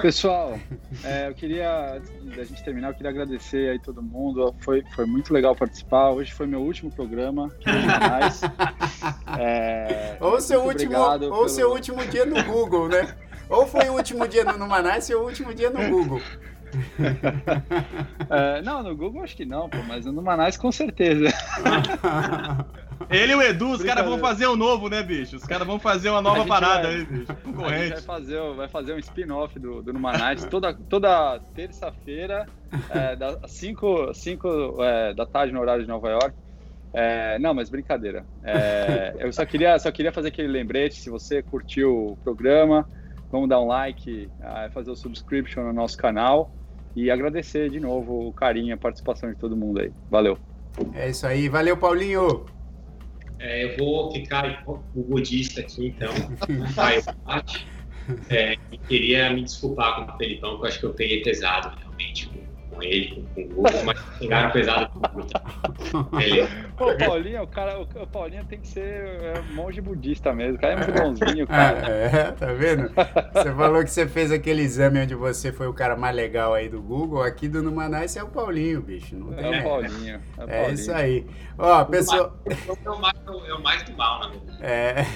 Pessoal, 0.00 0.58
é, 1.04 1.28
eu 1.28 1.34
queria, 1.34 1.96
antes 1.96 2.36
da 2.36 2.44
gente 2.44 2.64
terminar, 2.64 2.88
eu 2.90 2.94
queria 2.94 3.10
agradecer 3.10 3.70
aí 3.70 3.78
todo 3.80 4.00
mundo. 4.00 4.54
Foi, 4.60 4.84
foi 4.94 5.06
muito 5.06 5.34
legal 5.34 5.56
participar. 5.56 6.10
Hoje 6.10 6.32
foi 6.32 6.46
meu 6.46 6.60
último 6.60 6.90
programa. 6.90 7.50
É, 9.38 10.16
ou 10.20 10.40
seu 10.40 10.62
último, 10.62 10.96
ou 10.96 11.18
pelo... 11.18 11.48
seu 11.48 11.70
último 11.70 12.04
dia 12.06 12.26
no 12.26 12.44
Google, 12.44 12.88
né? 12.88 13.16
Ou 13.48 13.66
foi 13.66 13.88
o 13.88 13.94
último 13.94 14.28
dia 14.28 14.44
no 14.44 14.58
Numanais, 14.58 15.04
seu 15.04 15.22
último 15.22 15.54
dia 15.54 15.70
no 15.70 15.88
Google. 15.88 16.20
é, 18.30 18.62
não, 18.62 18.82
no 18.82 18.94
Google 18.94 19.22
acho 19.22 19.36
que 19.36 19.44
não, 19.44 19.68
pô, 19.68 19.78
mas 19.88 20.04
no 20.04 20.22
Manais 20.22 20.56
com 20.56 20.70
certeza. 20.70 21.28
Ele 23.10 23.32
e 23.32 23.34
o 23.34 23.42
Edu, 23.42 23.70
os 23.72 23.82
caras 23.82 24.04
vão 24.04 24.18
fazer 24.18 24.46
um 24.46 24.56
novo, 24.56 24.88
né, 24.88 25.02
bicho? 25.02 25.36
Os 25.36 25.44
caras 25.44 25.66
vão 25.66 25.78
fazer 25.78 26.10
uma 26.10 26.22
nova 26.22 26.46
parada 26.46 26.88
vai, 26.88 26.96
aí, 26.96 27.04
bicho. 27.04 27.34
Concorrente. 27.42 27.74
A 27.74 27.84
gente 27.84 27.92
vai 27.94 28.02
fazer, 28.02 28.54
vai 28.54 28.68
fazer 28.68 28.94
um 28.94 28.98
spin-off 28.98 29.58
do, 29.58 29.82
do 29.82 29.92
Numanais 29.92 30.44
toda, 30.44 30.74
toda 30.74 31.40
terça-feira, 31.54 32.46
é, 32.90 33.16
das 33.16 33.50
5 33.50 34.12
é, 34.80 35.14
da 35.14 35.26
tarde 35.26 35.52
no 35.52 35.60
horário 35.60 35.82
de 35.82 35.88
Nova 35.88 36.08
York. 36.08 36.34
É, 36.92 37.38
não, 37.38 37.54
mas 37.54 37.70
brincadeira. 37.70 38.24
É, 38.42 39.14
eu 39.18 39.32
só 39.32 39.44
queria, 39.46 39.78
só 39.78 39.90
queria 39.90 40.12
fazer 40.12 40.28
aquele 40.28 40.48
lembrete, 40.48 41.00
se 41.00 41.08
você 41.08 41.42
curtiu 41.42 42.12
o 42.12 42.18
programa, 42.22 42.86
vamos 43.30 43.48
dar 43.48 43.60
um 43.60 43.66
like, 43.66 44.28
é, 44.40 44.68
fazer 44.70 44.90
o 44.90 44.96
subscription 44.96 45.62
no 45.64 45.72
nosso 45.72 45.96
canal 45.96 46.50
e 46.94 47.10
agradecer 47.10 47.70
de 47.70 47.80
novo 47.80 48.28
o 48.28 48.32
carinho, 48.32 48.74
a 48.74 48.78
participação 48.78 49.30
de 49.30 49.36
todo 49.36 49.56
mundo 49.56 49.80
aí. 49.80 49.90
Valeu. 50.10 50.38
É 50.94 51.08
isso 51.08 51.26
aí. 51.26 51.48
Valeu, 51.48 51.76
Paulinho. 51.76 52.44
É, 53.42 53.64
eu 53.64 53.76
vou 53.76 54.12
ficar 54.12 54.62
o 54.64 55.02
budista 55.02 55.60
aqui, 55.60 55.88
então. 55.88 56.12
é, 58.30 58.56
queria 58.86 59.30
me 59.30 59.42
desculpar 59.42 59.96
com 59.96 60.12
o 60.12 60.16
Felipão, 60.16 60.56
que 60.56 60.62
eu 60.62 60.68
acho 60.68 60.78
que 60.78 60.86
eu 60.86 60.94
peguei 60.94 61.22
pesado, 61.22 61.76
realmente 61.76 62.28
com 62.28 62.41
ele, 62.80 63.26
com, 63.34 63.40
o 63.40 63.48
Google, 63.48 63.84
mas 63.84 64.00
pegaram 64.18 64.50
pesado. 64.50 64.90
Pô, 66.76 66.96
Paulinho, 66.96 67.42
o 67.42 67.46
cara, 67.46 67.80
o 67.80 68.06
Paulinho 68.06 68.44
tem 68.44 68.60
que 68.60 68.68
ser 68.68 68.82
é, 68.82 69.42
monge 69.52 69.80
budista 69.80 70.32
mesmo, 70.32 70.56
o 70.56 70.60
cara 70.60 70.74
é 70.74 70.76
muito 70.76 70.92
bonzinho, 70.92 71.46
cara. 71.46 71.78
É, 71.88 72.30
tá 72.32 72.46
vendo? 72.52 72.90
Você 73.32 73.52
falou 73.52 73.82
que 73.82 73.90
você 73.90 74.06
fez 74.06 74.30
aquele 74.30 74.62
exame 74.62 75.00
onde 75.00 75.14
você 75.14 75.52
foi 75.52 75.66
o 75.66 75.74
cara 75.74 75.96
mais 75.96 76.14
legal 76.14 76.54
aí 76.54 76.68
do 76.68 76.80
Google, 76.80 77.22
aqui 77.22 77.48
do 77.48 77.62
Numanais 77.62 78.16
é 78.16 78.22
o 78.22 78.28
Paulinho, 78.28 78.80
bicho. 78.80 79.16
Não 79.16 79.32
tem... 79.32 79.56
É 79.56 79.60
o 79.60 79.62
Paulinho. 79.62 80.20
É, 80.38 80.44
o 80.44 80.50
é 80.50 80.72
isso 80.72 80.92
aí. 80.92 81.26
Ó, 81.58 81.84
pessoal... 81.84 82.36
É 82.46 82.90
o 82.90 83.00
mais, 83.00 83.14
é 83.26 83.54
o 83.54 83.62
mais 83.62 83.82
do 83.82 83.96
mal, 83.96 84.30
né? 84.30 84.36
É. 84.60 85.06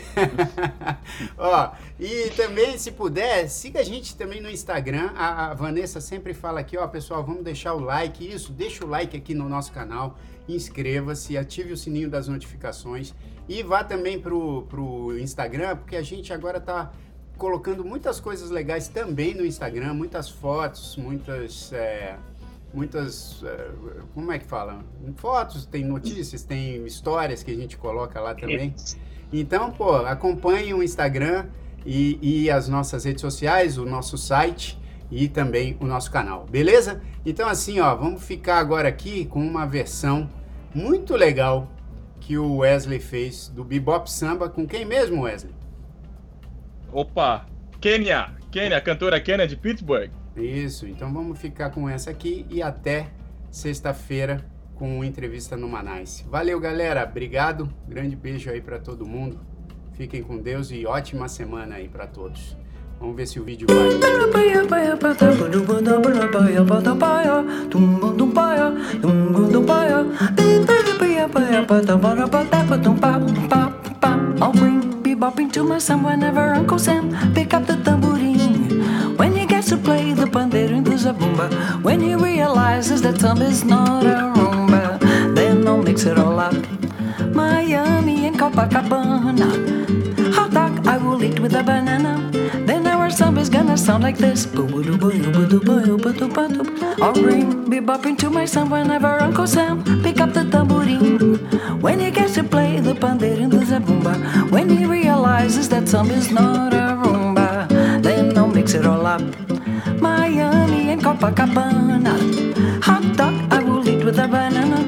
Ó, 1.39 1.71
e 1.99 2.31
também, 2.31 2.77
se 2.79 2.93
puder, 2.93 3.49
siga 3.49 3.81
a 3.81 3.85
gente 3.85 4.17
também 4.17 4.41
no 4.41 4.51
Instagram. 4.51 5.11
A, 5.17 5.51
a 5.51 5.55
Vanessa 5.55 6.01
sempre 6.01 6.35
fala 6.35 6.61
aqui, 6.61 6.77
ó, 6.77 6.87
pessoal, 6.87 7.25
vamos 7.25 7.43
deixar 7.47 7.75
o 7.75 7.81
like. 7.81 8.31
Isso, 8.31 8.53
deixa 8.53 8.85
o 8.85 8.89
like 8.89 9.17
aqui 9.17 9.35
no 9.35 9.49
nosso 9.49 9.73
canal. 9.73 10.19
Inscreva-se, 10.49 11.37
ative 11.37 11.73
o 11.73 11.77
sininho 11.77 12.11
das 12.11 12.29
notificações. 12.29 13.15
E 13.49 13.63
vá 13.63 13.83
também 13.83 14.21
pro, 14.21 14.63
pro 14.63 15.19
Instagram, 15.19 15.77
porque 15.77 15.97
a 15.97 16.03
gente 16.03 16.33
agora 16.33 16.61
tá 16.61 16.93
colocando 17.39 17.85
muitas 17.85 18.19
coisas 18.19 18.51
legais 18.51 18.89
também 18.89 19.35
no 19.35 19.45
Instagram, 19.45 19.95
muitas 19.95 20.29
fotos, 20.29 20.97
muitas. 20.97 21.73
É, 21.73 22.17
muitas. 22.75 23.43
É, 23.45 23.71
como 24.13 24.33
é 24.33 24.39
que 24.39 24.47
fala? 24.47 24.85
Fotos, 25.17 25.65
tem 25.65 25.85
notícias, 25.85 26.43
tem 26.43 26.85
histórias 26.85 27.43
que 27.43 27.51
a 27.51 27.55
gente 27.55 27.77
coloca 27.77 28.21
lá 28.21 28.35
também. 28.35 28.75
Então, 29.33 29.73
pô, 29.73 29.97
acompanhe 29.97 30.75
o 30.75 30.83
Instagram 30.83 31.47
e, 31.85 32.19
e 32.45 32.51
as 32.51 32.69
nossas 32.69 33.05
redes 33.05 33.21
sociais, 33.21 33.79
o 33.79 33.85
nosso 33.85 34.19
site 34.19 34.79
e 35.11 35.29
também 35.29 35.77
o 35.81 35.87
nosso 35.87 36.11
canal, 36.11 36.47
beleza? 36.47 37.03
Então 37.25 37.49
assim, 37.49 37.81
ó, 37.81 37.95
vamos 37.95 38.25
ficar 38.25 38.59
agora 38.59 38.89
aqui 38.89 39.25
com 39.27 39.41
uma 39.41 39.67
versão 39.67 40.29
muito 40.75 41.15
legal 41.15 41.71
que 42.21 42.37
o 42.37 42.59
Wesley 42.59 42.99
fez 42.99 43.49
do 43.49 43.63
Bebop 43.63 44.11
Samba 44.11 44.49
com 44.49 44.67
quem 44.67 44.85
mesmo, 44.85 45.23
Wesley? 45.23 45.55
Opa, 46.93 47.47
Kenya, 47.81 48.35
Kenya, 48.51 48.81
cantora 48.81 49.21
Kenya 49.21 49.47
de 49.47 49.57
Pittsburgh. 49.57 50.11
Isso, 50.37 50.87
então 50.87 51.13
vamos 51.13 51.39
ficar 51.39 51.71
com 51.71 51.89
essa 51.89 52.11
aqui 52.11 52.47
e 52.51 52.63
até 52.63 53.09
sexta-feira 53.51 54.45
com 54.75 55.03
entrevista 55.03 55.57
no 55.57 55.69
Manais. 55.69 56.25
Valeu, 56.29 56.61
galera. 56.61 57.05
Obrigado. 57.05 57.73
Grande 57.89 58.15
beijo 58.15 58.51
aí 58.51 58.61
para 58.61 58.79
todo 58.79 59.07
mundo. 59.07 59.41
Fiquem 59.95 60.23
com 60.23 60.37
Deus 60.37 60.71
e 60.71 60.85
ótima 60.85 61.27
semana 61.27 61.77
aí 61.77 61.89
para 61.89 62.07
todos. 62.07 62.55
Vamos 63.01 63.17
ver 63.17 63.27
se 63.27 63.41
o 63.41 63.45
vídeo 63.45 63.67
vai. 63.69 63.87
I'll 74.39 74.53
bring 74.53 75.03
bebopping 75.03 75.51
to 75.53 75.65
my 75.65 75.79
son 75.79 76.03
whenever 76.03 76.53
Uncle 76.55 76.79
Sam 76.79 77.11
pick 77.35 77.55
up 77.55 77.67
the 77.67 77.77
tambourine. 77.83 79.17
When 79.17 79.35
he 79.35 79.47
gets 79.47 79.69
to 79.71 79.79
play 79.79 80.13
the 80.13 80.27
pandeiro 80.27 80.77
and 80.77 80.87
the 80.87 80.93
zabumba, 80.93 81.49
when 81.83 82.01
he 82.01 82.15
realizes 82.15 83.01
that 83.03 83.19
samba 83.19 83.47
is 83.47 83.65
not 83.65 84.05
a 84.05 84.31
rumba, 84.37 85.01
then 85.35 85.67
I'll 85.67 85.83
mix 85.83 86.05
it 86.05 86.19
all 86.19 86.39
up. 86.39 86.55
Miami 87.33 88.27
and 88.27 88.39
Copacabana, 88.39 89.51
samba's 93.47 93.51
gonna 93.51 93.77
sound 93.77 94.03
like 94.03 94.19
this. 94.19 94.47
I'll 97.03 97.13
bring 97.13 97.67
bebopping 97.71 98.19
to 98.19 98.31
my 98.31 98.45
son 98.45 98.71
whenever 98.71 99.21
Uncle 99.21 99.47
Sam 99.47 99.83
pick 100.03 100.21
up 100.21 100.33
the 100.33 100.45
tambourine. 100.45 101.39
When 101.81 102.01
he 102.01 102.11
gets 102.11 102.35
to 102.35 102.45
play 102.45 102.81
the 102.81 102.95
pandeiro 102.95 103.45
and 103.45 103.53
the 103.53 103.59
zabumba, 103.59 104.51
when 104.51 104.69
he 104.69 104.85
realizes 104.87 105.69
that 105.69 105.89
samba's 105.89 106.31
not 106.31 106.73
a 106.73 106.97
rumba, 107.03 107.69
then 108.03 108.37
I'll 108.37 108.49
mix 108.49 108.75
it 108.75 108.87
all 108.87 109.07
up. 109.07 109.23
Miami 110.01 110.91
and 110.91 111.03
Copacabana, 111.03 112.83
hot 112.83 113.17
dog 113.17 113.35
I 113.53 113.63
will 113.63 113.89
eat 113.89 114.05
with 114.05 114.19
a 114.19 114.27
banana. 114.29 114.83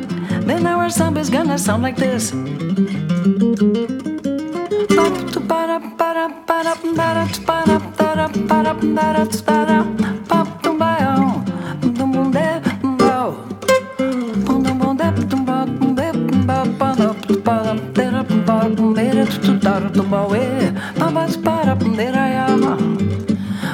Then 0.46 0.66
our 0.66 0.90
samba's 0.90 1.30
gonna 1.30 1.58
sound 1.58 1.82
like 1.82 1.96
this. 1.96 2.32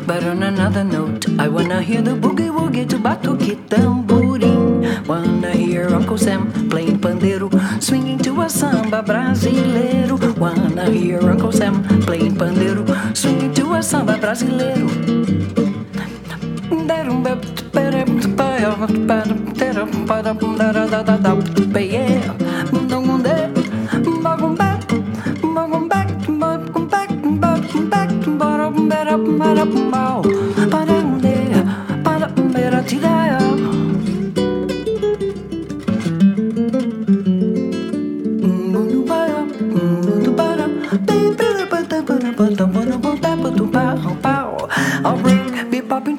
But 0.06 0.22
on 0.24 0.42
another 0.42 0.84
note, 0.84 1.26
I 1.38 1.48
wanna 1.48 1.80
hear 1.80 2.02
the 2.02 2.10
boogie 2.12 2.50
woogie 2.50 2.86
to 2.90 2.96
batuque 2.98 3.56
tamborim. 3.68 5.06
Wanna 5.08 5.50
hear 5.52 5.88
Uncle 5.88 6.18
Sam 6.18 6.52
playing 6.68 7.00
brasileiro, 7.24 7.50
swinging 7.80 8.18
to 8.18 8.40
a 8.42 8.48
samba 8.48 9.02
brasileiro. 9.02 10.18
Wanna 10.38 10.90
hear 10.90 11.20
Uncle 11.20 11.52
Sam 11.52 11.82
playing 12.04 12.36
pandeiro, 12.36 12.84
swinging 13.16 13.54
to 13.54 13.74
a 13.74 13.82
samba 13.82 14.18
brasileiro. 14.18 15.24
Yeah. 21.94 22.13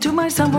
to 0.06 0.30
son 0.30 0.55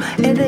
and 0.00 0.36
they 0.36 0.47